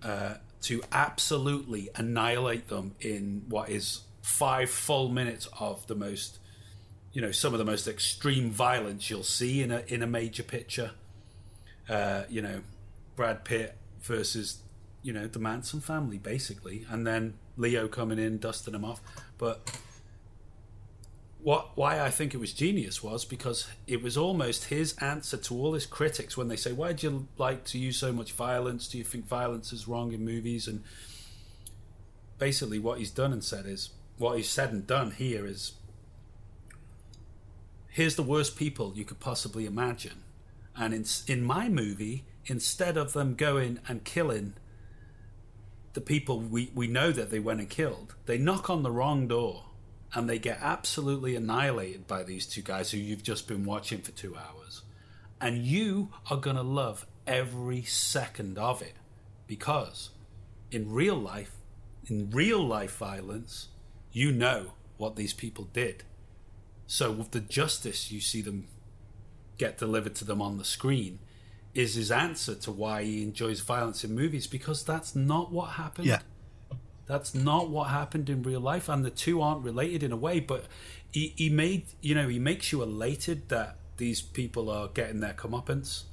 uh, 0.03 0.35
to 0.63 0.83
absolutely 0.93 1.89
annihilate 1.95 2.69
them 2.69 2.95
in 3.01 3.45
what 3.49 3.69
is 3.69 4.03
five 4.25 4.71
full 4.71 5.11
minutes 5.11 5.47
of 5.61 5.87
the 5.87 5.95
most, 5.95 6.39
you 7.13 7.21
know, 7.21 7.31
some 7.31 7.53
of 7.53 7.59
the 7.59 7.65
most 7.65 7.87
extreme 7.87 8.51
violence 8.51 9.11
you'll 9.11 9.23
see 9.23 9.63
in 9.63 9.71
a 9.71 9.85
in 9.87 10.03
a 10.03 10.07
major 10.07 10.43
picture. 10.43 10.93
Uh, 11.91 12.23
you 12.31 12.41
know, 12.41 12.63
Brad 13.17 13.45
Pitt 13.45 13.77
versus 14.01 14.63
you 15.03 15.13
know 15.13 15.27
the 15.27 15.39
Manson 15.39 15.81
family, 15.83 16.17
basically, 16.17 16.87
and 16.89 17.07
then 17.07 17.35
Leo 17.59 17.87
coming 17.87 18.19
in, 18.19 18.39
dusting 18.39 18.73
them 18.73 18.83
off. 18.83 19.03
But 19.37 19.79
what 21.43 21.77
why 21.77 22.01
I 22.01 22.09
think 22.09 22.33
it 22.33 22.39
was 22.39 22.55
genius 22.55 23.03
was 23.03 23.27
because 23.27 23.69
it 23.87 24.03
was 24.03 24.17
almost 24.17 24.65
his 24.65 24.95
answer 25.03 25.37
to 25.37 25.55
all 25.55 25.75
his 25.75 25.85
critics 25.85 26.35
when 26.35 26.49
they 26.49 26.57
say, 26.57 26.73
"Why 26.73 26.95
do 26.95 27.07
you 27.07 27.29
like 27.37 27.65
to 27.67 27.79
use 27.79 27.99
so 27.99 28.11
much 28.11 28.33
violence? 28.33 28.89
Do 28.89 28.97
you 28.97 29.05
think 29.05 29.29
violence 29.29 29.71
is 29.71 29.87
wrong 29.87 30.13
in 30.13 30.25
movies?" 30.25 30.67
And 30.67 30.83
basically, 32.39 32.79
what 32.79 32.99
he's 32.99 33.11
done 33.11 33.35
and 33.35 33.45
said 33.45 33.67
is, 33.67 33.91
what 34.19 34.37
he's 34.37 34.49
said 34.49 34.73
and 34.73 34.87
done 34.87 35.13
here 35.13 35.47
is, 35.47 35.73
here's 37.89 38.17
the 38.17 38.23
worst 38.23 38.57
people 38.57 38.93
you 38.95 39.05
could 39.05 39.21
possibly 39.21 39.67
imagine, 39.67 40.23
and 40.77 40.93
in 40.95 41.05
in 41.27 41.43
my 41.43 41.69
movie, 41.69 42.25
instead 42.47 42.97
of 42.97 43.13
them 43.13 43.35
going 43.35 43.81
and 43.89 44.05
killing 44.05 44.55
the 45.95 46.01
people 46.01 46.41
we, 46.41 46.71
we 46.75 46.87
know 46.87 47.13
that 47.13 47.31
they 47.31 47.39
went 47.39 47.61
and 47.61 47.71
killed, 47.71 48.15
they 48.27 48.37
knock 48.37 48.69
on 48.69 48.83
the 48.83 48.91
wrong 48.91 49.27
door 49.29 49.65
and 50.13 50.29
they 50.29 50.39
get 50.39 50.59
absolutely 50.61 51.35
annihilated 51.35 52.07
by 52.07 52.23
these 52.23 52.47
two 52.47 52.63
guys 52.63 52.91
who 52.91 52.99
you've 52.99 53.23
just 53.23 53.49
been 53.49 53.65
watching 53.65 54.01
for 54.01 54.13
two 54.13 54.37
hours. 54.37 54.83
And 55.41 55.65
you 55.65 56.11
are 56.31 56.37
going 56.37 56.57
to 56.57 56.63
love 56.63 57.07
every 57.27 57.83
second 57.83 58.59
of 58.59 58.83
it 58.83 58.95
because 59.47 60.11
in 60.71 60.93
real 60.93 61.17
life, 61.17 61.53
in 62.07 62.31
real 62.31 62.65
life 62.65 62.97
violence, 62.97 63.69
you 64.15 64.33
know 64.33 64.73
what 64.97 65.17
these 65.17 65.35
people 65.35 65.69
did. 65.75 66.05
So, 66.87 67.11
with 67.11 67.33
the 67.33 67.41
justice 67.41 68.11
you 68.11 68.21
see 68.21 68.41
them 68.41 68.69
get 69.59 69.77
delivered 69.77 70.15
to 70.17 70.25
them 70.25 70.41
on 70.41 70.57
the 70.57 70.65
screen, 70.65 71.19
is 71.75 71.97
his 71.97 72.11
answer 72.11 72.55
to 72.55 72.71
why 72.71 73.03
he 73.03 73.23
enjoys 73.25 73.61
violence 73.61 74.05
in 74.05 74.15
movies 74.15 74.47
because 74.47 74.85
that's 74.85 75.17
not 75.17 75.51
what 75.51 75.71
happened. 75.71 76.07
Yeah. 76.07 76.21
That's 77.07 77.35
not 77.35 77.69
what 77.69 77.89
happened 77.91 78.31
in 78.31 78.43
real 78.43 78.61
life, 78.61 78.89
and 78.89 79.05
the 79.05 79.11
two 79.11 79.43
aren't 79.43 79.63
related 79.63 80.03
in 80.03 80.13
a 80.13 80.17
way. 80.17 80.41
But 80.41 80.67
he, 81.11 81.35
he 81.37 81.51
made 81.51 81.87
you 82.01 82.15
know 82.15 82.29
he 82.29 82.39
makes 82.39 82.73
you 82.73 82.83
elated 82.83 83.49
that 83.49 83.77
these 83.97 84.23
people 84.23 84.71
are 84.71 84.89
getting 84.89 85.21
their 85.21 85.35
comeuppance, 85.35 86.05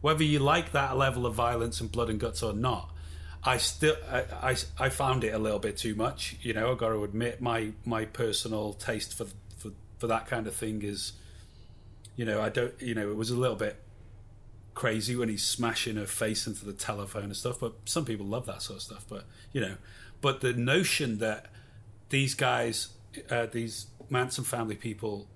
whether 0.00 0.24
you 0.24 0.40
like 0.40 0.72
that 0.72 0.96
level 0.96 1.24
of 1.24 1.34
violence 1.34 1.80
and 1.80 1.90
blood 1.90 2.10
and 2.10 2.20
guts 2.20 2.42
or 2.42 2.52
not. 2.52 2.90
I 3.46 3.58
still 3.58 3.96
I, 4.10 4.24
I, 4.42 4.56
I 4.78 4.88
found 4.88 5.22
it 5.22 5.32
a 5.32 5.38
little 5.38 5.60
bit 5.60 5.76
too 5.76 5.94
much. 5.94 6.36
You 6.42 6.52
know, 6.52 6.72
I 6.72 6.74
got 6.74 6.88
to 6.88 7.04
admit 7.04 7.40
my 7.40 7.72
my 7.84 8.04
personal 8.04 8.72
taste 8.72 9.16
for 9.16 9.26
for 9.56 9.70
for 9.98 10.08
that 10.08 10.26
kind 10.26 10.46
of 10.46 10.54
thing 10.54 10.82
is, 10.82 11.12
you 12.16 12.24
know, 12.24 12.42
I 12.42 12.48
don't 12.48 12.74
you 12.80 12.94
know 12.94 13.08
it 13.08 13.16
was 13.16 13.30
a 13.30 13.36
little 13.36 13.56
bit 13.56 13.80
crazy 14.74 15.16
when 15.16 15.28
he's 15.28 15.44
smashing 15.44 15.96
her 15.96 16.06
face 16.06 16.46
into 16.46 16.64
the 16.64 16.72
telephone 16.72 17.24
and 17.24 17.36
stuff. 17.36 17.60
But 17.60 17.74
some 17.84 18.04
people 18.04 18.26
love 18.26 18.46
that 18.46 18.62
sort 18.62 18.78
of 18.78 18.82
stuff. 18.82 19.06
But 19.08 19.24
you 19.52 19.60
know, 19.60 19.76
but 20.20 20.40
the 20.40 20.52
notion 20.52 21.18
that 21.18 21.46
these 22.08 22.34
guys, 22.34 22.88
uh, 23.30 23.46
these 23.46 23.86
Manson 24.10 24.44
family 24.44 24.76
people, 24.76 25.28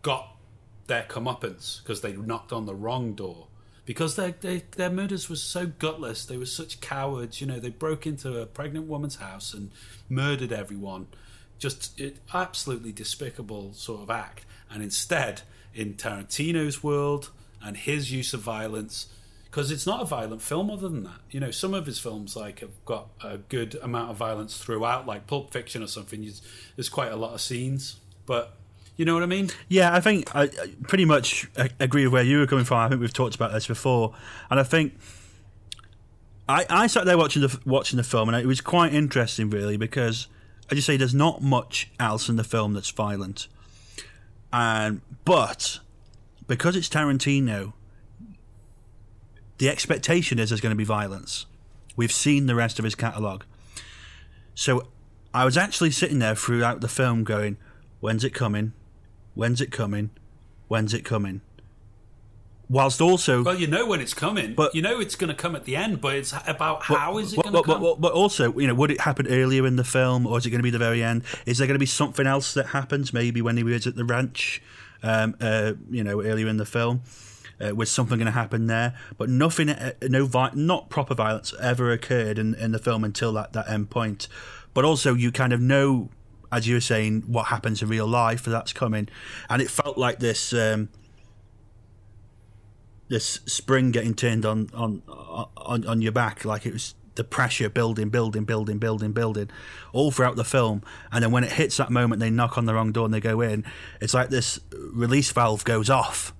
got 0.00 0.36
their 0.86 1.04
comeuppance 1.04 1.82
because 1.82 2.00
they 2.00 2.12
knocked 2.12 2.52
on 2.52 2.64
the 2.64 2.74
wrong 2.74 3.12
door. 3.14 3.48
Because 3.84 4.14
their, 4.16 4.30
their 4.30 4.62
their 4.76 4.90
murders 4.90 5.28
were 5.28 5.36
so 5.36 5.66
gutless, 5.66 6.24
they 6.24 6.36
were 6.36 6.46
such 6.46 6.80
cowards. 6.80 7.40
You 7.40 7.48
know, 7.48 7.58
they 7.58 7.70
broke 7.70 8.06
into 8.06 8.40
a 8.40 8.46
pregnant 8.46 8.86
woman's 8.86 9.16
house 9.16 9.52
and 9.52 9.70
murdered 10.08 10.52
everyone. 10.52 11.08
Just 11.58 11.98
it, 12.00 12.18
absolutely 12.32 12.92
despicable 12.92 13.72
sort 13.74 14.02
of 14.02 14.10
act. 14.10 14.44
And 14.70 14.82
instead, 14.82 15.42
in 15.74 15.94
Tarantino's 15.94 16.82
world 16.82 17.30
and 17.62 17.76
his 17.76 18.12
use 18.12 18.32
of 18.32 18.40
violence, 18.40 19.08
because 19.44 19.70
it's 19.70 19.86
not 19.86 20.00
a 20.00 20.04
violent 20.04 20.42
film 20.42 20.70
other 20.70 20.88
than 20.88 21.02
that. 21.04 21.20
You 21.30 21.40
know, 21.40 21.50
some 21.50 21.74
of 21.74 21.86
his 21.86 21.98
films 21.98 22.36
like 22.36 22.60
have 22.60 22.84
got 22.84 23.08
a 23.22 23.38
good 23.38 23.74
amount 23.82 24.10
of 24.10 24.16
violence 24.16 24.56
throughout, 24.56 25.06
like 25.06 25.26
Pulp 25.26 25.52
Fiction 25.52 25.82
or 25.82 25.88
something. 25.88 26.26
There's 26.76 26.88
quite 26.88 27.12
a 27.12 27.16
lot 27.16 27.34
of 27.34 27.40
scenes, 27.40 27.96
but 28.26 28.56
you 28.96 29.04
know 29.04 29.14
what 29.14 29.22
I 29.22 29.26
mean? 29.26 29.50
Yeah, 29.68 29.94
I 29.94 30.00
think 30.00 30.34
I, 30.34 30.44
I 30.44 30.74
pretty 30.86 31.04
much 31.04 31.48
agree 31.80 32.04
with 32.04 32.12
where 32.12 32.22
you 32.22 32.38
were 32.38 32.46
coming 32.46 32.64
from. 32.64 32.78
I 32.78 32.88
think 32.88 33.00
we've 33.00 33.12
talked 33.12 33.34
about 33.34 33.52
this 33.52 33.66
before, 33.66 34.14
and 34.50 34.60
I 34.60 34.62
think 34.62 34.94
I, 36.48 36.66
I 36.68 36.86
sat 36.86 37.04
there 37.04 37.16
watching 37.16 37.42
the 37.42 37.58
watching 37.64 37.96
the 37.96 38.02
film, 38.02 38.28
and 38.28 38.36
it 38.36 38.46
was 38.46 38.60
quite 38.60 38.92
interesting, 38.92 39.50
really, 39.50 39.76
because 39.76 40.28
as 40.70 40.76
you 40.76 40.82
say, 40.82 40.96
there's 40.96 41.14
not 41.14 41.42
much 41.42 41.90
else 41.98 42.28
in 42.28 42.36
the 42.36 42.44
film 42.44 42.74
that's 42.74 42.90
violent, 42.90 43.48
and 44.52 45.00
but 45.24 45.80
because 46.46 46.76
it's 46.76 46.88
Tarantino, 46.88 47.72
the 49.58 49.68
expectation 49.68 50.38
is 50.38 50.50
there's 50.50 50.60
going 50.60 50.72
to 50.72 50.76
be 50.76 50.84
violence. 50.84 51.46
We've 51.96 52.12
seen 52.12 52.46
the 52.46 52.54
rest 52.54 52.78
of 52.78 52.84
his 52.84 52.94
catalogue. 52.94 53.44
So 54.54 54.88
I 55.32 55.44
was 55.44 55.56
actually 55.56 55.90
sitting 55.92 56.18
there 56.18 56.34
throughout 56.34 56.80
the 56.80 56.88
film 56.88 57.24
going, 57.24 57.56
when's 58.00 58.24
it 58.24 58.34
coming? 58.34 58.72
When's 59.34 59.60
it 59.60 59.70
coming? 59.70 60.10
When's 60.68 60.94
it 60.94 61.04
coming? 61.04 61.40
Whilst 62.72 63.02
also, 63.02 63.42
well, 63.42 63.54
you 63.54 63.66
know 63.66 63.86
when 63.86 64.00
it's 64.00 64.14
coming, 64.14 64.54
but 64.54 64.74
you 64.74 64.80
know 64.80 64.98
it's 64.98 65.14
going 65.14 65.28
to 65.28 65.34
come 65.34 65.54
at 65.54 65.64
the 65.64 65.76
end. 65.76 66.00
But 66.00 66.16
it's 66.16 66.32
about 66.46 66.84
how 66.84 67.12
but, 67.12 67.18
is 67.18 67.34
it 67.34 67.42
going 67.42 67.54
to 67.54 67.62
come? 67.62 67.82
but, 67.82 68.00
but 68.00 68.12
also, 68.12 68.58
you 68.58 68.66
know, 68.66 68.74
would 68.74 68.90
it 68.90 69.02
happen 69.02 69.26
earlier 69.26 69.66
in 69.66 69.76
the 69.76 69.84
film, 69.84 70.26
or 70.26 70.38
is 70.38 70.46
it 70.46 70.50
going 70.50 70.60
to 70.60 70.62
be 70.62 70.70
the 70.70 70.78
very 70.78 71.02
end? 71.02 71.22
Is 71.44 71.58
there 71.58 71.66
going 71.66 71.74
to 71.74 71.78
be 71.78 71.84
something 71.84 72.26
else 72.26 72.54
that 72.54 72.68
happens? 72.68 73.12
Maybe 73.12 73.42
when 73.42 73.58
he 73.58 73.62
was 73.62 73.86
at 73.86 73.96
the 73.96 74.06
ranch, 74.06 74.62
um, 75.02 75.36
uh, 75.38 75.74
you 75.90 76.02
know, 76.02 76.22
earlier 76.22 76.48
in 76.48 76.56
the 76.56 76.64
film. 76.64 77.02
Uh, 77.60 77.74
was 77.74 77.90
something 77.90 78.18
going 78.18 78.26
to 78.26 78.32
happen 78.32 78.66
there? 78.66 78.94
But 79.18 79.28
nothing, 79.28 79.68
uh, 79.68 79.92
no, 80.08 80.24
vi- 80.24 80.50
not 80.54 80.88
proper 80.88 81.14
violence 81.14 81.54
ever 81.60 81.92
occurred 81.92 82.36
in, 82.36 82.54
in 82.54 82.72
the 82.72 82.78
film 82.78 83.04
until 83.04 83.32
that, 83.34 83.52
that 83.52 83.68
end 83.68 83.90
point. 83.90 84.26
But 84.74 84.84
also, 84.84 85.14
you 85.14 85.30
kind 85.30 85.52
of 85.52 85.60
know, 85.60 86.08
as 86.52 86.68
you 86.68 86.74
were 86.74 86.80
saying, 86.80 87.22
what 87.26 87.46
happens 87.46 87.82
in 87.82 87.88
real 87.88 88.06
life, 88.06 88.44
that's 88.44 88.72
coming, 88.72 89.08
and 89.48 89.60
it 89.62 89.70
felt 89.70 89.98
like 89.98 90.20
this. 90.20 90.52
Um, 90.52 90.90
this 93.08 93.40
spring 93.44 93.90
getting 93.90 94.14
turned 94.14 94.46
on, 94.46 94.70
on 94.72 95.02
on 95.06 95.86
on 95.86 96.00
your 96.00 96.12
back, 96.12 96.46
like 96.46 96.64
it 96.64 96.72
was 96.72 96.94
the 97.14 97.24
pressure 97.24 97.68
building, 97.68 98.08
building, 98.08 98.44
building, 98.44 98.78
building, 98.78 99.12
building, 99.12 99.50
all 99.92 100.10
throughout 100.10 100.36
the 100.36 100.44
film. 100.44 100.82
And 101.10 101.22
then 101.22 101.30
when 101.30 101.44
it 101.44 101.52
hits 101.52 101.76
that 101.76 101.90
moment, 101.90 102.20
they 102.20 102.30
knock 102.30 102.56
on 102.56 102.64
the 102.64 102.72
wrong 102.72 102.90
door 102.90 103.04
and 103.04 103.12
they 103.12 103.20
go 103.20 103.42
in. 103.42 103.66
It's 104.00 104.14
like 104.14 104.30
this 104.30 104.60
release 104.72 105.30
valve 105.30 105.62
goes 105.64 105.90
off, 105.90 106.32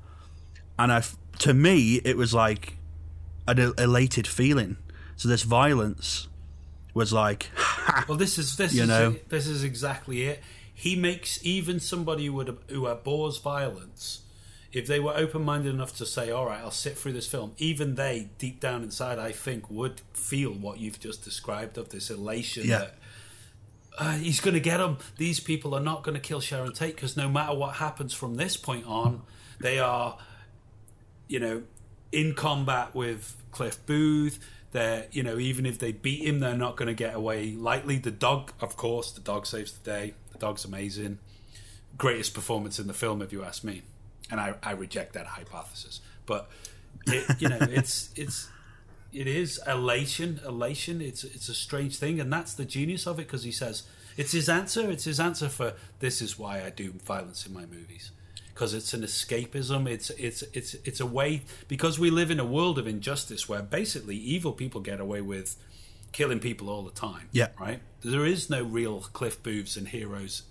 and 0.79 0.91
I, 0.91 1.03
to 1.41 1.53
me, 1.53 1.97
it 2.05 2.17
was 2.17 2.33
like 2.33 2.79
an 3.47 3.75
elated 3.77 4.27
feeling. 4.27 4.77
So 5.17 5.29
this 5.29 5.43
violence 5.43 6.29
was 6.95 7.13
like, 7.13 7.51
well, 8.09 8.19
this 8.19 8.39
is 8.39 8.57
this 8.57 8.75
you 8.75 8.83
is 8.83 8.89
know? 8.89 9.11
it. 9.13 9.29
this 9.29 9.47
is 9.47 9.65
exactly 9.65 10.23
it. 10.25 10.43
He 10.75 10.97
makes 10.97 11.39
even 11.45 11.81
somebody 11.81 12.27
who 12.27 12.33
would 12.35 12.59
who 12.69 12.87
abhors 12.87 13.39
violence, 13.39 14.23
if 14.73 14.87
they 14.87 14.99
were 15.01 15.15
open 15.15 15.45
minded 15.45 15.75
enough 15.75 15.97
to 15.99 16.07
say, 16.07 16.31
"All 16.31 16.47
right, 16.47 16.61
I'll 16.61 16.71
sit 16.71 16.99
through 16.99 17.13
this 17.13 17.27
film," 17.27 17.53
even 17.59 17.95
they, 17.95 18.31
deep 18.39 18.59
down 18.61 18.83
inside, 18.83 19.19
I 19.19 19.33
think, 19.33 19.71
would 19.71 20.01
feel 20.15 20.51
what 20.53 20.79
you've 20.81 20.99
just 20.99 21.23
described 21.25 21.79
of 21.79 21.91
this 21.91 22.11
elation 22.11 22.67
Yeah. 22.67 22.79
that 22.79 22.95
uh, 23.99 24.13
he's 24.13 24.41
going 24.41 24.55
to 24.55 24.61
get 24.61 24.79
them. 24.79 24.97
These 25.19 25.41
people 25.41 25.75
are 25.75 25.81
not 25.81 26.03
going 26.03 26.15
to 26.15 26.21
kill 26.21 26.41
Sharon 26.41 26.73
Tate 26.73 26.95
because 26.97 27.17
no 27.17 27.29
matter 27.29 27.55
what 27.55 27.75
happens 27.77 28.15
from 28.15 28.37
this 28.37 28.57
point 28.57 28.87
on, 28.87 29.23
they 29.61 29.79
are, 29.79 30.17
you 31.29 31.39
know, 31.39 31.63
in 32.11 32.35
combat 32.35 32.95
with 32.95 33.37
Cliff 33.51 33.85
Booth. 33.87 34.39
They're, 34.73 35.07
you 35.13 35.23
know, 35.23 35.39
even 35.39 35.67
if 35.67 35.79
they 35.79 35.93
beat 35.93 36.27
him, 36.27 36.41
they're 36.41 36.57
not 36.57 36.77
going 36.77 36.89
to 36.89 36.95
get 36.95 37.15
away 37.15 37.53
lightly. 37.53 37.99
The 37.99 38.11
dog, 38.11 38.53
of 38.61 38.77
course, 38.77 39.13
the 39.13 39.21
dog 39.21 39.47
saves 39.47 39.73
the 39.73 39.85
day. 39.91 40.15
The 40.33 40.39
dog's 40.39 40.65
amazing. 40.65 41.19
Greatest 41.99 42.33
performance 42.35 42.79
in 42.79 42.87
the 42.87 42.95
film, 42.95 43.21
if 43.21 43.33
you 43.33 43.45
ask 43.45 43.63
me. 43.63 43.83
And 44.31 44.41
I, 44.41 44.55
I 44.63 44.73
reject 44.73 45.13
that 45.13 45.27
hypothesis. 45.27 46.01
But, 46.25 46.51
it, 47.07 47.41
you 47.41 47.49
know, 47.51 47.59
it's 47.61 48.11
it's 48.17 48.49
it 49.13 49.27
is 49.27 49.61
elation 49.67 50.41
elation 50.47 51.01
it's 51.01 51.23
it's 51.23 51.49
a 51.49 51.55
strange 51.55 51.97
thing 51.97 52.19
and 52.19 52.33
that's 52.33 52.55
the 52.55 52.65
genius 52.65 53.07
of 53.07 53.19
it 53.19 53.27
because 53.27 53.45
he 53.45 53.53
says 53.53 53.83
it's 54.17 54.33
his 54.33 54.49
answer 54.49 54.91
it's 54.91 55.05
his 55.05 55.21
answer 55.21 55.49
for 55.49 55.75
this 56.01 56.23
is 56.23 56.39
why 56.39 56.65
i 56.65 56.71
do 56.71 56.93
violence 57.05 57.47
in 57.47 57.53
my 57.53 57.67
movies 57.67 58.11
because 58.55 58.75
it's 58.75 58.93
an 58.95 59.03
escapism. 59.03 59.89
It's 59.89 60.11
it's 60.11 60.43
it's 60.53 60.75
it's 60.85 61.01
a 61.01 61.07
way 61.07 61.43
because 61.69 61.99
we 61.99 62.11
live 62.11 62.31
in 62.31 62.39
a 62.41 62.45
world 62.45 62.79
of 62.79 62.87
injustice 62.87 63.49
where 63.49 63.63
basically 63.63 64.17
evil 64.17 64.53
people 64.53 64.81
get 64.81 65.01
away 65.01 65.21
with 65.21 65.57
killing 66.13 66.41
people 66.41 66.69
all 66.69 66.83
the 66.83 66.91
time. 66.91 67.29
Yeah. 67.33 67.49
right. 67.59 67.81
There 68.03 68.27
is 68.27 68.51
no 68.51 68.63
real 68.63 69.01
Cliff 69.01 69.43
Booths 69.43 69.77
and 69.77 69.89
heroes 69.89 70.43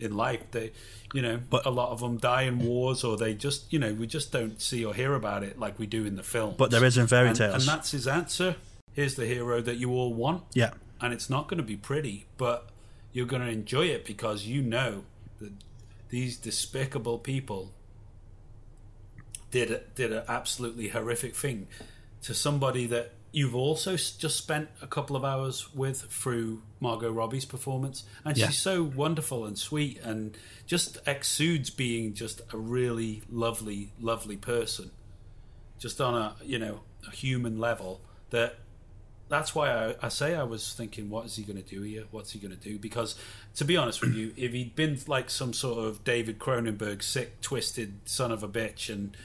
in 0.00 0.16
life. 0.16 0.40
They, 0.52 0.72
you 1.12 1.20
know, 1.20 1.40
But- 1.50 1.66
a 1.66 1.70
lot 1.70 1.90
of 1.90 2.00
them 2.00 2.16
die 2.16 2.42
in 2.42 2.58
wars, 2.60 3.04
or 3.04 3.16
they 3.18 3.34
just, 3.34 3.70
you 3.72 3.78
know, 3.78 3.92
we 3.92 4.06
just 4.06 4.32
don't 4.32 4.60
see 4.60 4.82
or 4.84 4.94
hear 4.94 5.14
about 5.14 5.42
it 5.42 5.58
like 5.58 5.78
we 5.78 5.86
do 5.86 6.06
in 6.06 6.16
the 6.16 6.22
film. 6.22 6.54
But 6.56 6.70
there 6.70 6.84
is 6.84 6.96
in 6.96 7.06
fairy 7.08 7.28
and, 7.28 7.36
tales. 7.36 7.54
and 7.54 7.62
that's 7.64 7.90
his 7.90 8.08
answer. 8.08 8.56
Here's 8.94 9.14
the 9.16 9.26
hero 9.26 9.60
that 9.60 9.76
you 9.76 9.90
all 9.90 10.14
want 10.14 10.44
Yeah. 10.54 10.70
and 11.00 11.12
it's 11.12 11.28
not 11.28 11.46
going 11.46 11.58
to 11.58 11.62
be 11.64 11.76
pretty, 11.76 12.24
but 12.38 12.70
you're 13.12 13.26
going 13.26 13.42
to 13.42 13.48
enjoy 13.50 13.86
it 13.86 14.06
because 14.06 14.46
you 14.46 14.62
know 14.62 15.04
that 15.40 15.52
these 16.12 16.36
despicable 16.36 17.18
people 17.18 17.72
did 19.50 19.70
a, 19.70 19.80
did 19.94 20.12
an 20.12 20.22
absolutely 20.28 20.88
horrific 20.88 21.34
thing 21.34 21.66
to 22.22 22.34
somebody 22.34 22.86
that 22.86 23.12
you've 23.32 23.54
also 23.54 23.92
just 23.96 24.36
spent 24.36 24.68
a 24.82 24.86
couple 24.86 25.16
of 25.16 25.24
hours 25.24 25.74
with 25.74 26.02
through 26.02 26.60
Margot 26.80 27.10
Robbie's 27.10 27.46
performance, 27.46 28.04
and 28.26 28.36
Yeah. 28.36 28.48
she's 28.48 28.58
so 28.58 28.82
wonderful 28.82 29.46
and 29.46 29.58
sweet 29.58 29.98
and 30.02 30.36
just 30.66 30.98
exudes 31.06 31.70
being 31.70 32.12
just 32.12 32.42
a 32.52 32.58
really 32.58 33.22
lovely, 33.30 33.92
lovely 33.98 34.36
person, 34.36 34.90
just 35.78 35.98
on 35.98 36.14
a 36.14 36.36
you 36.44 36.58
know 36.58 36.80
a 37.08 37.10
human 37.10 37.58
level 37.58 38.02
that 38.30 38.58
that's 39.32 39.54
why 39.54 39.70
I, 39.70 39.94
I 40.02 40.08
say 40.10 40.34
I 40.34 40.42
was 40.42 40.74
thinking, 40.74 41.08
what 41.08 41.24
is 41.24 41.36
he 41.36 41.42
going 41.42 41.60
to 41.60 41.68
do 41.68 41.80
here? 41.80 42.04
What's 42.10 42.32
he 42.32 42.38
going 42.38 42.54
to 42.54 42.60
do? 42.60 42.78
Because 42.78 43.14
to 43.54 43.64
be 43.64 43.78
honest 43.78 44.02
with 44.02 44.14
you, 44.14 44.34
if 44.36 44.52
he'd 44.52 44.76
been 44.76 44.98
like 45.06 45.30
some 45.30 45.54
sort 45.54 45.78
of 45.86 46.04
David 46.04 46.38
Cronenberg, 46.38 47.02
sick, 47.02 47.40
twisted 47.40 48.00
son 48.04 48.30
of 48.30 48.42
a 48.42 48.48
bitch, 48.48 48.92
and 48.92 49.16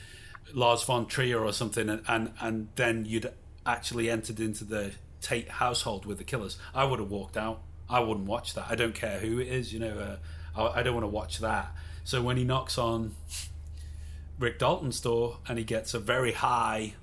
Lars 0.54 0.82
von 0.82 1.04
Trier 1.06 1.44
or 1.44 1.52
something, 1.52 1.90
and 1.90 2.02
and, 2.08 2.32
and 2.40 2.68
then 2.76 3.04
you'd 3.04 3.30
actually 3.66 4.08
entered 4.08 4.40
into 4.40 4.64
the 4.64 4.92
Tate 5.20 5.50
household 5.50 6.06
with 6.06 6.16
the 6.16 6.24
killers, 6.24 6.56
I 6.74 6.84
would 6.84 7.00
have 7.00 7.10
walked 7.10 7.36
out. 7.36 7.60
I 7.90 8.00
wouldn't 8.00 8.26
watch 8.26 8.54
that. 8.54 8.66
I 8.70 8.76
don't 8.76 8.94
care 8.94 9.18
who 9.18 9.38
it 9.38 9.48
is. 9.48 9.74
You 9.74 9.80
know, 9.80 10.18
uh, 10.56 10.60
I, 10.60 10.80
I 10.80 10.82
don't 10.82 10.94
want 10.94 11.04
to 11.04 11.08
watch 11.08 11.38
that. 11.40 11.74
So 12.04 12.22
when 12.22 12.38
he 12.38 12.44
knocks 12.44 12.78
on 12.78 13.14
Rick 14.38 14.58
Dalton's 14.58 15.00
door 15.00 15.40
and 15.46 15.58
he 15.58 15.64
gets 15.64 15.92
a 15.92 15.98
very 15.98 16.32
high 16.32 16.94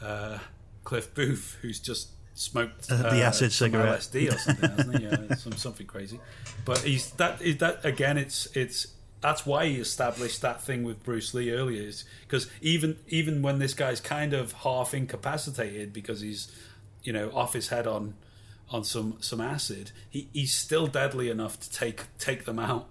uh, 0.00 0.38
Cliff 0.84 1.14
Booth, 1.14 1.56
who's 1.62 1.78
just 1.80 2.10
smoked 2.34 2.90
Uh, 2.90 3.10
the 3.10 3.22
acid 3.22 3.52
some 3.52 3.66
cigarette. 3.70 4.00
LSD 4.00 4.34
or 4.34 4.38
something, 4.38 4.70
hasn't 4.70 4.98
he? 4.98 5.04
Yeah, 5.04 5.34
some 5.36 5.52
something 5.52 5.86
crazy. 5.86 6.18
But 6.64 6.78
he's 6.78 7.10
that 7.12 7.40
is 7.42 7.58
that 7.58 7.84
again. 7.84 8.18
It's 8.18 8.46
it's 8.56 8.88
that's 9.20 9.46
why 9.46 9.66
he 9.66 9.76
established 9.76 10.40
that 10.42 10.60
thing 10.60 10.82
with 10.82 11.02
Bruce 11.04 11.32
Lee 11.34 11.50
earlier, 11.52 11.82
is 11.82 12.04
because 12.22 12.48
even 12.60 12.96
even 13.08 13.42
when 13.42 13.58
this 13.58 13.74
guy's 13.74 14.00
kind 14.00 14.32
of 14.34 14.52
half 14.52 14.94
incapacitated 14.94 15.92
because 15.92 16.20
he's 16.20 16.50
you 17.02 17.12
know 17.12 17.30
off 17.34 17.52
his 17.52 17.68
head 17.68 17.86
on 17.86 18.14
on 18.70 18.82
some 18.84 19.16
some 19.20 19.40
acid, 19.40 19.92
he, 20.08 20.28
he's 20.32 20.52
still 20.54 20.86
deadly 20.86 21.28
enough 21.30 21.60
to 21.60 21.70
take 21.70 22.04
take 22.18 22.44
them 22.44 22.58
out. 22.58 22.88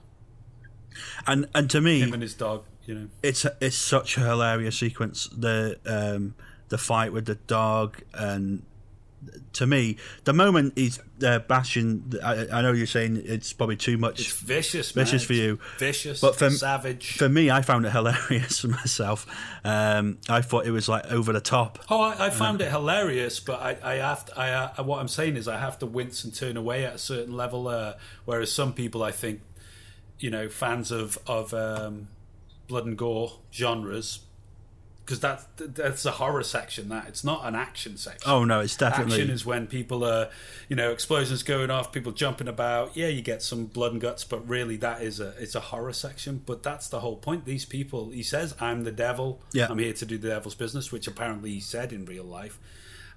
And 1.26 1.48
and 1.56 1.70
to 1.72 1.82
me, 1.82 2.00
Him 2.00 2.14
and 2.14 2.22
his 2.22 2.34
dog, 2.34 2.66
you 2.86 2.94
know. 2.96 3.08
it's 3.24 3.46
it's 3.60 3.76
such 3.78 4.18
a 4.18 4.22
hilarious 4.22 4.78
sequence. 4.78 5.28
The 5.36 5.80
um, 5.86 6.36
the 6.72 6.78
fight 6.78 7.12
with 7.12 7.26
the 7.26 7.36
dog, 7.36 8.02
and 8.14 8.64
to 9.54 9.68
me, 9.68 9.98
the 10.24 10.32
moment 10.32 10.74
he's 10.78 11.00
uh, 11.22 11.40
bashing, 11.40 12.14
I, 12.24 12.48
I 12.52 12.62
know 12.62 12.72
you're 12.72 12.88
saying 12.88 13.22
it's 13.26 13.52
probably 13.52 13.76
too 13.76 13.98
much. 13.98 14.22
It's 14.22 14.32
vicious, 14.32 14.92
vicious 14.92 15.22
man. 15.24 15.28
for 15.28 15.34
you, 15.34 15.60
vicious, 15.78 16.22
but 16.22 16.38
for 16.38 16.50
savage. 16.50 17.18
For 17.18 17.28
me, 17.28 17.52
I 17.52 17.62
found 17.62 17.86
it 17.86 17.90
hilarious 17.92 18.62
for 18.62 18.70
myself. 18.70 19.28
Um, 19.66 20.18
I 20.30 20.42
thought 20.42 20.66
it 20.66 20.72
was 20.72 20.88
like 20.88 21.12
over 21.12 21.34
the 21.34 21.42
top. 21.42 21.80
Oh, 21.90 22.02
I, 22.02 22.28
I 22.28 22.30
found 22.30 22.62
it 22.62 22.72
hilarious, 22.72 23.42
but 23.42 23.62
I, 23.62 23.78
I 23.84 23.96
have 23.96 24.26
to. 24.28 24.40
I, 24.40 24.52
uh, 24.52 24.84
what 24.84 25.00
I'm 25.00 25.10
saying 25.10 25.36
is, 25.36 25.50
I 25.50 25.60
have 25.60 25.78
to 25.80 25.86
wince 25.86 26.24
and 26.24 26.34
turn 26.34 26.56
away 26.56 26.86
at 26.86 26.96
a 26.96 27.00
certain 27.00 27.36
level. 27.36 27.68
Uh, 27.68 27.96
whereas 28.24 28.50
some 28.50 28.72
people, 28.72 29.04
I 29.04 29.12
think, 29.12 29.42
you 30.20 30.32
know, 30.32 30.48
fans 30.48 30.90
of 30.90 31.20
of 31.28 31.54
um, 31.54 32.08
blood 32.68 32.86
and 32.86 32.98
gore 32.98 33.34
genres, 33.52 34.22
because 35.12 35.20
that 35.58 35.76
that's 35.76 36.06
a 36.06 36.12
horror 36.12 36.44
section. 36.44 36.90
That 36.90 37.08
it's 37.08 37.24
not 37.24 37.46
an 37.46 37.54
action 37.54 37.98
section. 37.98 38.30
Oh 38.30 38.46
no, 38.46 38.62
it's 38.62 38.78
definitely 38.78 39.16
Action 39.16 39.30
is 39.30 39.46
when 39.46 39.68
people 39.68 40.06
are, 40.06 40.30
you 40.70 40.76
know, 40.76 40.92
explosions 40.92 41.44
going 41.44 41.70
off, 41.70 41.92
people 41.92 42.14
jumping 42.14 42.48
about. 42.48 42.96
Yeah, 42.96 43.08
you 43.08 43.22
get 43.22 43.42
some 43.42 43.66
blood 43.66 43.92
and 43.92 44.00
guts, 44.00 44.24
but 44.24 44.48
really 44.48 44.78
that 44.78 45.02
is 45.02 45.20
a 45.20 45.34
it's 45.38 45.56
a 45.56 45.60
horror 45.60 45.94
section. 45.94 46.42
But 46.46 46.64
that's 46.64 46.88
the 46.88 47.02
whole 47.02 47.18
point. 47.18 47.46
These 47.46 47.66
people, 47.66 48.12
he 48.12 48.24
says, 48.24 48.56
"I'm 48.62 48.86
the 48.86 48.92
devil. 48.92 49.42
Yeah. 49.52 49.68
I'm 49.70 49.80
here 49.80 49.94
to 49.94 50.06
do 50.06 50.18
the 50.18 50.30
devil's 50.30 50.56
business," 50.56 50.92
which 50.92 51.08
apparently 51.08 51.52
he 51.52 51.60
said 51.60 51.92
in 51.92 52.06
real 52.06 52.24
life. 52.24 52.58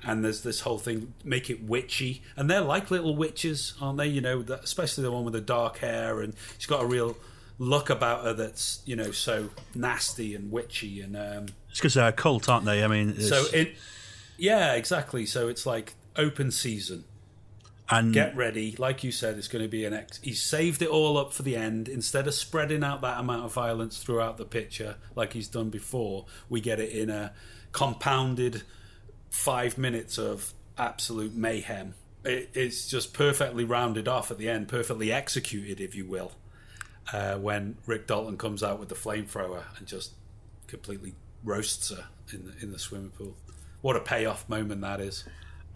And 0.06 0.22
there's 0.22 0.42
this 0.42 0.60
whole 0.60 0.76
thing, 0.78 1.14
make 1.24 1.48
it 1.48 1.62
witchy, 1.62 2.22
and 2.36 2.50
they're 2.50 2.60
like 2.60 2.90
little 2.90 3.16
witches, 3.16 3.72
aren't 3.80 3.96
they? 3.96 4.08
You 4.08 4.20
know, 4.20 4.44
especially 4.62 5.02
the 5.02 5.12
one 5.12 5.24
with 5.24 5.32
the 5.32 5.40
dark 5.40 5.78
hair, 5.78 6.20
and 6.20 6.34
she's 6.58 6.66
got 6.66 6.82
a 6.82 6.86
real 6.86 7.16
look 7.58 7.88
about 7.90 8.24
her 8.24 8.32
that's 8.32 8.82
you 8.84 8.96
know 8.96 9.10
so 9.10 9.50
nasty 9.74 10.34
and 10.34 10.50
witchy, 10.50 11.00
and 11.00 11.16
um, 11.16 11.46
it's 11.70 11.78
because 11.78 11.94
they're 11.94 12.08
a 12.08 12.12
cult, 12.12 12.48
aren't 12.48 12.64
they? 12.64 12.84
I 12.84 12.88
mean, 12.88 13.10
it's, 13.10 13.28
so 13.28 13.44
it, 13.52 13.76
yeah, 14.36 14.74
exactly. 14.74 15.26
So 15.26 15.48
it's 15.48 15.66
like 15.66 15.94
open 16.16 16.50
season. 16.50 17.04
and 17.88 18.12
Get 18.12 18.36
ready, 18.36 18.74
like 18.78 19.04
you 19.04 19.12
said, 19.12 19.36
it's 19.36 19.48
going 19.48 19.62
to 19.62 19.68
be 19.68 19.84
an 19.84 19.92
X. 19.92 20.20
He's 20.22 20.42
saved 20.42 20.82
it 20.82 20.88
all 20.88 21.16
up 21.18 21.32
for 21.32 21.42
the 21.42 21.56
end. 21.56 21.88
Instead 21.88 22.26
of 22.26 22.34
spreading 22.34 22.82
out 22.82 23.00
that 23.02 23.20
amount 23.20 23.44
of 23.44 23.52
violence 23.52 23.98
throughout 24.02 24.38
the 24.38 24.44
picture, 24.44 24.96
like 25.14 25.32
he's 25.32 25.48
done 25.48 25.70
before, 25.70 26.26
we 26.48 26.60
get 26.60 26.80
it 26.80 26.90
in 26.90 27.10
a 27.10 27.32
compounded 27.72 28.62
five 29.30 29.76
minutes 29.76 30.18
of 30.18 30.54
absolute 30.78 31.34
mayhem. 31.34 31.94
It, 32.24 32.50
it's 32.54 32.88
just 32.88 33.12
perfectly 33.12 33.64
rounded 33.64 34.08
off 34.08 34.30
at 34.30 34.38
the 34.38 34.48
end, 34.48 34.68
perfectly 34.68 35.12
executed, 35.12 35.80
if 35.80 35.94
you 35.94 36.06
will. 36.06 36.32
Uh, 37.12 37.36
when 37.36 37.76
Rick 37.86 38.06
Dalton 38.06 38.38
comes 38.38 38.62
out 38.62 38.80
with 38.80 38.88
the 38.88 38.94
flamethrower 38.94 39.64
and 39.78 39.86
just 39.86 40.12
completely 40.66 41.14
roasts 41.42 41.90
her 41.90 42.06
in 42.32 42.46
the 42.46 42.52
in 42.62 42.72
the 42.72 42.78
swimming 42.78 43.10
pool. 43.10 43.34
What 43.82 43.96
a 43.96 44.00
payoff 44.00 44.48
moment 44.48 44.80
that 44.80 45.00
is! 45.00 45.24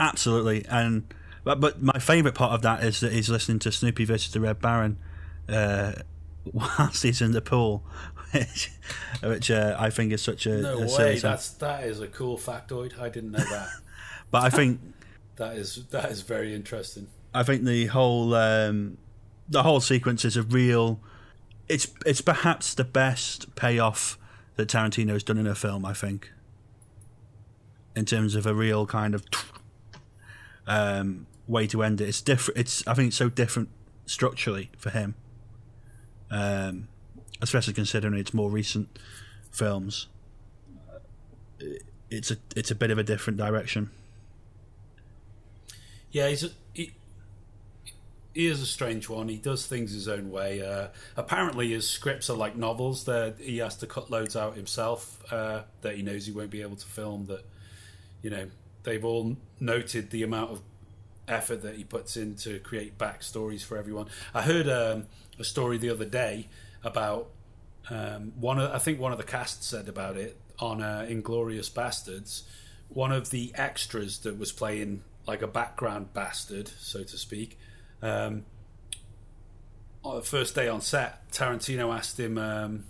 Absolutely, 0.00 0.64
and 0.66 1.12
but, 1.44 1.60
but 1.60 1.82
my 1.82 1.98
favourite 1.98 2.34
part 2.34 2.52
of 2.52 2.62
that 2.62 2.82
is 2.82 3.00
that 3.00 3.12
he's 3.12 3.28
listening 3.28 3.58
to 3.60 3.72
Snoopy 3.72 4.04
versus 4.04 4.32
the 4.32 4.40
Red 4.40 4.60
Baron 4.60 4.98
uh, 5.48 5.92
whilst 6.52 7.02
he's 7.02 7.20
in 7.20 7.32
the 7.32 7.40
pool, 7.40 7.84
which, 8.32 8.70
which 9.22 9.50
uh, 9.50 9.76
I 9.78 9.90
think 9.90 10.12
is 10.12 10.22
such 10.22 10.46
a, 10.46 10.58
No 10.58 10.78
a 10.78 10.96
way, 10.96 11.18
that's 11.18 11.50
that 11.52 11.84
is 11.84 12.00
a 12.00 12.06
cool 12.06 12.38
factoid. 12.38 12.98
I 13.00 13.08
didn't 13.08 13.32
know 13.32 13.38
that. 13.38 13.68
But 14.30 14.42
I 14.42 14.50
think 14.50 14.78
that 15.36 15.56
is 15.56 15.86
that 15.86 16.10
is 16.10 16.20
very 16.20 16.54
interesting. 16.54 17.06
I 17.32 17.44
think 17.44 17.64
the 17.64 17.86
whole 17.86 18.34
um, 18.34 18.98
the 19.48 19.62
whole 19.62 19.80
sequence 19.80 20.26
is 20.26 20.36
a 20.36 20.42
real. 20.42 21.00
It's 21.68 21.88
it's 22.06 22.20
perhaps 22.20 22.74
the 22.74 22.84
best 22.84 23.54
payoff 23.54 24.18
that 24.56 24.68
Tarantino's 24.68 25.22
done 25.22 25.38
in 25.38 25.46
a 25.46 25.54
film. 25.54 25.84
I 25.84 25.92
think. 25.92 26.32
In 27.96 28.04
terms 28.04 28.36
of 28.36 28.46
a 28.46 28.54
real 28.54 28.86
kind 28.86 29.14
of 29.14 29.24
um, 30.68 31.26
way 31.48 31.66
to 31.66 31.82
end 31.82 32.00
it, 32.00 32.08
it's 32.08 32.20
different. 32.20 32.58
It's 32.58 32.86
I 32.86 32.94
think 32.94 33.08
it's 33.08 33.16
so 33.16 33.28
different 33.28 33.70
structurally 34.06 34.70
for 34.76 34.90
him, 34.90 35.14
um, 36.30 36.88
especially 37.42 37.74
considering 37.74 38.14
it's 38.14 38.32
more 38.32 38.50
recent 38.50 38.98
films. 39.50 40.06
It's 42.10 42.30
a 42.30 42.36
it's 42.54 42.70
a 42.70 42.74
bit 42.74 42.90
of 42.90 42.98
a 42.98 43.02
different 43.02 43.36
direction. 43.36 43.90
Yeah, 46.10 46.28
he's 46.28 46.44
a, 46.44 46.50
he, 46.72 46.92
he 48.38 48.46
is 48.46 48.62
a 48.62 48.66
strange 48.66 49.08
one. 49.08 49.28
He 49.28 49.36
does 49.36 49.66
things 49.66 49.92
his 49.92 50.06
own 50.06 50.30
way. 50.30 50.62
Uh, 50.62 50.90
apparently, 51.16 51.70
his 51.70 51.90
scripts 51.90 52.30
are 52.30 52.36
like 52.36 52.54
novels. 52.54 53.04
That 53.06 53.34
he 53.40 53.58
has 53.58 53.74
to 53.78 53.86
cut 53.88 54.12
loads 54.12 54.36
out 54.36 54.54
himself. 54.54 55.20
Uh, 55.32 55.62
that 55.80 55.96
he 55.96 56.02
knows 56.02 56.24
he 56.24 56.30
won't 56.30 56.50
be 56.50 56.62
able 56.62 56.76
to 56.76 56.86
film. 56.86 57.26
That 57.26 57.44
you 58.22 58.30
know 58.30 58.46
they've 58.84 59.04
all 59.04 59.36
noted 59.58 60.10
the 60.10 60.22
amount 60.22 60.52
of 60.52 60.62
effort 61.26 61.62
that 61.62 61.74
he 61.74 61.82
puts 61.82 62.16
in 62.16 62.36
to 62.36 62.60
create 62.60 62.96
backstories 62.96 63.64
for 63.64 63.76
everyone. 63.76 64.06
I 64.32 64.42
heard 64.42 64.68
um, 64.68 65.06
a 65.40 65.42
story 65.42 65.76
the 65.76 65.90
other 65.90 66.04
day 66.04 66.46
about 66.84 67.30
um, 67.90 68.34
one. 68.38 68.60
Of, 68.60 68.70
I 68.70 68.78
think 68.78 69.00
one 69.00 69.10
of 69.10 69.18
the 69.18 69.24
cast 69.24 69.64
said 69.64 69.88
about 69.88 70.16
it 70.16 70.36
on 70.60 70.80
uh, 70.80 71.04
Inglourious 71.10 71.72
Basterds. 71.72 72.42
One 72.88 73.10
of 73.10 73.30
the 73.30 73.50
extras 73.56 74.18
that 74.20 74.38
was 74.38 74.52
playing 74.52 75.02
like 75.26 75.42
a 75.42 75.48
background 75.48 76.14
bastard, 76.14 76.68
so 76.68 77.02
to 77.02 77.18
speak. 77.18 77.58
Um, 78.02 78.44
on 80.04 80.16
the 80.16 80.22
first 80.22 80.54
day 80.54 80.68
on 80.68 80.80
set, 80.80 81.30
Tarantino 81.30 81.94
asked 81.94 82.18
him 82.18 82.38
um, 82.38 82.84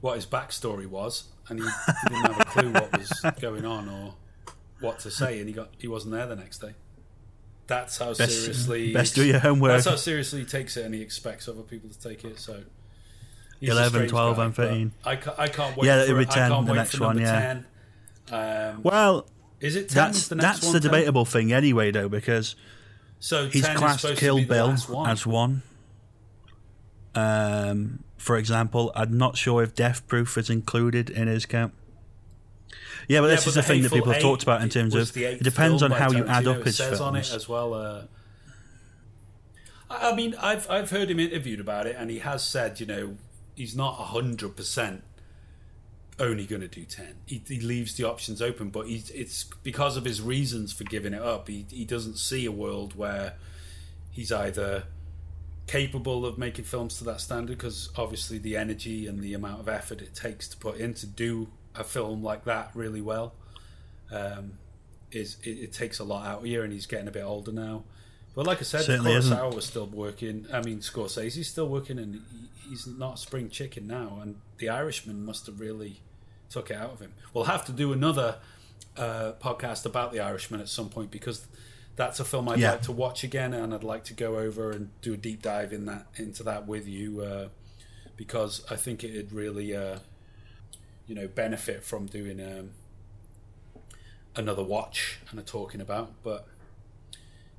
what 0.00 0.16
his 0.16 0.26
backstory 0.26 0.86
was, 0.86 1.24
and 1.48 1.60
he, 1.60 1.64
he 1.64 2.08
didn't 2.14 2.32
have 2.32 2.40
a 2.40 2.44
clue 2.44 2.72
what 2.72 2.96
was 2.98 3.12
going 3.40 3.64
on 3.64 3.88
or 3.88 4.14
what 4.80 4.98
to 5.00 5.10
say, 5.10 5.38
and 5.38 5.48
he 5.48 5.54
got 5.54 5.70
he 5.78 5.88
wasn't 5.88 6.12
there 6.14 6.26
the 6.26 6.36
next 6.36 6.58
day. 6.58 6.72
That's 7.66 7.98
how 7.98 8.14
Best- 8.14 8.40
seriously 8.40 8.92
best 8.94 9.14
do 9.14 9.24
your 9.24 9.38
homework. 9.40 9.72
That's 9.72 9.86
how 9.86 9.96
seriously 9.96 10.40
he 10.40 10.46
takes 10.46 10.76
it, 10.76 10.86
and 10.86 10.94
he 10.94 11.02
expects 11.02 11.48
other 11.48 11.62
people 11.62 11.90
to 11.90 11.98
take 11.98 12.24
it. 12.24 12.38
So 12.38 12.62
He's 13.60 13.70
11, 13.70 14.08
12, 14.08 14.36
guy, 14.36 14.44
and 14.44 14.54
13. 14.54 14.92
but 15.02 15.10
I, 15.10 15.16
ca- 15.16 15.34
I 15.36 15.48
can't 15.48 15.76
wait. 15.76 15.86
Yeah, 15.86 16.02
it'll 16.04 16.16
be 16.16 16.24
10, 16.24 16.50
can't 16.50 16.66
the 16.66 16.74
next 16.74 17.00
one, 17.00 17.18
yeah. 17.18 17.60
10. 18.30 18.70
Um, 18.76 18.82
Well, 18.84 19.26
is 19.60 19.74
it 19.74 19.88
10? 19.88 19.94
that's 19.96 20.28
the 20.28 20.36
next 20.36 20.46
that's 20.46 20.64
one, 20.66 20.72
the 20.74 20.80
10? 20.80 20.90
debatable 20.90 21.24
thing 21.24 21.52
anyway, 21.52 21.90
though, 21.90 22.08
because 22.08 22.54
So 23.20 23.48
he's 23.48 23.62
10 23.64 23.72
is 23.72 23.78
classed 23.78 24.06
to 24.06 24.14
Kill 24.14 24.44
Bill 24.44 24.74
one. 24.88 25.10
as 25.10 25.26
one. 25.26 25.62
Um, 27.14 28.04
for 28.16 28.36
example, 28.36 28.92
I'm 28.94 29.16
not 29.16 29.36
sure 29.36 29.62
if 29.62 29.74
Death 29.74 30.06
Proof 30.06 30.36
is 30.38 30.50
included 30.50 31.10
in 31.10 31.28
his 31.28 31.46
count. 31.46 31.72
Yeah, 33.08 33.20
but 33.20 33.26
Yeah, 33.26 33.34
this 33.36 33.44
but 33.44 33.48
is 33.48 33.54
the, 33.54 33.62
thing 33.62 33.82
that 33.82 33.92
people 33.92 34.12
have 34.12 34.22
talked 34.22 34.42
about 34.42 34.62
in 34.62 34.68
terms 34.68 34.94
of 34.94 35.16
it 35.16 35.42
depends 35.42 35.82
on 35.82 35.90
how 35.90 36.10
you 36.12 36.26
add 36.26 36.46
up 36.46 36.64
his 36.64 36.76
says 36.76 37.00
on 37.00 37.16
it 37.16 37.24
films. 37.24 37.34
as 37.34 37.48
well. 37.48 37.74
Uh, 37.74 38.02
I 39.90 40.10
I 40.10 40.14
mean, 40.14 40.34
I've 40.40 40.68
I've 40.70 40.90
heard 40.90 41.10
him 41.10 41.18
interviewed 41.18 41.60
about 41.60 41.86
it, 41.86 41.96
and 41.98 42.10
he 42.10 42.18
has 42.18 42.44
said, 42.44 42.78
you 42.80 42.86
know, 42.86 43.16
he's 43.54 43.74
not 43.74 43.92
hundred 43.94 44.56
percent 44.56 45.02
only 46.20 46.46
going 46.46 46.62
to 46.62 46.68
do 46.68 46.84
ten. 46.84 47.16
He, 47.26 47.42
he 47.46 47.60
leaves 47.60 47.94
the 47.94 48.04
options 48.04 48.42
open, 48.42 48.70
but 48.70 48.86
he's 48.86 49.10
it's 49.10 49.44
because 49.62 49.96
of 49.96 50.04
his 50.04 50.20
reasons 50.20 50.72
for 50.72 50.84
giving 50.84 51.14
it 51.14 51.22
up. 51.22 51.48
He 51.48 51.66
he 51.70 51.84
doesn't 51.84 52.18
see 52.18 52.46
a 52.46 52.52
world 52.52 52.96
where 52.96 53.34
he's 54.10 54.32
either 54.32 54.84
capable 55.68 56.24
of 56.24 56.38
making 56.38 56.64
films 56.64 56.98
to 56.98 57.04
that 57.04 57.20
standard 57.20 57.56
because 57.56 57.90
obviously 57.96 58.38
the 58.38 58.56
energy 58.56 59.06
and 59.06 59.20
the 59.20 59.34
amount 59.34 59.60
of 59.60 59.68
effort 59.68 60.00
it 60.00 60.14
takes 60.14 60.48
to 60.48 60.56
put 60.56 60.78
in 60.78 60.94
to 60.94 61.06
do 61.06 61.46
a 61.76 61.84
film 61.84 62.22
like 62.22 62.44
that 62.44 62.70
really 62.74 63.02
well 63.02 63.34
um, 64.10 64.52
is 65.12 65.36
it, 65.44 65.50
it 65.50 65.72
takes 65.72 65.98
a 65.98 66.04
lot 66.04 66.26
out 66.26 66.40
of 66.40 66.46
you 66.46 66.62
and 66.62 66.72
he's 66.72 66.86
getting 66.86 67.06
a 67.06 67.10
bit 67.10 67.22
older 67.22 67.52
now 67.52 67.84
but 68.34 68.46
like 68.46 68.58
I 68.58 68.62
said 68.62 68.80
Certainly. 68.80 69.12
Kurosawa 69.12 69.54
was 69.54 69.66
still 69.66 69.86
working 69.86 70.46
I 70.50 70.62
mean 70.62 70.78
Scorsese's 70.78 71.48
still 71.48 71.68
working 71.68 71.98
and 71.98 72.14
he, 72.14 72.70
he's 72.70 72.86
not 72.86 73.14
a 73.14 73.18
spring 73.18 73.50
chicken 73.50 73.86
now 73.86 74.20
and 74.22 74.36
The 74.56 74.70
Irishman 74.70 75.22
must 75.22 75.46
have 75.46 75.60
really 75.60 76.00
took 76.50 76.70
it 76.70 76.76
out 76.76 76.90
of 76.92 77.00
him 77.00 77.12
we'll 77.34 77.44
have 77.44 77.64
to 77.64 77.72
do 77.72 77.92
another 77.92 78.36
uh, 78.96 79.32
podcast 79.40 79.86
about 79.86 80.12
The 80.12 80.20
Irishman 80.20 80.60
at 80.60 80.68
some 80.68 80.88
point 80.88 81.10
because 81.10 81.46
that's 81.94 82.18
a 82.20 82.24
film 82.24 82.48
I'd 82.48 82.58
Yeah. 82.58 82.72
like 82.72 82.82
to 82.82 82.92
watch 82.92 83.22
again, 83.24 83.52
and 83.54 83.72
I'd 83.74 83.84
like 83.84 84.02
to 84.04 84.14
go 84.14 84.38
over 84.38 84.70
and 84.70 84.90
do 85.02 85.14
a 85.14 85.16
deep 85.16 85.40
dive 85.42 85.72
in 85.72 85.86
that 85.86 86.06
into 86.16 86.42
that 86.44 86.66
with 86.66 86.86
you, 86.88 87.20
uh, 87.20 87.48
because 88.16 88.62
I 88.70 88.76
think 88.76 89.04
it'd 89.04 89.32
really, 89.32 89.74
uh, 89.76 89.98
you 91.06 91.14
know, 91.14 91.28
benefit 91.28 91.84
from 91.84 92.06
doing 92.06 92.40
um, 92.40 92.70
another 94.36 94.62
watch 94.62 95.18
and 95.30 95.38
a 95.38 95.42
talking 95.42 95.80
about. 95.80 96.12
But 96.22 96.46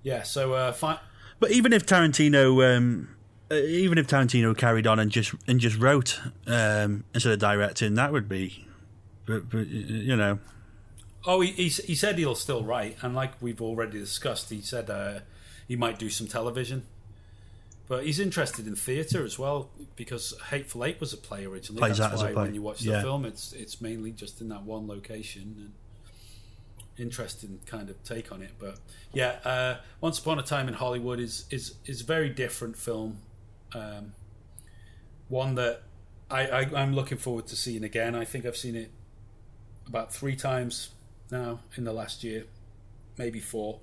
yeah, 0.04 0.24
so 0.24 0.54
uh, 0.54 0.72
fi- 0.72 1.00
But 1.40 1.52
even 1.52 1.74
if 1.74 1.86
Tarantino, 1.86 2.76
um, 2.78 3.16
even 3.52 3.98
if 3.98 4.08
Tarantino 4.08 4.58
carried 4.58 4.88
on 4.88 5.00
and 5.00 5.12
just 5.12 5.34
and 5.48 5.60
just 5.60 5.78
wrote 5.78 6.20
um, 6.48 7.04
instead 7.14 7.34
of 7.34 7.40
directing, 7.40 7.96
that 7.96 8.12
would 8.12 8.30
be, 8.30 8.66
but, 9.30 9.50
but, 9.50 9.68
you 9.68 10.16
know, 10.16 10.40
Oh, 11.26 11.42
he, 11.42 11.52
he 11.52 11.68
he 11.68 11.96
said 11.96 12.18
he'll 12.18 12.34
still 12.34 12.64
write, 12.64 12.96
and 13.02 13.14
like 13.14 13.34
we've 13.42 13.62
already 13.62 14.00
discussed, 14.00 14.50
he 14.50 14.62
said 14.62 14.90
uh, 14.90 15.20
he 15.68 15.76
might 15.76 16.00
do 16.00 16.10
some 16.10 16.28
television. 16.28 16.86
But 17.90 18.06
he's 18.06 18.20
interested 18.20 18.68
in 18.68 18.76
theatre 18.76 19.26
as 19.26 19.38
well 19.38 19.70
because 19.98 20.34
Hateful 20.50 20.86
Eight 20.86 21.00
was 21.02 21.12
a 21.12 21.18
play 21.18 21.44
originally. 21.46 21.80
Plays 21.82 21.98
That's 21.98 22.14
as 22.14 22.22
a 22.22 22.26
why 22.26 22.32
play. 22.34 22.44
when 22.44 22.54
you 22.56 22.62
watch 22.62 22.80
the 22.80 22.92
Yeah. 22.92 23.02
film, 23.02 23.26
it's 23.26 23.52
it's 23.54 23.82
mainly 23.82 24.12
just 24.12 24.40
in 24.42 24.48
that 24.50 24.64
one 24.64 24.88
location. 24.88 25.56
And 25.58 25.74
interesting 26.98 27.60
kind 27.66 27.90
of 27.90 28.02
take 28.04 28.32
on 28.32 28.42
it. 28.42 28.52
But 28.60 28.78
yeah, 29.14 29.40
uh, 29.44 29.78
Once 30.02 30.20
Upon 30.20 30.40
a 30.40 30.44
Time 30.44 30.68
in 30.68 30.74
Hollywood 30.76 31.20
is 31.20 31.46
is 31.50 31.76
is 31.86 32.02
a 32.02 32.06
very 32.06 32.30
different 32.30 32.78
film. 32.78 33.18
Um, 33.74 34.14
one 35.28 35.56
that 35.56 35.82
I, 36.32 36.48
I 36.48 36.60
I'm 36.82 36.94
looking 36.94 37.18
forward 37.18 37.48
to 37.48 37.56
seeing 37.56 37.84
again. 37.84 38.16
I 38.16 38.24
think 38.26 38.46
I've 38.46 38.58
seen 38.58 38.76
it 38.76 38.92
about 39.90 40.14
three 40.14 40.36
times 40.36 40.90
now 41.32 41.60
in 41.76 41.84
the 41.84 41.94
last 41.94 42.24
year, 42.24 42.46
maybe 43.18 43.40
four. 43.40 43.80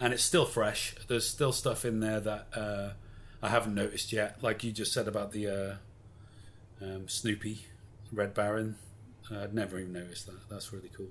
And 0.00 0.12
it's 0.12 0.22
still 0.22 0.44
fresh. 0.46 0.94
There's 1.08 1.26
still 1.26 1.52
stuff 1.52 1.84
in 1.84 1.98
there 2.00 2.20
that 2.20 2.46
uh, 2.54 2.90
I 3.42 3.48
haven't 3.48 3.74
noticed 3.74 4.12
yet, 4.12 4.42
like 4.42 4.62
you 4.62 4.70
just 4.70 4.92
said 4.92 5.08
about 5.08 5.32
the 5.32 5.48
uh, 5.48 6.84
um, 6.84 7.08
Snoopy, 7.08 7.66
Red 8.12 8.34
Baron. 8.34 8.76
I'd 9.30 9.52
never 9.54 9.78
even 9.78 9.92
noticed 9.92 10.26
that. 10.26 10.48
That's 10.48 10.72
really 10.72 10.90
cool. 10.96 11.08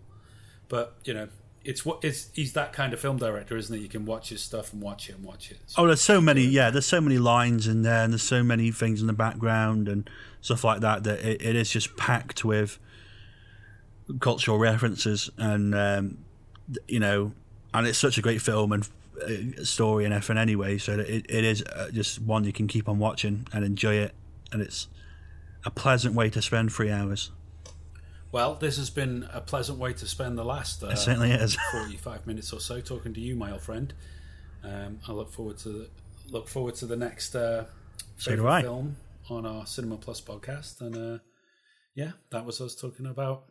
But 0.70 0.95
you 1.03 1.14
know, 1.14 1.28
it's 1.66 1.86
what 1.86 2.03
it's. 2.03 2.30
He's 2.34 2.53
that 2.53 2.72
kind 2.72 2.93
of 2.93 2.99
film 2.99 3.18
director, 3.18 3.58
isn't 3.58 3.76
it? 3.76 3.80
You 3.82 3.89
can 3.89 4.05
watch 4.05 4.30
his 4.30 4.41
stuff 4.41 4.72
and 4.72 4.82
watch 4.82 5.10
it 5.10 5.18
and 5.18 5.26
watch 5.26 5.51
it. 5.51 5.60
So- 5.68 5.84
oh, 5.84 5.88
there's 5.88 6.01
so 6.01 6.22
many, 6.22 6.43
yeah, 6.43 6.70
there's 6.70 6.86
so 6.86 7.01
many 7.01 7.18
lines 7.18 7.68
in 7.68 7.82
there, 7.84 8.03
and 8.03 8.14
there's 8.14 8.24
so 8.24 8.41
many 8.41 8.72
things 8.72 9.01
in 9.01 9.08
the 9.08 9.14
background 9.14 9.88
and 9.89 10.10
stuff 10.41 10.64
like 10.64 10.80
that 10.80 11.03
that 11.03 11.20
it, 11.20 11.41
it 11.41 11.55
is 11.55 11.70
just 11.70 11.95
packed 11.97 12.45
with 12.45 12.80
cultural 14.20 14.58
references 14.58 15.30
and 15.38 15.76
um, 15.76 16.18
you 16.88 16.99
know, 16.99 17.32
and 17.74 17.88
it's 17.88 17.97
such 17.97 18.18
a 18.18 18.22
great 18.22 18.41
film 18.41 18.72
and 18.72 18.88
uh, 19.22 19.64
story 19.64 20.05
and 20.05 20.14
everything 20.14 20.38
anyway. 20.38 20.78
So 20.78 20.99
it, 20.99 21.26
it 21.30 21.43
is 21.43 21.64
uh, 21.64 21.89
just 21.91 22.22
one 22.22 22.43
you 22.43 22.53
can 22.53 22.68
keep 22.68 22.88
on 22.89 22.99
watching 22.99 23.47
and 23.53 23.64
enjoy 23.64 23.95
it, 23.95 24.14
and 24.51 24.62
it's 24.62 24.88
a 25.66 25.72
pleasant 25.72 26.16
way 26.16 26.30
to 26.30 26.41
spend 26.41 26.72
three 26.72 26.91
hours. 26.91 27.32
Well, 28.32 28.55
this 28.55 28.78
has 28.78 28.89
been 28.89 29.28
a 29.34 29.39
pleasant 29.39 29.80
way 29.80 29.93
to 29.93 30.05
spend 30.05 30.38
the 30.38 30.43
last 30.43 30.84
uh, 30.84 30.88
It 30.88 30.97
certainly 30.97 31.32
is. 31.32 31.58
45 31.72 32.28
minutes 32.28 32.51
or 32.51 32.60
so 32.60 32.82
talking 32.82 33.14
to 33.14 33.22
you, 33.22 33.36
my 33.36 33.51
old 33.51 33.62
friend. 33.62 33.93
Um, 34.64 34.99
I 35.08 35.14
look 35.14 35.32
forward 35.32 35.58
to 35.60 35.70
the, 35.70 35.89
look 36.30 36.47
forward 36.47 36.76
to 36.76 36.86
the 36.86 36.97
next 36.97 37.36
uh, 37.36 37.66
So 38.18 38.36
film 38.62 38.97
on 39.30 39.45
our 39.45 39.66
Cinema 39.66 39.97
Plus 39.97 40.20
podcast. 40.20 40.82
And 40.82 41.16
uh, 41.16 41.20
yeah, 41.95 42.12
that 42.32 42.45
was 42.45 42.60
us 42.60 42.76
talking 42.76 43.05
about 43.05 43.45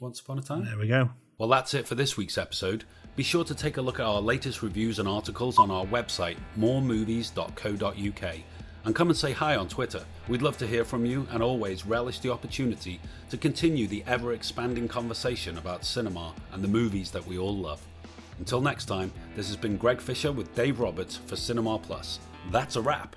once 0.00 0.20
Upon 0.20 0.38
a 0.38 0.42
Time. 0.42 0.64
There 0.64 0.78
we 0.78 0.88
go. 0.88 1.10
Well, 1.38 1.48
that's 1.48 1.74
it 1.74 1.86
for 1.86 1.94
this 1.94 2.16
week's 2.16 2.38
episode. 2.38 2.84
Be 3.14 3.22
sure 3.22 3.44
to 3.44 3.54
take 3.54 3.78
a 3.78 3.82
look 3.82 3.98
at 3.98 4.06
our 4.06 4.20
latest 4.20 4.62
reviews 4.62 4.98
and 4.98 5.08
articles 5.08 5.58
on 5.58 5.70
our 5.70 5.86
website, 5.86 6.36
moremovies.co.uk, 6.58 8.34
and 8.84 8.94
come 8.94 9.08
and 9.08 9.16
say 9.16 9.32
hi 9.32 9.56
on 9.56 9.68
Twitter. 9.68 10.04
We'd 10.28 10.42
love 10.42 10.58
to 10.58 10.66
hear 10.66 10.84
from 10.84 11.06
you 11.06 11.26
and 11.30 11.42
always 11.42 11.86
relish 11.86 12.20
the 12.20 12.30
opportunity 12.30 13.00
to 13.30 13.38
continue 13.38 13.86
the 13.86 14.04
ever 14.06 14.32
expanding 14.32 14.86
conversation 14.86 15.56
about 15.56 15.84
cinema 15.84 16.34
and 16.52 16.62
the 16.62 16.68
movies 16.68 17.10
that 17.10 17.26
we 17.26 17.38
all 17.38 17.56
love. 17.56 17.84
Until 18.38 18.60
next 18.60 18.84
time, 18.84 19.12
this 19.34 19.46
has 19.48 19.56
been 19.56 19.78
Greg 19.78 20.00
Fisher 20.00 20.30
with 20.30 20.54
Dave 20.54 20.78
Roberts 20.78 21.16
for 21.16 21.36
Cinema 21.36 21.78
Plus. 21.78 22.20
That's 22.50 22.76
a 22.76 22.82
wrap. 22.82 23.16